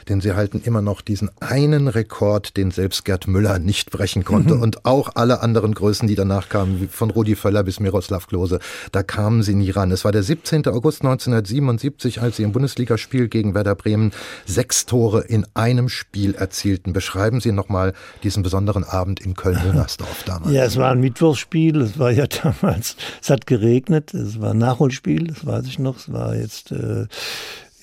denn 0.08 0.22
sie 0.22 0.34
halten 0.34 0.62
immer 0.64 0.82
noch 0.82 1.02
diesen 1.02 1.30
einen 1.42 1.88
Rekord, 1.88 2.56
den 2.58 2.72
selbst 2.72 3.06
Gerd 3.06 3.28
Müller 3.28 3.60
nicht 3.60 3.92
brechen 3.92 4.24
konnte 4.24 4.56
mhm. 4.56 4.62
und 4.62 4.86
auch 4.86 5.12
alle 5.16 5.42
anderen 5.42 5.74
Größen, 5.74 6.08
die 6.08 6.16
danach 6.16 6.48
kamen, 6.50 6.88
von 6.90 7.10
Rudi 7.10 7.36
Völler 7.36 7.64
bis 7.64 7.80
Miroslav 7.80 8.28
Klose, 8.28 8.60
da 8.92 9.04
kamen 9.04 9.44
sie 9.44 9.56
nie 9.56 9.72
ran. 9.72 9.92
Es 9.92 10.06
war 10.06 10.12
der 10.12 10.24
17. 10.24 10.68
August 10.68 11.02
1977, 11.02 12.22
als 12.22 12.38
sie 12.38 12.44
im 12.44 12.54
Bundesligaspiel 12.54 13.28
gegen 13.28 13.54
Werder 13.54 13.76
Bremen 13.76 14.12
sechs 14.46 14.86
Tore 14.86 15.22
in 15.22 15.46
einem 15.54 15.90
Spiel 15.90 16.36
erzielten. 16.36 16.94
Beschreiben 16.94 17.42
Sie 17.42 17.52
nochmal 17.52 17.94
diesen 18.24 18.44
besonderen 18.44 18.84
Abend 18.84 19.20
in 19.20 19.36
Köln-Müngersdorf 19.36 20.24
damals. 20.24 20.54
Ja, 20.54 20.64
es 20.64 20.78
war 20.78 20.92
ein 20.92 21.00
Mittwochsspiel, 21.00 21.82
es 21.82 22.00
war 22.00 22.12
ja 22.12 22.26
damals, 22.44 22.96
es 23.22 23.30
hat 23.30 23.48
geregnet 23.48 23.81
geregnet. 23.82 24.14
Es 24.14 24.40
war 24.40 24.52
ein 24.52 24.58
Nachholspiel, 24.58 25.28
das 25.28 25.46
weiß 25.46 25.66
ich 25.66 25.80
noch. 25.80 25.98
Es 25.98 26.12
war 26.12 26.36
jetzt 26.36 26.72
äh, 26.72 27.08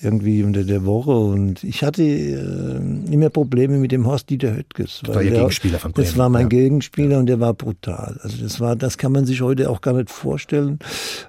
irgendwie 0.01 0.43
unter 0.43 0.63
der 0.63 0.85
Woche 0.85 1.11
und 1.11 1.63
ich 1.63 1.83
hatte 1.83 2.03
äh, 2.03 3.13
immer 3.13 3.29
Probleme 3.29 3.77
mit 3.77 3.91
dem 3.91 4.05
Horst 4.05 4.29
Dieter 4.29 4.55
Höttges. 4.55 5.01
Das 5.03 5.15
war 5.15 5.21
Ihr 5.21 5.31
Gegenspieler 5.31 5.79
von 5.79 5.91
Bremen. 5.91 6.05
Das 6.07 6.17
war 6.17 6.29
mein 6.29 6.43
ja. 6.43 6.47
Gegenspieler 6.47 7.11
ja. 7.11 7.19
und 7.19 7.25
der 7.25 7.39
war 7.39 7.53
brutal. 7.53 8.17
Also 8.21 8.41
das 8.41 8.59
war, 8.59 8.75
das 8.75 8.97
kann 8.97 9.11
man 9.11 9.25
sich 9.25 9.41
heute 9.41 9.69
auch 9.69 9.81
gar 9.81 9.93
nicht 9.93 10.09
vorstellen, 10.09 10.79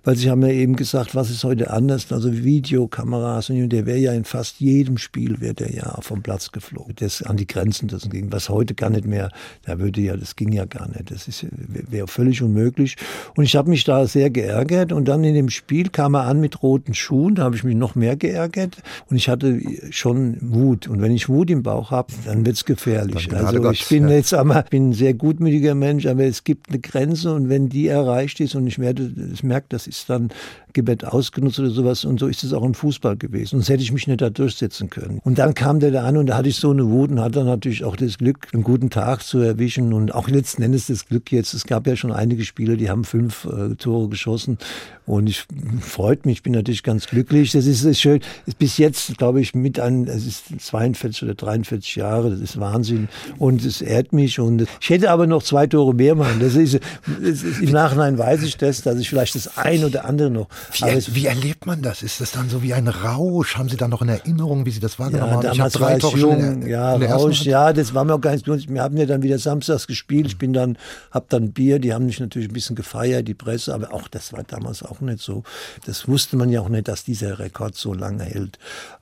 weil 0.05 0.17
Sie 0.17 0.31
haben 0.31 0.43
ja 0.43 0.49
eben 0.49 0.77
gesagt, 0.77 1.15
was 1.15 1.31
ist 1.31 1.43
heute 1.43 1.71
anders? 1.71 2.13
Also 2.13 2.33
Videokameras 2.33 3.51
und 3.51 3.69
der 3.71 3.87
wäre 3.87 3.99
ja 3.99 4.13
in 4.13 4.25
fast 4.25 4.61
jedem 4.61 4.99
Spiel 4.99 5.41
wäre 5.41 5.55
der 5.55 5.73
ja 5.73 5.99
vom 6.01 6.23
Platz 6.23 6.53
geflogen. 6.53 6.95
Das 6.97 7.23
an 7.23 7.37
die 7.37 7.47
Grenzen 7.47 7.89
das 7.89 8.09
ging, 8.09 8.31
was 8.31 8.49
heute 8.49 8.75
gar 8.75 8.91
nicht 8.91 9.05
mehr, 9.05 9.31
da 9.65 9.79
würde 9.81 10.01
ja, 10.01 10.17
das 10.17 10.37
ging 10.37 10.53
ja 10.53 10.65
gar 10.65 10.89
nicht. 10.89 11.11
Das 11.11 11.27
ist 11.27 11.47
wäre 11.51 12.07
völlig 12.07 12.41
unmöglich. 12.43 12.97
Und 13.37 13.45
ich 13.45 13.57
habe 13.57 13.69
mich 13.69 13.83
da 13.85 14.07
sehr 14.07 14.31
geärgert 14.31 14.93
und 14.93 15.09
dann 15.09 15.25
in 15.25 15.35
dem 15.35 15.51
Spiel 15.51 15.89
kam 15.89 16.15
er 16.15 16.25
an 16.25 16.41
mit 16.41 16.63
roten 16.63 16.95
Schuhen, 16.95 17.35
da 17.35 17.45
habe 17.45 17.57
ich 17.57 17.65
mich 17.65 17.75
noch 17.75 17.97
mehr 17.97 18.17
geärgert 18.17 18.60
geärgert 18.61 18.83
und 19.09 19.17
ich 19.17 19.29
hatte 19.29 19.61
schon 19.91 20.37
Wut. 20.41 20.89
Und 20.89 21.01
wenn 21.01 21.13
ich 21.13 21.29
Wut 21.29 21.51
im 21.51 21.63
Bauch 21.63 21.91
habe, 21.91 22.13
dann 22.25 22.45
wird's 22.45 22.65
gefährlich. 22.65 23.33
Also 23.33 23.61
Gott, 23.61 23.75
ich 23.75 23.89
bin 23.89 24.09
ja. 24.09 24.17
jetzt 24.17 24.35
einmal, 24.35 24.65
bin 24.71 24.91
ein 24.91 24.93
sehr 24.93 25.15
gutmütiger 25.15 25.75
Mensch, 25.75 26.07
aber 26.07 26.25
es 26.25 26.45
gibt 26.45 26.71
eine 26.71 26.79
Grenze 26.79 27.35
und 27.35 27.49
wenn 27.49 27.69
die 27.69 27.89
erreicht 27.89 28.41
ist 28.41 28.55
und 28.55 28.67
ich 28.67 28.79
werde, 28.79 29.11
es 29.33 29.43
merkt, 29.43 29.73
das 29.73 29.87
ist 29.87 30.09
dann 30.11 30.31
Gebet 30.73 31.05
ausgenutzt 31.05 31.59
oder 31.59 31.71
sowas. 31.71 32.05
Und 32.05 32.21
so 32.21 32.27
ist 32.27 32.45
es 32.45 32.53
auch 32.53 32.65
im 32.65 32.75
Fußball 32.75 33.17
gewesen. 33.17 33.51
Sonst 33.51 33.69
hätte 33.69 33.83
ich 33.83 33.93
mich 33.93 34.07
nicht 34.07 34.21
da 34.21 34.31
durchsetzen 34.31 34.91
können. 34.91 35.21
Und 35.25 35.39
dann 35.39 35.55
kam 35.55 35.81
der 35.81 35.91
da 35.91 36.05
an 36.05 36.17
und 36.17 36.27
da 36.27 36.37
hatte 36.37 36.49
ich 36.49 36.57
so 36.57 36.71
eine 36.71 36.89
Wut 36.89 37.11
und 37.11 37.21
hatte 37.21 37.45
natürlich 37.45 37.85
auch 37.85 37.97
das 37.97 38.19
Glück, 38.19 38.49
einen 38.53 38.63
guten 38.63 38.91
Tag 38.91 39.23
zu 39.23 39.39
erwischen 39.39 39.93
und 39.93 40.15
auch 40.15 40.29
letzten 40.29 40.63
Endes 40.63 40.87
das 40.87 41.07
Glück 41.07 41.33
jetzt. 41.33 41.55
Es 41.55 41.65
gab 41.65 41.87
ja 41.87 41.97
schon 41.97 42.13
einige 42.13 42.45
Spieler, 42.45 42.77
die 42.77 42.91
haben 42.91 43.05
fünf 43.05 43.47
äh, 43.47 43.75
Tore 43.77 44.09
geschossen 44.09 44.59
und 45.07 45.29
ich 45.29 45.45
freut 45.81 46.25
mich, 46.25 46.39
ich 46.39 46.43
bin 46.43 46.53
natürlich 46.53 46.83
ganz 46.83 47.07
glücklich. 47.09 47.53
Das 47.53 47.67
ist, 47.67 47.83
ist 47.83 48.01
schön. 48.01 48.21
Bis 48.59 48.79
jetzt, 48.79 49.19
glaube 49.19 49.41
ich, 49.41 49.55
mit 49.55 49.81
an, 49.81 50.07
es 50.07 50.27
ist 50.27 50.61
42 50.61 51.25
oder 51.25 51.35
43 51.35 51.97
Jahre, 51.97 52.31
das 52.31 52.41
ist 52.41 52.61
Wahnsinn 52.61 53.09
und 53.39 53.65
es 53.65 53.83
ehrt 53.83 54.13
mich 54.13 54.39
und 54.39 54.67
ich 54.81 54.91
hätte 54.91 55.11
aber 55.11 55.27
noch 55.27 55.43
zwei 55.43 55.67
Tore 55.67 55.95
mehr 55.95 56.15
machen. 56.15 56.39
Das 56.41 56.55
ist, 56.55 56.79
das 57.23 57.43
ist 57.43 57.61
im 57.61 57.71
Nachhinein 57.71 58.19
weiß 58.19 58.43
ich 58.43 58.57
das, 58.57 58.83
dass 58.83 58.99
ich 58.99 59.09
vielleicht 59.09 59.35
das 59.35 59.59
ein 59.59 59.85
oder 59.85 60.05
andere 60.05 60.31
noch 60.31 60.49
wie, 60.73 60.85
er, 60.85 61.15
wie, 61.15 61.27
erlebt 61.27 61.67
man 61.67 61.83
das? 61.83 62.03
Ist 62.03 62.21
das 62.21 62.33
dann 62.33 62.49
so 62.49 62.63
wie 62.63 62.75
ein 62.75 62.89
Rausch? 62.89 63.57
Haben 63.57 63.69
Sie 63.69 63.77
da 63.77 63.89
noch 63.89 64.03
in 64.03 64.09
Erinnerung, 64.09 64.67
wie 64.67 64.71
Sie 64.71 64.81
das 64.81 64.99
wahrgenommen 64.99 65.31
ja, 65.31 65.37
haben? 65.37 65.57
Damals 65.57 65.75
ich 65.75 65.81
war 65.81 65.97
ich 65.97 66.17
jung, 66.17 66.67
ja, 66.67 66.95
Rausch, 66.95 67.43
ja, 67.43 67.73
das 67.73 67.95
war 67.95 68.05
mir 68.05 68.15
auch 68.15 68.21
gar 68.21 68.33
nicht 68.33 68.47
Wir 68.47 68.83
haben 68.83 68.97
ja 68.97 69.07
dann 69.07 69.23
wieder 69.23 69.39
samstags 69.39 69.87
gespielt. 69.87 70.27
Ich 70.27 70.39
bin 70.39 70.53
dann, 70.53 70.79
hab 71.11 71.29
dann 71.29 71.53
Bier, 71.53 71.79
die 71.79 71.95
haben 71.95 72.07
mich 72.07 72.21
natürlich 72.21 72.49
ein 72.49 72.55
bisschen 72.55 72.77
gefeiert, 72.77 73.29
die 73.29 73.35
Presse, 73.35 73.75
aber 73.75 73.93
auch 73.93 74.09
das 74.09 74.33
war 74.33 74.43
damals 74.43 74.83
auch 74.83 75.01
nicht 75.01 75.21
so. 75.21 75.43
Das 75.87 76.09
wusste 76.09 76.37
man 76.37 76.51
ja 76.51 76.61
auch 76.61 76.69
nicht, 76.69 76.89
dass 76.89 77.05
dieser 77.05 77.39
Rekord 77.39 77.75
so 77.77 77.95
lange 77.95 78.25
hält. 78.25 78.59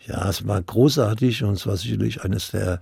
Ja, 0.07 0.29
es 0.29 0.47
war 0.47 0.61
großartig 0.61 1.44
und 1.44 1.55
es 1.55 1.66
war 1.66 1.77
sicherlich 1.77 2.23
eines 2.23 2.51
der 2.51 2.81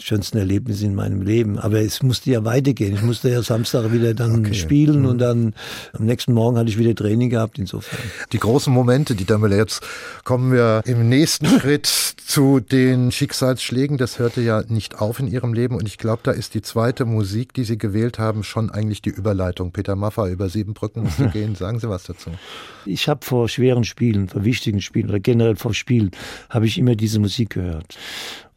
schönsten 0.00 0.38
Erlebnisse 0.38 0.86
in 0.86 0.94
meinem 0.94 1.22
Leben. 1.22 1.58
Aber 1.58 1.80
es 1.80 2.02
musste 2.02 2.30
ja 2.30 2.44
weitergehen. 2.44 2.94
Ich 2.94 3.02
musste 3.02 3.30
ja 3.30 3.42
Samstag 3.42 3.92
wieder 3.92 4.14
dann 4.14 4.40
okay. 4.40 4.54
spielen 4.54 5.06
und 5.06 5.16
mhm. 5.16 5.18
dann 5.18 5.54
am 5.92 6.06
nächsten 6.06 6.32
Morgen 6.32 6.58
hatte 6.58 6.68
ich 6.68 6.78
wieder 6.78 6.94
Training 6.94 7.30
gehabt, 7.30 7.58
insofern. 7.58 8.00
Die 8.32 8.38
großen 8.38 8.72
Momente, 8.72 9.14
die 9.14 9.26
Müller, 9.38 9.56
jetzt 9.56 9.82
kommen 10.24 10.52
wir 10.52 10.82
im 10.86 11.08
nächsten 11.08 11.46
Schritt 11.60 11.86
zu 11.86 12.60
den 12.60 13.10
Schicksalsschlägen. 13.10 13.98
Das 13.98 14.18
hörte 14.18 14.40
ja 14.40 14.62
nicht 14.68 15.00
auf 15.00 15.18
in 15.18 15.26
Ihrem 15.26 15.52
Leben 15.52 15.76
und 15.76 15.86
ich 15.86 15.98
glaube, 15.98 16.20
da 16.22 16.30
ist 16.30 16.54
die 16.54 16.62
zweite 16.62 17.04
Musik, 17.04 17.54
die 17.54 17.64
Sie 17.64 17.78
gewählt 17.78 18.18
haben, 18.18 18.44
schon 18.44 18.70
eigentlich 18.70 19.02
die 19.02 19.10
Überleitung. 19.10 19.72
Peter 19.72 19.96
Maffa 19.96 20.28
über 20.28 20.48
Siebenbrücken 20.48 21.04
musste 21.04 21.28
gehen. 21.32 21.54
Sagen 21.54 21.80
Sie 21.80 21.88
was 21.88 22.04
dazu. 22.04 22.30
Ich 22.86 23.08
habe 23.08 23.24
vor 23.24 23.48
schweren 23.48 23.84
Spielen, 23.84 24.28
vor 24.28 24.44
wichtigen 24.44 24.80
Spielen 24.80 25.08
oder 25.08 25.20
generell 25.20 25.56
vor 25.56 25.74
Spielen, 25.74 26.10
habe 26.48 26.66
ich 26.66 26.78
immer 26.78 26.94
diese 26.94 27.18
Musik 27.18 27.50
gehört. 27.50 27.96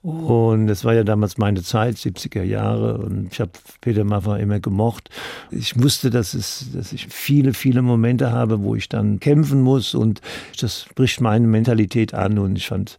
Und 0.04 0.68
es 0.68 0.84
war 0.84 0.94
ja 0.94 1.06
damals 1.06 1.38
meine 1.38 1.64
Zeit, 1.64 1.96
70er 1.96 2.44
Jahre, 2.44 2.98
und 2.98 3.32
ich 3.32 3.40
habe 3.40 3.52
Peter 3.80 4.04
Maffay 4.04 4.42
immer 4.42 4.60
gemocht. 4.60 5.10
Ich 5.50 5.82
wusste, 5.82 6.10
dass, 6.10 6.34
es, 6.34 6.74
dass 6.74 6.92
ich 6.92 7.08
viele, 7.08 7.54
viele 7.54 7.82
Momente 7.82 8.30
habe, 8.34 8.64
wo 8.64 8.76
ich 8.76 8.90
dann 8.90 9.22
kämpfen 9.22 9.62
muss. 9.62 9.96
Und 9.96 10.20
das 10.60 10.88
bricht 10.96 11.22
meine 11.22 11.48
Mentalität 11.48 12.14
an. 12.14 12.38
Und 12.38 12.58
ich 12.58 12.68
fand, 12.68 12.98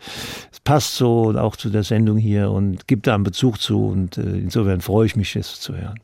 es 0.51 0.61
passt 0.61 0.95
so 0.95 1.35
auch 1.37 1.57
zu 1.57 1.69
der 1.69 1.83
Sendung 1.83 2.17
hier 2.17 2.51
und 2.51 2.89
gibt 2.89 3.07
da 3.07 3.15
einen 3.15 3.25
Bezug 3.25 3.61
zu. 3.61 3.87
Und 3.87 4.17
äh, 4.17 4.39
insofern 4.39 4.81
freue 4.81 5.05
ich 5.05 5.15
mich, 5.15 5.37
es 5.37 5.61
zu 5.61 5.77
hören. 5.77 6.01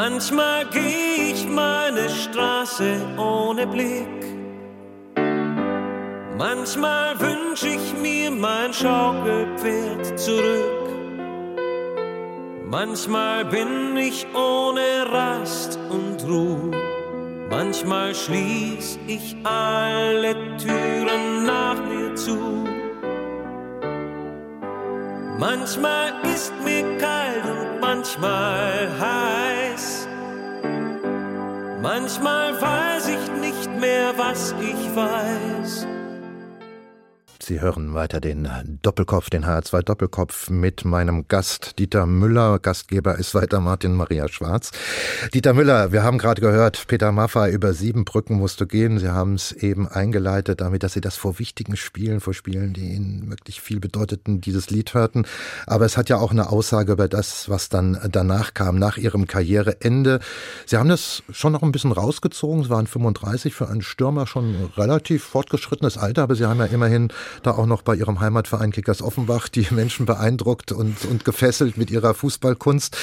Manchmal 0.00 0.64
geh 0.66 1.32
ich 1.32 1.44
meine 1.48 2.08
Straße 2.08 3.00
ohne 3.16 3.66
Blick. 3.66 4.22
Manchmal 6.36 7.18
wünsch 7.18 7.64
ich 7.64 8.00
mir 8.00 8.30
mein 8.30 8.72
Schaukelpferd 8.72 10.16
zurück. 10.16 10.88
Manchmal 12.64 13.44
bin 13.46 13.96
ich 13.96 14.24
ohne 14.36 15.10
Rast 15.10 15.76
und 15.90 16.22
Ruhe. 16.28 16.70
Manchmal 17.50 18.14
schließ 18.14 19.00
ich 19.08 19.34
alle 19.42 20.32
Türen 20.58 21.44
nach 21.44 21.80
mir 21.90 22.14
zu. 22.14 22.38
Manchmal 25.40 26.12
ist 26.32 26.52
mir 26.64 26.84
kalt 26.98 27.44
und 27.44 27.80
manchmal 27.80 28.88
heiß. 29.00 29.67
Manchmal 31.90 32.60
weiß 32.60 33.08
ich 33.08 33.30
nicht 33.40 33.70
mehr, 33.80 34.12
was 34.18 34.54
ich 34.60 34.94
weiß. 34.94 35.97
Sie 37.48 37.62
hören 37.62 37.94
weiter 37.94 38.20
den 38.20 38.46
Doppelkopf, 38.82 39.30
den 39.30 39.46
HR2 39.46 39.80
Doppelkopf 39.80 40.50
mit 40.50 40.84
meinem 40.84 41.28
Gast 41.28 41.78
Dieter 41.78 42.04
Müller. 42.04 42.58
Gastgeber 42.58 43.18
ist 43.18 43.34
weiter 43.34 43.60
Martin 43.60 43.94
Maria 43.94 44.28
Schwarz. 44.28 44.70
Dieter 45.32 45.54
Müller, 45.54 45.90
wir 45.90 46.02
haben 46.02 46.18
gerade 46.18 46.42
gehört, 46.42 46.84
Peter 46.88 47.10
Maffay 47.10 47.50
über 47.50 47.72
sieben 47.72 48.04
Brücken 48.04 48.34
musst 48.34 48.60
du 48.60 48.66
gehen. 48.66 48.98
Sie 48.98 49.08
haben 49.08 49.32
es 49.32 49.52
eben 49.52 49.88
eingeleitet 49.88 50.60
damit, 50.60 50.82
dass 50.82 50.92
Sie 50.92 51.00
das 51.00 51.16
vor 51.16 51.38
wichtigen 51.38 51.78
Spielen, 51.78 52.20
vor 52.20 52.34
Spielen, 52.34 52.74
die 52.74 52.92
Ihnen 52.92 53.30
wirklich 53.30 53.62
viel 53.62 53.80
bedeuteten, 53.80 54.42
dieses 54.42 54.68
Lied 54.68 54.92
hörten. 54.92 55.24
Aber 55.66 55.86
es 55.86 55.96
hat 55.96 56.10
ja 56.10 56.18
auch 56.18 56.32
eine 56.32 56.50
Aussage 56.50 56.92
über 56.92 57.08
das, 57.08 57.48
was 57.48 57.70
dann 57.70 57.98
danach 58.12 58.52
kam, 58.52 58.78
nach 58.78 58.98
Ihrem 58.98 59.26
Karriereende. 59.26 60.20
Sie 60.66 60.76
haben 60.76 60.90
das 60.90 61.22
schon 61.30 61.54
noch 61.54 61.62
ein 61.62 61.72
bisschen 61.72 61.92
rausgezogen. 61.92 62.64
Sie 62.64 62.68
waren 62.68 62.86
35 62.86 63.54
für 63.54 63.70
einen 63.70 63.80
Stürmer 63.80 64.26
schon 64.26 64.70
relativ 64.76 65.24
fortgeschrittenes 65.24 65.96
Alter, 65.96 66.24
aber 66.24 66.34
Sie 66.34 66.44
haben 66.44 66.58
ja 66.58 66.66
immerhin 66.66 67.08
da 67.42 67.52
auch 67.52 67.66
noch 67.66 67.82
bei 67.82 67.94
ihrem 67.94 68.20
Heimatverein 68.20 68.72
Kickers 68.72 69.02
Offenbach 69.02 69.48
die 69.48 69.66
Menschen 69.74 70.06
beeindruckt 70.06 70.72
und, 70.72 71.04
und 71.04 71.24
gefesselt 71.24 71.76
mit 71.76 71.90
ihrer 71.90 72.14
Fußballkunst. 72.14 72.96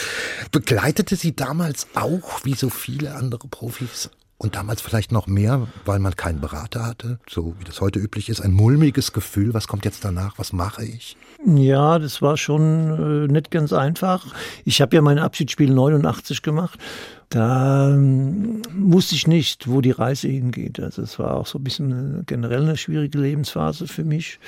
Begleitete 0.52 1.16
sie 1.16 1.36
damals 1.36 1.88
auch, 1.96 2.44
wie 2.44 2.56
so 2.56 2.70
viele 2.70 3.16
andere 3.16 3.48
Profis, 3.48 4.10
und 4.38 4.56
damals 4.56 4.82
vielleicht 4.82 5.12
noch 5.12 5.28
mehr, 5.28 5.68
weil 5.86 6.00
man 6.00 6.16
keinen 6.16 6.42
Berater 6.42 6.86
hatte, 6.86 7.20
so 7.30 7.56
wie 7.60 7.64
das 7.64 7.80
heute 7.82 8.00
üblich 8.00 8.30
ist, 8.30 8.42
ein 8.42 8.52
mulmiges 8.52 9.14
Gefühl, 9.14 9.54
was 9.54 9.68
kommt 9.68 9.86
jetzt 9.86 10.04
danach, 10.04 10.38
was 10.38 10.52
mache 10.52 10.84
ich? 10.84 11.16
Ja, 11.46 12.00
das 12.00 12.22
war 12.22 12.38
schon 12.38 13.26
äh, 13.28 13.32
nicht 13.32 13.52
ganz 13.52 13.72
einfach. 13.72 14.26
Ich 14.64 14.82
habe 14.82 14.96
ja 14.96 15.02
mein 15.02 15.20
Abschiedsspiel 15.20 15.72
89 15.72 16.42
gemacht 16.42 16.80
da 17.30 17.90
ähm, 17.90 18.62
wusste 18.74 19.16
ich 19.16 19.28
nicht, 19.28 19.68
wo 19.68 19.82
die 19.82 19.92
Reise 19.92 20.28
hingeht. 20.28 20.80
Also 20.80 21.02
es 21.02 21.18
war 21.18 21.36
auch 21.36 21.48
so 21.48 21.60
ein 21.60 21.64
bisschen 21.64 22.24
generell 22.26 22.62
eine 22.62 22.78
schwierige 22.78 23.18
Lebensphase 23.18 23.88
für 23.88 24.04
mich. 24.04 24.40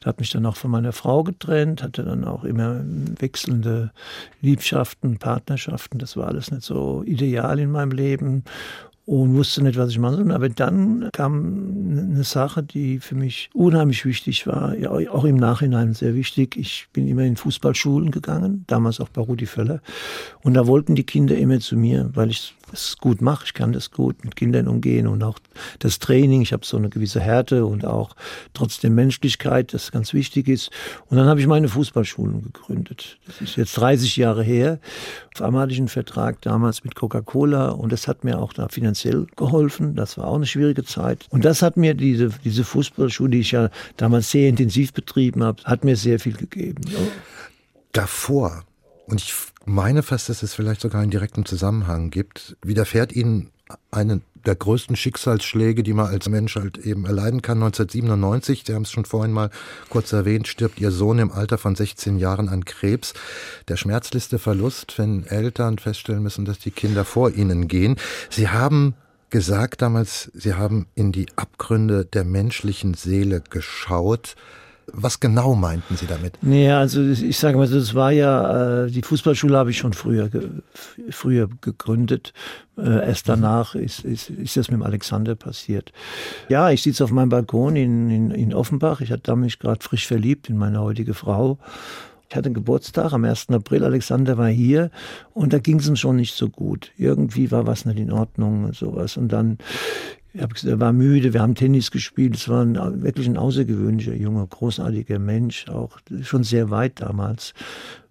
Da 0.00 0.08
hat 0.08 0.20
mich 0.20 0.30
dann 0.30 0.44
auch 0.46 0.56
von 0.56 0.70
meiner 0.70 0.92
Frau 0.92 1.22
getrennt, 1.22 1.82
hatte 1.82 2.02
dann 2.02 2.24
auch 2.24 2.44
immer 2.44 2.82
wechselnde 3.18 3.92
Liebschaften, 4.42 5.18
Partnerschaften. 5.18 5.98
Das 5.98 6.16
war 6.16 6.26
alles 6.26 6.50
nicht 6.50 6.62
so 6.62 7.02
ideal 7.04 7.58
in 7.58 7.70
meinem 7.70 7.92
Leben 7.92 8.44
und 9.06 9.34
wusste 9.36 9.62
nicht, 9.62 9.78
was 9.78 9.90
ich 9.90 9.98
machen 9.98 10.16
soll. 10.16 10.32
Aber 10.32 10.48
dann 10.48 11.08
kam 11.12 12.10
eine 12.10 12.24
Sache, 12.24 12.62
die 12.62 12.98
für 12.98 13.14
mich 13.14 13.48
unheimlich 13.54 14.04
wichtig 14.04 14.46
war, 14.48 14.76
ja, 14.76 14.90
auch 14.90 15.24
im 15.24 15.36
Nachhinein 15.36 15.94
sehr 15.94 16.14
wichtig. 16.14 16.56
Ich 16.56 16.88
bin 16.92 17.06
immer 17.06 17.22
in 17.22 17.36
Fußballschulen 17.36 18.10
gegangen, 18.10 18.64
damals 18.66 19.00
auch 19.00 19.08
bei 19.08 19.22
Rudi 19.22 19.46
Völler. 19.46 19.80
Und 20.42 20.54
da 20.54 20.66
wollten 20.66 20.96
die 20.96 21.04
Kinder 21.04 21.36
immer 21.38 21.60
zu 21.60 21.76
mir, 21.76 22.10
weil 22.14 22.30
ich 22.30 22.54
das 22.70 22.96
gut 22.98 23.20
mache. 23.20 23.44
Ich 23.46 23.54
kann 23.54 23.72
das 23.72 23.90
gut 23.90 24.24
mit 24.24 24.36
Kindern 24.36 24.68
umgehen 24.68 25.06
und 25.06 25.22
auch 25.22 25.38
das 25.78 25.98
Training. 25.98 26.42
Ich 26.42 26.52
habe 26.52 26.64
so 26.64 26.76
eine 26.76 26.88
gewisse 26.88 27.20
Härte 27.20 27.64
und 27.64 27.84
auch 27.84 28.14
trotzdem 28.54 28.94
Menschlichkeit, 28.94 29.72
das 29.72 29.92
ganz 29.92 30.12
wichtig 30.12 30.48
ist. 30.48 30.70
Und 31.08 31.16
dann 31.16 31.26
habe 31.26 31.40
ich 31.40 31.46
meine 31.46 31.68
Fußballschulen 31.68 32.42
gegründet. 32.42 33.18
Das 33.26 33.40
ist 33.40 33.56
jetzt 33.56 33.76
30 33.76 34.16
Jahre 34.16 34.42
her. 34.42 34.78
Auf 35.34 35.42
einmal 35.42 35.62
hatte 35.62 35.72
ich 35.72 35.78
einen 35.78 35.88
Vertrag 35.88 36.40
damals 36.42 36.84
mit 36.84 36.94
Coca-Cola 36.94 37.70
und 37.70 37.92
das 37.92 38.08
hat 38.08 38.24
mir 38.24 38.38
auch 38.38 38.52
da 38.52 38.68
finanziell 38.68 39.26
geholfen. 39.36 39.94
Das 39.94 40.18
war 40.18 40.26
auch 40.26 40.36
eine 40.36 40.46
schwierige 40.46 40.84
Zeit. 40.84 41.26
Und 41.30 41.44
das 41.44 41.62
hat 41.62 41.76
mir 41.76 41.94
diese, 41.94 42.30
diese 42.44 42.64
Fußballschule, 42.64 43.30
die 43.30 43.40
ich 43.40 43.52
ja 43.52 43.70
damals 43.96 44.30
sehr 44.30 44.48
intensiv 44.48 44.92
betrieben 44.92 45.42
habe, 45.42 45.62
hat 45.64 45.84
mir 45.84 45.96
sehr 45.96 46.18
viel 46.18 46.36
gegeben. 46.36 46.82
Davor 47.92 48.64
und 49.06 49.20
ich 49.20 49.32
meine 49.66 50.02
fast, 50.02 50.28
dass 50.28 50.42
es 50.42 50.54
vielleicht 50.54 50.80
sogar 50.80 51.02
einen 51.02 51.10
direkten 51.10 51.44
Zusammenhang 51.44 52.10
gibt, 52.10 52.56
widerfährt 52.62 53.12
Ihnen 53.12 53.50
einen 53.90 54.22
der 54.46 54.54
größten 54.54 54.94
Schicksalsschläge, 54.94 55.82
die 55.82 55.92
man 55.92 56.06
als 56.06 56.28
Mensch 56.28 56.54
halt 56.54 56.78
eben 56.78 57.04
erleiden 57.04 57.42
kann. 57.42 57.58
1997, 57.58 58.62
Sie 58.64 58.74
haben 58.74 58.82
es 58.82 58.92
schon 58.92 59.04
vorhin 59.04 59.32
mal 59.32 59.50
kurz 59.88 60.12
erwähnt, 60.12 60.46
stirbt 60.46 60.80
Ihr 60.80 60.92
Sohn 60.92 61.18
im 61.18 61.32
Alter 61.32 61.58
von 61.58 61.74
16 61.74 62.16
Jahren 62.18 62.48
an 62.48 62.64
Krebs. 62.64 63.12
Der 63.66 63.76
schmerzlichste 63.76 64.38
Verlust, 64.38 64.98
wenn 64.98 65.26
Eltern 65.26 65.78
feststellen 65.78 66.22
müssen, 66.22 66.44
dass 66.44 66.60
die 66.60 66.70
Kinder 66.70 67.04
vor 67.04 67.32
ihnen 67.32 67.66
gehen. 67.66 67.96
Sie 68.30 68.48
haben 68.48 68.94
gesagt 69.30 69.82
damals, 69.82 70.30
Sie 70.32 70.54
haben 70.54 70.86
in 70.94 71.10
die 71.10 71.26
Abgründe 71.34 72.04
der 72.04 72.24
menschlichen 72.24 72.94
Seele 72.94 73.42
geschaut. 73.50 74.36
Was 74.92 75.18
genau 75.18 75.54
meinten 75.54 75.96
Sie 75.96 76.06
damit? 76.06 76.38
Nee, 76.42 76.70
also 76.70 77.02
ich 77.02 77.38
sage 77.38 77.56
mal, 77.56 77.68
das 77.68 77.94
war 77.94 78.12
ja, 78.12 78.84
äh, 78.84 78.90
die 78.90 79.02
Fußballschule 79.02 79.56
habe 79.56 79.70
ich 79.70 79.78
schon 79.78 79.92
früher, 79.92 80.30
früher 81.10 81.48
gegründet. 81.60 82.32
Äh, 82.78 83.06
erst 83.06 83.28
danach 83.28 83.74
ist, 83.74 84.04
ist, 84.04 84.30
ist 84.30 84.56
das 84.56 84.70
mit 84.70 84.78
dem 84.80 84.84
Alexander 84.84 85.34
passiert. 85.34 85.92
Ja, 86.48 86.70
ich 86.70 86.82
sitze 86.82 87.02
auf 87.02 87.10
meinem 87.10 87.30
Balkon 87.30 87.74
in, 87.74 88.10
in, 88.10 88.30
in 88.30 88.54
Offenbach. 88.54 89.00
Ich 89.00 89.10
hatte 89.10 89.34
mich 89.34 89.58
gerade 89.58 89.82
frisch 89.82 90.06
verliebt 90.06 90.48
in 90.48 90.56
meine 90.56 90.80
heutige 90.80 91.14
Frau. 91.14 91.58
Ich 92.28 92.36
hatte 92.36 92.50
Geburtstag 92.50 93.12
am 93.12 93.24
1. 93.24 93.50
April, 93.50 93.84
Alexander 93.84 94.36
war 94.36 94.48
hier 94.48 94.90
und 95.32 95.52
da 95.52 95.58
ging 95.58 95.78
es 95.78 95.88
ihm 95.88 95.96
schon 95.96 96.16
nicht 96.16 96.34
so 96.34 96.48
gut. 96.48 96.90
Irgendwie 96.96 97.50
war 97.50 97.66
was 97.66 97.84
nicht 97.84 97.98
in 97.98 98.10
Ordnung 98.10 98.64
und 98.64 98.74
sowas. 98.74 99.16
Und 99.16 99.28
dann 99.32 99.58
er 100.38 100.80
war 100.80 100.92
müde, 100.92 101.32
wir 101.32 101.40
haben 101.40 101.54
Tennis 101.54 101.90
gespielt. 101.90 102.36
Es 102.36 102.48
war 102.48 102.62
ein, 102.62 103.02
wirklich 103.02 103.26
ein 103.26 103.36
außergewöhnlicher, 103.36 104.14
junger, 104.14 104.46
großartiger 104.46 105.18
Mensch, 105.18 105.66
auch 105.68 105.98
schon 106.22 106.44
sehr 106.44 106.70
weit 106.70 107.00
damals. 107.00 107.54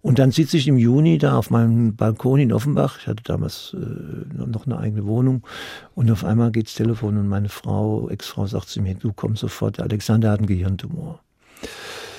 Und 0.02 0.18
dann 0.18 0.30
sitze 0.30 0.56
ich 0.56 0.68
im 0.68 0.78
Juni 0.78 1.18
da 1.18 1.36
auf 1.36 1.50
meinem 1.50 1.94
Balkon 1.96 2.40
in 2.40 2.52
Offenbach. 2.52 2.98
Ich 3.00 3.06
hatte 3.06 3.22
damals 3.22 3.76
äh, 3.78 4.44
noch 4.46 4.66
eine 4.66 4.78
eigene 4.78 5.06
Wohnung. 5.06 5.46
Und 5.94 6.10
auf 6.10 6.24
einmal 6.24 6.50
geht's 6.52 6.74
Telefon 6.74 7.16
und 7.16 7.28
meine 7.28 7.48
Frau, 7.48 8.08
Ex-Frau, 8.08 8.46
sagt 8.46 8.68
zu 8.68 8.80
mir, 8.80 8.94
du 8.94 9.12
kommst 9.12 9.40
sofort, 9.40 9.78
der 9.78 9.84
Alexander 9.84 10.30
hat 10.30 10.38
einen 10.38 10.48
Gehirntumor. 10.48 11.20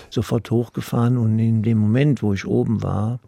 Sofort 0.09 0.49
hochgefahren 0.51 1.17
und 1.17 1.37
in 1.39 1.63
dem 1.63 1.77
Moment, 1.77 2.23
wo 2.23 2.33
ich 2.33 2.45
oben 2.45 2.83
war, 2.83 3.19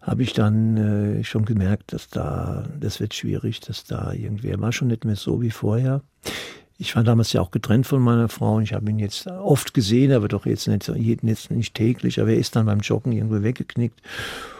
habe 0.00 0.22
ich 0.22 0.32
dann 0.32 0.76
äh, 0.76 1.24
schon 1.24 1.44
gemerkt, 1.44 1.92
dass 1.92 2.08
da, 2.08 2.68
das 2.78 3.00
wird 3.00 3.14
schwierig, 3.14 3.60
dass 3.60 3.84
da 3.84 4.12
irgendwer 4.12 4.60
war 4.60 4.72
schon 4.72 4.88
nicht 4.88 5.04
mehr 5.04 5.16
so 5.16 5.42
wie 5.42 5.50
vorher. 5.50 6.02
Ich 6.80 6.96
war 6.96 7.04
damals 7.04 7.34
ja 7.34 7.42
auch 7.42 7.50
getrennt 7.50 7.86
von 7.86 8.00
meiner 8.00 8.30
Frau 8.30 8.54
und 8.54 8.62
ich 8.62 8.72
habe 8.72 8.88
ihn 8.88 8.98
jetzt 8.98 9.26
oft 9.26 9.74
gesehen, 9.74 10.12
aber 10.12 10.28
doch 10.28 10.46
jetzt 10.46 10.66
nicht, 10.66 10.88
jetzt 10.88 11.50
nicht 11.50 11.74
täglich. 11.74 12.18
Aber 12.18 12.30
er 12.30 12.38
ist 12.38 12.56
dann 12.56 12.64
beim 12.64 12.80
Joggen 12.80 13.12
irgendwo 13.12 13.42
weggeknickt. 13.42 14.00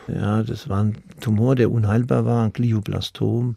Ja, 0.07 0.43
das 0.43 0.69
war 0.69 0.85
ein 0.85 0.99
Tumor, 1.21 1.57
der 1.57 1.71
unheilbar 1.71 2.27
war, 2.27 2.45
ein 2.45 2.53
Glioblastom. 2.53 3.57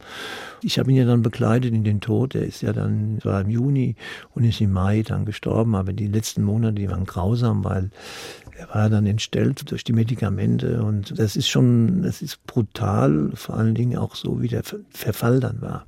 Ich 0.61 0.79
habe 0.79 0.91
ihn 0.91 0.95
ja 0.95 1.03
dann 1.03 1.23
begleitet 1.23 1.73
in 1.73 1.83
den 1.83 1.99
Tod. 1.99 2.35
Er 2.35 2.45
ist 2.45 2.61
ja 2.61 2.71
dann, 2.71 3.19
war 3.25 3.41
im 3.41 3.49
Juni 3.49 3.97
und 4.33 4.45
ist 4.45 4.61
im 4.61 4.71
Mai 4.71 5.01
dann 5.01 5.25
gestorben. 5.25 5.75
Aber 5.75 5.91
die 5.91 6.07
letzten 6.07 6.43
Monate, 6.43 6.75
die 6.75 6.89
waren 6.89 7.03
grausam, 7.03 7.65
weil 7.65 7.89
er 8.57 8.73
war 8.73 8.89
dann 8.89 9.05
entstellt 9.05 9.71
durch 9.71 9.83
die 9.83 9.91
Medikamente 9.91 10.83
und 10.83 11.19
das 11.19 11.35
ist 11.35 11.49
schon, 11.49 12.01
das 12.03 12.21
ist 12.21 12.45
brutal, 12.47 13.31
vor 13.33 13.57
allen 13.57 13.75
Dingen 13.75 13.97
auch 13.97 14.15
so, 14.15 14.41
wie 14.41 14.47
der 14.47 14.63
Verfall 14.63 15.41
dann 15.41 15.61
war. 15.61 15.85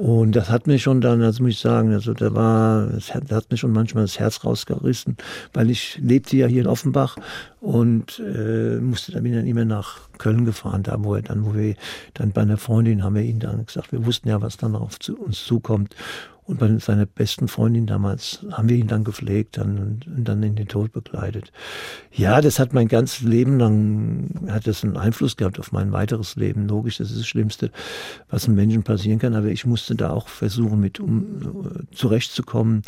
Und 0.00 0.34
das 0.34 0.48
hat 0.48 0.66
mir 0.66 0.78
schon 0.78 1.02
dann, 1.02 1.20
das 1.20 1.40
muss 1.40 1.50
ich 1.50 1.58
sagen, 1.58 1.92
also 1.92 2.14
da 2.14 2.34
war, 2.34 2.86
das 2.86 3.14
hat, 3.14 3.50
mir 3.50 3.58
schon 3.58 3.72
manchmal 3.72 4.04
das 4.04 4.18
Herz 4.18 4.42
rausgerissen, 4.46 5.18
weil 5.52 5.68
ich 5.68 5.98
lebte 6.00 6.38
ja 6.38 6.46
hier 6.46 6.62
in 6.62 6.66
Offenbach 6.66 7.16
und 7.60 8.18
äh, 8.18 8.80
musste 8.80 9.12
dann 9.12 9.24
wieder 9.24 9.44
immer 9.44 9.66
nach 9.66 9.98
Köln 10.16 10.46
gefahren, 10.46 10.84
da 10.84 10.96
wo 11.04 11.16
er 11.16 11.20
dann, 11.20 11.44
wo 11.44 11.54
wir 11.54 11.74
dann 12.14 12.32
bei 12.32 12.40
einer 12.40 12.56
Freundin 12.56 13.04
haben 13.04 13.14
wir 13.14 13.22
ihn 13.22 13.40
dann 13.40 13.66
gesagt, 13.66 13.92
wir 13.92 14.06
wussten 14.06 14.30
ja, 14.30 14.40
was 14.40 14.56
dann 14.56 14.74
auf 14.74 14.98
zu, 14.98 15.18
uns 15.18 15.44
zukommt. 15.44 15.94
Und 16.50 16.58
bei 16.58 16.78
seiner 16.78 17.06
besten 17.06 17.46
Freundin 17.46 17.86
damals 17.86 18.44
haben 18.50 18.68
wir 18.68 18.76
ihn 18.76 18.88
dann 18.88 19.04
gepflegt 19.04 19.56
dann, 19.56 19.78
und, 19.78 20.06
und, 20.08 20.24
dann 20.24 20.42
in 20.42 20.56
den 20.56 20.66
Tod 20.66 20.90
begleitet. 20.90 21.52
Ja, 22.10 22.40
das 22.40 22.58
hat 22.58 22.72
mein 22.72 22.88
ganzes 22.88 23.20
Leben 23.20 23.60
lang, 23.60 24.48
hat 24.48 24.66
das 24.66 24.82
einen 24.82 24.96
Einfluss 24.96 25.36
gehabt 25.36 25.60
auf 25.60 25.70
mein 25.70 25.92
weiteres 25.92 26.34
Leben. 26.34 26.66
Logisch, 26.66 26.98
das 26.98 27.12
ist 27.12 27.20
das 27.20 27.28
Schlimmste, 27.28 27.70
was 28.30 28.46
einem 28.46 28.56
Menschen 28.56 28.82
passieren 28.82 29.20
kann. 29.20 29.34
Aber 29.36 29.46
ich 29.46 29.64
musste 29.64 29.94
da 29.94 30.10
auch 30.10 30.26
versuchen, 30.26 30.80
mit 30.80 30.98
um 30.98 31.86
zurechtzukommen. 31.92 32.82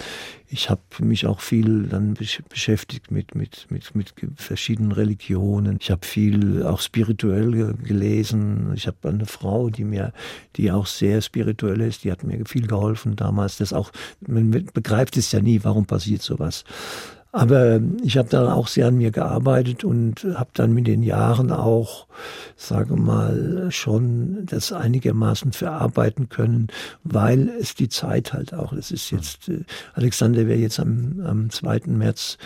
Ich 0.54 0.68
habe 0.68 0.82
mich 0.98 1.24
auch 1.26 1.40
viel 1.40 1.84
dann 1.84 2.12
beschäftigt 2.50 3.10
mit, 3.10 3.34
mit, 3.34 3.66
mit, 3.70 3.94
mit 3.94 4.12
verschiedenen 4.36 4.92
Religionen. 4.92 5.78
Ich 5.80 5.90
habe 5.90 6.04
viel 6.04 6.62
auch 6.62 6.82
spirituell 6.82 7.72
gelesen. 7.72 8.70
Ich 8.74 8.86
habe 8.86 9.08
eine 9.08 9.24
Frau, 9.24 9.70
die 9.70 9.84
mir, 9.84 10.12
die 10.56 10.70
auch 10.70 10.84
sehr 10.84 11.22
spirituell 11.22 11.80
ist, 11.80 12.04
die 12.04 12.12
hat 12.12 12.22
mir 12.22 12.44
viel 12.44 12.66
geholfen 12.66 13.16
damals 13.16 13.56
das 13.56 13.72
auch, 13.72 13.92
man 14.20 14.50
begreift 14.50 15.16
es 15.16 15.32
ja 15.32 15.40
nie, 15.40 15.60
warum 15.64 15.86
passiert 15.86 16.20
sowas. 16.20 16.64
Aber 17.34 17.80
ich 18.02 18.18
habe 18.18 18.28
da 18.28 18.52
auch 18.52 18.68
sehr 18.68 18.88
an 18.88 18.98
mir 18.98 19.10
gearbeitet 19.10 19.84
und 19.84 20.22
habe 20.34 20.50
dann 20.52 20.74
mit 20.74 20.86
den 20.86 21.02
Jahren 21.02 21.50
auch, 21.50 22.06
sage 22.56 22.94
mal, 22.94 23.68
schon 23.70 24.44
das 24.44 24.70
einigermaßen 24.70 25.52
verarbeiten 25.52 26.28
können, 26.28 26.68
weil 27.04 27.48
es 27.48 27.74
die 27.74 27.88
Zeit 27.88 28.34
halt 28.34 28.52
auch, 28.52 28.74
das 28.74 28.90
ist 28.90 29.10
jetzt, 29.10 29.48
äh, 29.48 29.64
Alexander 29.94 30.46
wäre 30.46 30.58
jetzt 30.58 30.78
am, 30.78 31.22
am 31.24 31.48
2. 31.48 31.80
März 31.86 32.36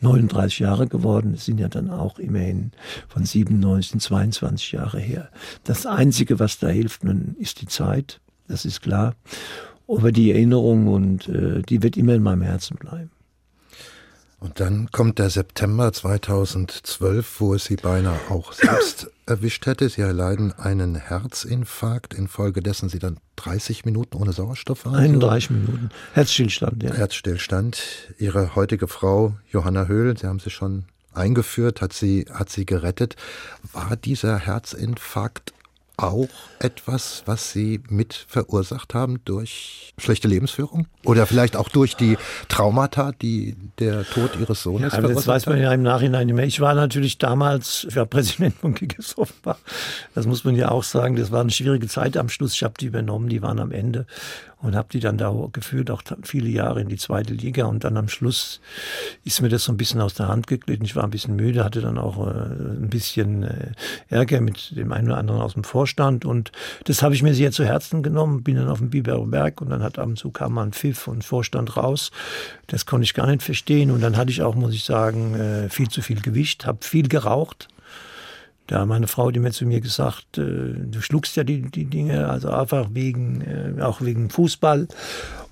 39 0.00 0.58
Jahre 0.58 0.88
geworden, 0.88 1.32
das 1.32 1.46
sind 1.46 1.58
ja 1.58 1.68
dann 1.68 1.88
auch 1.88 2.18
immerhin 2.18 2.72
von 3.08 3.24
97, 3.24 3.98
22 3.98 4.72
Jahre 4.72 5.00
her. 5.00 5.30
Das 5.64 5.86
Einzige, 5.86 6.38
was 6.38 6.58
da 6.58 6.68
hilft, 6.68 7.02
man, 7.02 7.34
ist 7.38 7.62
die 7.62 7.66
Zeit, 7.66 8.20
das 8.46 8.66
ist 8.66 8.82
klar 8.82 9.14
aber 9.86 10.12
die 10.12 10.32
Erinnerung 10.32 10.88
und 10.88 11.28
äh, 11.28 11.60
die 11.60 11.82
wird 11.82 11.98
immer 11.98 12.14
in 12.14 12.22
meinem 12.22 12.40
Herzen 12.40 12.76
bleiben. 12.78 13.10
Und 14.44 14.60
dann 14.60 14.90
kommt 14.92 15.18
der 15.18 15.30
September 15.30 15.90
2012, 15.90 17.40
wo 17.40 17.54
es 17.54 17.64
sie 17.64 17.76
beinahe 17.76 18.20
auch 18.28 18.52
selbst 18.52 19.10
erwischt 19.24 19.64
hätte. 19.64 19.88
Sie 19.88 20.02
erleiden 20.02 20.52
einen 20.52 20.96
Herzinfarkt, 20.96 22.12
infolgedessen 22.12 22.90
sie 22.90 22.98
dann 22.98 23.16
30 23.36 23.86
Minuten 23.86 24.18
ohne 24.18 24.34
Sauerstoff 24.34 24.84
waren. 24.84 24.96
31 24.96 25.48
Minuten. 25.48 25.88
Herzstillstand, 26.12 26.82
ja. 26.82 26.92
Herzstillstand. 26.92 27.80
Ihre 28.18 28.54
heutige 28.54 28.86
Frau 28.86 29.34
Johanna 29.50 29.86
Höhl, 29.86 30.14
Sie 30.18 30.26
haben 30.26 30.40
sie 30.40 30.50
schon 30.50 30.84
eingeführt, 31.14 31.80
hat 31.80 31.94
sie, 31.94 32.26
hat 32.30 32.50
sie 32.50 32.66
gerettet. 32.66 33.16
War 33.72 33.96
dieser 33.96 34.38
Herzinfarkt 34.40 35.54
auch 35.96 36.28
etwas, 36.58 37.22
was 37.26 37.52
Sie 37.52 37.80
mit 37.88 38.14
verursacht 38.28 38.94
haben 38.94 39.20
durch 39.24 39.92
schlechte 39.98 40.28
Lebensführung? 40.28 40.86
Oder 41.04 41.26
vielleicht 41.26 41.56
auch 41.56 41.68
durch 41.68 41.94
die 41.94 42.16
Traumata, 42.48 43.12
die 43.12 43.56
der 43.78 44.04
Tod 44.04 44.36
Ihres 44.40 44.62
Sohnes 44.62 44.92
ja, 44.92 45.00
verursacht 45.00 45.18
Das 45.18 45.26
weiß 45.26 45.46
man 45.46 45.60
ja 45.60 45.72
im 45.72 45.82
Nachhinein 45.82 46.26
nicht 46.26 46.34
mehr. 46.36 46.46
Ich 46.46 46.60
war 46.60 46.74
natürlich 46.74 47.18
damals 47.18 47.86
ja, 47.94 48.04
Präsident 48.04 48.56
von 48.56 48.74
Kickers 48.74 49.16
Offenbach. 49.16 49.58
Das 50.14 50.26
muss 50.26 50.44
man 50.44 50.56
ja 50.56 50.70
auch 50.70 50.84
sagen. 50.84 51.16
Das 51.16 51.30
war 51.30 51.40
eine 51.40 51.50
schwierige 51.50 51.86
Zeit 51.86 52.16
am 52.16 52.28
Schluss. 52.28 52.54
Ich 52.54 52.62
habe 52.62 52.74
die 52.78 52.86
übernommen, 52.86 53.28
die 53.28 53.42
waren 53.42 53.60
am 53.60 53.70
Ende 53.70 54.06
und 54.62 54.74
habe 54.76 54.88
die 54.90 55.00
dann 55.00 55.18
da 55.18 55.32
geführt, 55.52 55.90
auch 55.90 56.02
viele 56.22 56.48
Jahre 56.48 56.80
in 56.80 56.88
die 56.88 56.96
zweite 56.96 57.34
Liga. 57.34 57.66
Und 57.66 57.84
dann 57.84 57.96
am 57.96 58.08
Schluss 58.08 58.60
ist 59.24 59.42
mir 59.42 59.48
das 59.48 59.64
so 59.64 59.72
ein 59.72 59.76
bisschen 59.76 60.00
aus 60.00 60.14
der 60.14 60.28
Hand 60.28 60.46
geglitten. 60.46 60.84
Ich 60.84 60.96
war 60.96 61.04
ein 61.04 61.10
bisschen 61.10 61.36
müde, 61.36 61.64
hatte 61.64 61.80
dann 61.80 61.98
auch 61.98 62.26
äh, 62.26 62.30
ein 62.30 62.88
bisschen 62.90 63.42
äh, 63.42 63.72
Ärger 64.08 64.40
mit 64.40 64.76
dem 64.76 64.92
einen 64.92 65.08
oder 65.08 65.18
anderen 65.18 65.40
aus 65.40 65.54
dem 65.54 65.64
Vorstand. 65.64 66.24
Und 66.24 66.52
das 66.84 67.02
habe 67.02 67.14
ich 67.14 67.22
mir 67.22 67.34
sehr 67.34 67.52
zu 67.52 67.64
Herzen 67.64 68.02
genommen, 68.02 68.42
bin 68.42 68.56
dann 68.56 68.68
auf 68.68 68.78
dem 68.78 68.90
Biberer 68.90 69.26
Berg 69.26 69.60
und 69.60 69.70
dann 69.70 69.82
hat 69.82 69.98
ab 69.98 70.06
und 70.06 70.18
zu 70.18 70.30
kam 70.30 70.54
man 70.54 70.72
Pfiff 70.72 71.08
und 71.08 71.24
Vorstand 71.24 71.76
raus. 71.76 72.10
Das 72.66 72.86
konnte 72.86 73.04
ich 73.04 73.14
gar 73.14 73.26
nicht 73.26 73.42
verstehen. 73.42 73.90
Und 73.90 74.00
dann 74.00 74.16
hatte 74.16 74.30
ich 74.30 74.42
auch, 74.42 74.54
muss 74.54 74.74
ich 74.74 74.84
sagen, 74.84 75.34
äh, 75.34 75.68
viel 75.68 75.88
zu 75.88 76.02
viel 76.02 76.20
Gewicht, 76.20 76.66
habe 76.66 76.78
viel 76.82 77.08
geraucht 77.08 77.68
da 78.66 78.86
meine 78.86 79.06
Frau, 79.06 79.30
die 79.30 79.40
mir 79.40 79.52
zu 79.52 79.66
mir 79.66 79.80
gesagt, 79.80 80.38
äh, 80.38 80.42
du 80.42 81.00
schluckst 81.00 81.36
ja 81.36 81.44
die, 81.44 81.62
die 81.62 81.84
Dinge, 81.84 82.28
also 82.28 82.50
einfach 82.50 82.88
wegen, 82.92 83.42
äh, 83.42 83.82
auch 83.82 84.00
wegen 84.00 84.30
Fußball. 84.30 84.88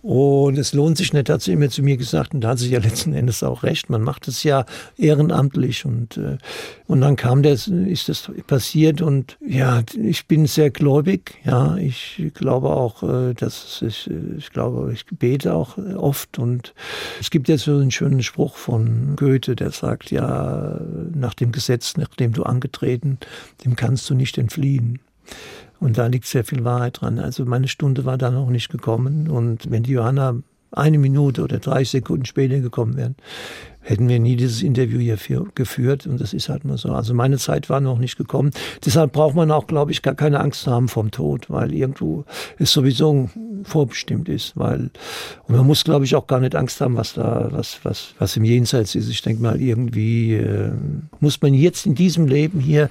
Und 0.02 0.58
es 0.58 0.72
lohnt 0.72 0.98
sich 0.98 1.12
nicht, 1.12 1.30
hat 1.30 1.42
sie 1.42 1.52
immer 1.52 1.70
zu 1.70 1.80
mir 1.80 1.96
gesagt. 1.96 2.34
Und 2.34 2.40
da 2.40 2.50
hat 2.50 2.58
sie 2.58 2.70
ja 2.70 2.80
letzten 2.80 3.12
Endes 3.12 3.44
auch 3.44 3.62
recht. 3.62 3.88
Man 3.88 4.02
macht 4.02 4.26
es 4.26 4.42
ja 4.42 4.66
ehrenamtlich. 4.98 5.84
Und, 5.84 6.16
äh, 6.16 6.38
und 6.88 7.00
dann 7.00 7.14
kam 7.14 7.44
das, 7.44 7.68
ist 7.68 8.08
das 8.08 8.30
passiert. 8.48 9.00
Und 9.00 9.38
ja, 9.46 9.82
ich 9.96 10.26
bin 10.26 10.46
sehr 10.46 10.70
gläubig. 10.70 11.38
Ja, 11.44 11.76
ich 11.76 12.20
glaube 12.34 12.70
auch, 12.70 13.04
äh, 13.04 13.34
dass 13.34 13.80
ich, 13.86 14.10
ich 14.36 14.50
glaube, 14.50 14.92
ich 14.92 15.06
bete 15.06 15.54
auch 15.54 15.78
oft. 15.78 16.40
Und 16.40 16.74
es 17.20 17.30
gibt 17.30 17.48
jetzt 17.48 17.64
so 17.64 17.76
einen 17.76 17.92
schönen 17.92 18.24
Spruch 18.24 18.56
von 18.56 19.14
Goethe, 19.14 19.54
der 19.54 19.70
sagt, 19.70 20.10
ja, 20.10 20.80
nach 21.14 21.34
dem 21.34 21.52
Gesetz, 21.52 21.96
nach 21.96 22.08
dem 22.08 22.32
du 22.32 22.42
angetreten, 22.42 23.18
dem 23.64 23.76
kannst 23.76 24.10
du 24.10 24.14
nicht 24.14 24.36
entfliehen. 24.36 24.98
Und 25.82 25.98
da 25.98 26.06
liegt 26.06 26.26
sehr 26.26 26.44
viel 26.44 26.64
Wahrheit 26.64 27.00
dran. 27.00 27.18
Also 27.18 27.44
meine 27.44 27.66
Stunde 27.66 28.04
war 28.04 28.16
da 28.16 28.30
noch 28.30 28.50
nicht 28.50 28.70
gekommen. 28.70 29.28
Und 29.28 29.68
wenn 29.68 29.82
die 29.82 29.92
Johanna 29.92 30.36
eine 30.70 30.96
Minute 30.96 31.42
oder 31.42 31.58
drei 31.58 31.82
Sekunden 31.82 32.24
später 32.24 32.60
gekommen 32.60 32.96
wären, 32.96 33.16
hätten 33.80 34.08
wir 34.08 34.20
nie 34.20 34.36
dieses 34.36 34.62
Interview 34.62 35.00
hier 35.00 35.18
für, 35.18 35.44
geführt. 35.56 36.06
Und 36.06 36.20
das 36.20 36.34
ist 36.34 36.48
halt 36.48 36.64
nur 36.64 36.78
so. 36.78 36.92
Also 36.92 37.14
meine 37.14 37.36
Zeit 37.36 37.68
war 37.68 37.80
noch 37.80 37.98
nicht 37.98 38.16
gekommen. 38.16 38.52
Deshalb 38.86 39.12
braucht 39.12 39.34
man 39.34 39.50
auch, 39.50 39.66
glaube 39.66 39.90
ich, 39.90 40.02
gar 40.02 40.14
keine 40.14 40.38
Angst 40.38 40.68
haben 40.68 40.88
vom 40.88 41.10
Tod, 41.10 41.50
weil 41.50 41.74
irgendwo 41.74 42.24
es 42.58 42.70
sowieso 42.70 43.28
vorbestimmt 43.64 44.28
ist. 44.28 44.56
Weil, 44.56 44.90
und 45.48 45.56
man 45.56 45.66
muss, 45.66 45.82
glaube 45.82 46.04
ich, 46.04 46.14
auch 46.14 46.28
gar 46.28 46.38
nicht 46.38 46.54
Angst 46.54 46.80
haben, 46.80 46.96
was 46.96 47.14
da, 47.14 47.48
was, 47.50 47.80
was, 47.82 48.14
was 48.20 48.36
im 48.36 48.44
Jenseits 48.44 48.94
ist. 48.94 49.08
Ich 49.08 49.20
denke 49.20 49.42
mal, 49.42 49.60
irgendwie 49.60 50.34
äh, 50.34 50.70
muss 51.18 51.42
man 51.42 51.54
jetzt 51.54 51.86
in 51.86 51.96
diesem 51.96 52.28
Leben 52.28 52.60
hier 52.60 52.88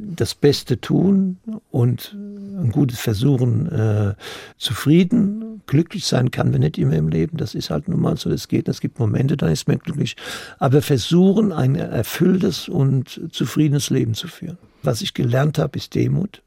das 0.00 0.34
Beste 0.34 0.80
tun 0.80 1.38
und 1.70 2.14
ein 2.14 2.70
gutes 2.72 2.98
Versuchen, 2.98 3.70
äh, 3.70 4.14
zufrieden, 4.56 5.62
glücklich 5.66 6.06
sein 6.06 6.30
kann 6.30 6.50
man 6.50 6.60
nicht 6.60 6.78
immer 6.78 6.94
im 6.94 7.08
Leben. 7.08 7.36
Das 7.36 7.54
ist 7.54 7.70
halt 7.70 7.88
nun 7.88 8.00
mal 8.00 8.16
so, 8.16 8.30
das 8.30 8.48
geht. 8.48 8.68
Es 8.68 8.80
gibt 8.80 8.98
Momente, 8.98 9.36
da 9.36 9.48
ist 9.48 9.68
man 9.68 9.78
glücklich. 9.78 10.16
Aber 10.58 10.82
versuchen, 10.82 11.52
ein 11.52 11.74
erfülltes 11.74 12.68
und 12.68 13.20
zufriedenes 13.30 13.90
Leben 13.90 14.14
zu 14.14 14.28
führen. 14.28 14.58
Was 14.82 15.02
ich 15.02 15.14
gelernt 15.14 15.58
habe, 15.58 15.78
ist 15.78 15.94
Demut. 15.94 16.42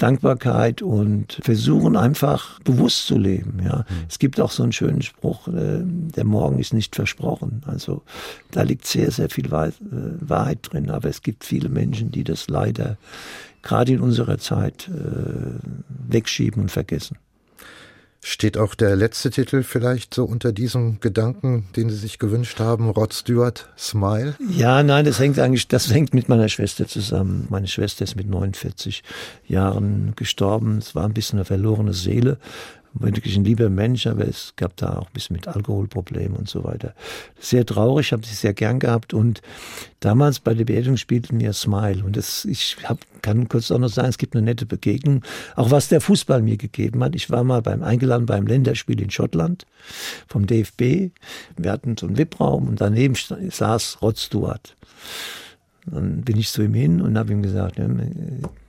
Dankbarkeit 0.00 0.82
und 0.82 1.38
versuchen 1.42 1.96
einfach 1.96 2.58
bewusst 2.60 3.06
zu 3.06 3.18
leben. 3.18 3.60
Ja, 3.62 3.78
mhm. 3.78 4.06
es 4.08 4.18
gibt 4.18 4.40
auch 4.40 4.50
so 4.50 4.62
einen 4.62 4.72
schönen 4.72 5.02
Spruch: 5.02 5.48
äh, 5.48 5.82
Der 5.82 6.24
Morgen 6.24 6.58
ist 6.58 6.72
nicht 6.72 6.96
versprochen. 6.96 7.62
Also 7.66 8.02
da 8.50 8.62
liegt 8.62 8.86
sehr, 8.86 9.10
sehr 9.10 9.28
viel 9.28 9.46
äh, 9.46 9.72
Wahrheit 10.20 10.60
drin. 10.62 10.90
Aber 10.90 11.08
es 11.08 11.22
gibt 11.22 11.44
viele 11.44 11.68
Menschen, 11.68 12.10
die 12.10 12.24
das 12.24 12.48
leider 12.48 12.96
gerade 13.62 13.92
in 13.92 14.00
unserer 14.00 14.38
Zeit 14.38 14.88
äh, 14.88 15.58
wegschieben 16.08 16.62
und 16.62 16.70
vergessen. 16.70 17.18
Steht 18.22 18.58
auch 18.58 18.74
der 18.74 18.96
letzte 18.96 19.30
Titel 19.30 19.62
vielleicht 19.62 20.12
so 20.12 20.24
unter 20.24 20.52
diesem 20.52 21.00
Gedanken, 21.00 21.66
den 21.74 21.88
Sie 21.88 21.96
sich 21.96 22.18
gewünscht 22.18 22.60
haben, 22.60 22.90
Rod 22.90 23.14
Stewart, 23.14 23.70
Smile? 23.78 24.34
Ja, 24.50 24.82
nein, 24.82 25.06
das 25.06 25.18
hängt 25.18 25.38
eigentlich, 25.38 25.68
das 25.68 25.90
hängt 25.90 26.12
mit 26.12 26.28
meiner 26.28 26.50
Schwester 26.50 26.86
zusammen. 26.86 27.46
Meine 27.48 27.66
Schwester 27.66 28.04
ist 28.04 28.16
mit 28.16 28.28
49 28.28 29.02
Jahren 29.46 30.12
gestorben. 30.16 30.78
Es 30.78 30.94
war 30.94 31.04
ein 31.04 31.14
bisschen 31.14 31.38
eine 31.38 31.46
verlorene 31.46 31.94
Seele 31.94 32.36
wirklich 32.94 33.36
ein 33.36 33.44
lieber 33.44 33.70
Mensch, 33.70 34.06
aber 34.06 34.26
es 34.26 34.54
gab 34.56 34.76
da 34.76 34.98
auch 34.98 35.06
ein 35.06 35.12
bisschen 35.12 35.36
mit 35.36 35.46
Alkoholproblemen 35.46 36.36
und 36.36 36.48
so 36.48 36.64
weiter. 36.64 36.94
Sehr 37.38 37.64
traurig, 37.64 38.12
habe 38.12 38.26
sie 38.26 38.34
sehr 38.34 38.52
gern 38.52 38.78
gehabt 38.78 39.14
und 39.14 39.42
damals 40.00 40.40
bei 40.40 40.54
der 40.54 40.64
Beerdigung 40.64 40.96
spielten 40.96 41.38
wir 41.38 41.52
Smile 41.52 42.04
und 42.04 42.16
das, 42.16 42.44
ich 42.44 42.76
hab, 42.84 42.98
kann 43.22 43.48
kurz 43.48 43.70
auch 43.70 43.78
noch 43.78 43.88
sagen, 43.88 44.08
es 44.08 44.18
gibt 44.18 44.34
eine 44.34 44.44
nette 44.44 44.66
Begegnung, 44.66 45.22
auch 45.56 45.70
was 45.70 45.88
der 45.88 46.00
Fußball 46.00 46.42
mir 46.42 46.56
gegeben 46.56 47.02
hat. 47.04 47.14
Ich 47.14 47.30
war 47.30 47.44
mal 47.44 47.62
beim 47.62 47.82
eingeladen 47.82 48.26
beim 48.26 48.46
Länderspiel 48.46 49.00
in 49.00 49.10
Schottland 49.10 49.66
vom 50.26 50.46
DFB. 50.46 51.12
Wir 51.56 51.72
hatten 51.72 51.96
so 51.96 52.06
einen 52.06 52.18
VIP-Raum 52.18 52.68
und 52.68 52.80
daneben 52.80 53.14
saß 53.14 54.02
Rod 54.02 54.18
Stewart. 54.18 54.76
Dann 55.86 56.22
bin 56.22 56.36
ich 56.36 56.50
zu 56.50 56.62
ihm 56.62 56.74
hin 56.74 57.00
und 57.00 57.18
habe 57.18 57.32
ihm 57.32 57.42
gesagt, 57.42 57.80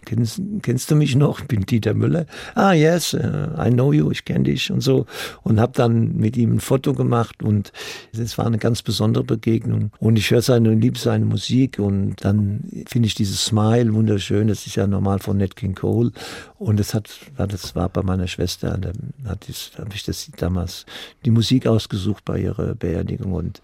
kennst, 0.06 0.42
kennst 0.62 0.92
du 0.92 0.96
mich 0.96 1.16
noch? 1.16 1.42
Ich 1.42 1.48
bin 1.48 1.66
Dieter 1.66 1.94
Müller. 1.94 2.26
Ah, 2.56 2.74
yes, 2.74 3.14
uh, 3.14 3.18
I 3.58 3.70
know 3.70 3.94
you, 3.94 4.12
ich 4.12 4.26
kenne 4.26 4.46
dich 4.46 4.72
und 4.72 4.82
so. 4.82 5.06
Und 5.44 5.60
habe 5.60 5.74
dann 5.76 6.16
mit 6.16 6.38
ihm 6.38 6.56
ein 6.56 6.60
Foto 6.60 6.94
gemacht 6.94 7.44
und 7.44 7.72
es 8.14 8.38
war 8.38 8.46
eine 8.46 8.58
ganz 8.58 8.82
besondere 8.82 9.24
Begegnung. 9.24 9.92
Und 10.00 10.18
ich 10.18 10.32
höre 10.32 10.42
seine, 10.42 10.74
liebe 10.74 10.98
seine 10.98 11.26
Musik 11.26 11.80
und 11.80 12.16
dann 12.22 12.64
finde 12.88 13.08
ich 13.08 13.16
dieses 13.16 13.46
Smile 13.46 13.94
wunderschön. 13.94 14.48
Das 14.48 14.66
ist 14.66 14.76
ja 14.76 14.88
normal 14.88 15.20
von 15.20 15.38
Nat 15.38 15.56
King 15.56 15.76
Cole. 15.76 16.12
Und 16.58 16.80
das 16.80 16.94
hat, 16.94 17.10
das 17.38 17.76
war 17.76 17.90
bei 17.90 18.04
meiner 18.04 18.28
Schwester, 18.28 18.78
da 18.78 18.92
habe 19.28 19.94
ich 19.94 20.04
das 20.04 20.30
damals 20.38 20.86
die 21.26 21.32
Musik 21.32 21.68
ausgesucht 21.68 22.26
bei 22.26 22.40
ihrer 22.40 22.76
Beerdigung 22.76 23.34
und 23.34 23.62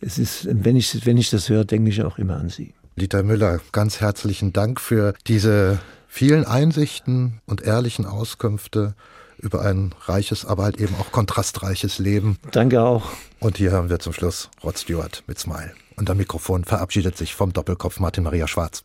es 0.00 0.18
ist, 0.18 0.48
wenn 0.50 0.76
ich, 0.76 1.06
wenn 1.06 1.16
ich 1.16 1.30
das 1.30 1.48
höre, 1.48 1.64
denke 1.64 1.90
ich 1.90 2.02
auch 2.02 2.18
immer 2.18 2.36
an 2.36 2.48
sie. 2.48 2.74
Dieter 2.96 3.22
Müller, 3.22 3.60
ganz 3.72 4.00
herzlichen 4.00 4.52
Dank 4.52 4.80
für 4.80 5.14
diese 5.26 5.78
vielen 6.08 6.44
Einsichten 6.44 7.40
und 7.46 7.62
ehrlichen 7.62 8.04
Auskünfte 8.04 8.94
über 9.38 9.62
ein 9.62 9.94
reiches, 10.04 10.44
aber 10.44 10.64
halt 10.64 10.78
eben 10.78 10.94
auch 10.96 11.12
kontrastreiches 11.12 11.98
Leben. 11.98 12.36
Danke 12.50 12.82
auch. 12.82 13.10
Und 13.38 13.56
hier 13.56 13.70
hören 13.70 13.88
wir 13.88 13.98
zum 14.00 14.12
Schluss 14.12 14.50
Rod 14.62 14.78
Stewart 14.78 15.22
mit 15.26 15.38
Smile. 15.38 15.72
Und 15.96 16.10
am 16.10 16.18
Mikrofon 16.18 16.64
verabschiedet 16.64 17.16
sich 17.16 17.34
vom 17.34 17.52
Doppelkopf 17.52 18.00
Martin 18.00 18.24
Maria 18.24 18.46
Schwarz. 18.46 18.84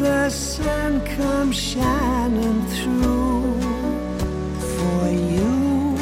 the 0.00 0.30
sun 0.30 1.00
come 1.16 1.52
shining 1.52 2.62
through 2.68 3.60
for 4.58 5.08
you. 5.10 5.96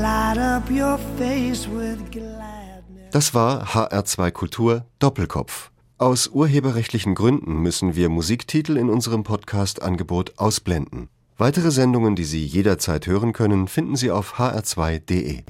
Light 0.00 0.38
up 0.38 0.70
your 0.70 0.98
face 1.18 1.68
with 1.68 1.98
gladness. 2.10 3.10
Das 3.10 3.34
war 3.34 3.64
HR2 3.64 4.30
Kultur 4.30 4.86
Doppelkopf. 4.98 5.70
Aus 5.98 6.28
urheberrechtlichen 6.28 7.14
Gründen 7.14 7.60
müssen 7.62 7.94
wir 7.94 8.08
Musiktitel 8.08 8.76
in 8.76 8.90
unserem 8.90 9.22
Podcast-Angebot 9.22 10.38
ausblenden. 10.38 11.08
Weitere 11.38 11.70
Sendungen, 11.70 12.16
die 12.16 12.24
Sie 12.24 12.44
jederzeit 12.44 13.06
hören 13.06 13.32
können, 13.32 13.68
finden 13.68 13.96
Sie 13.96 14.10
auf 14.10 14.34
hr2.de 14.34 15.42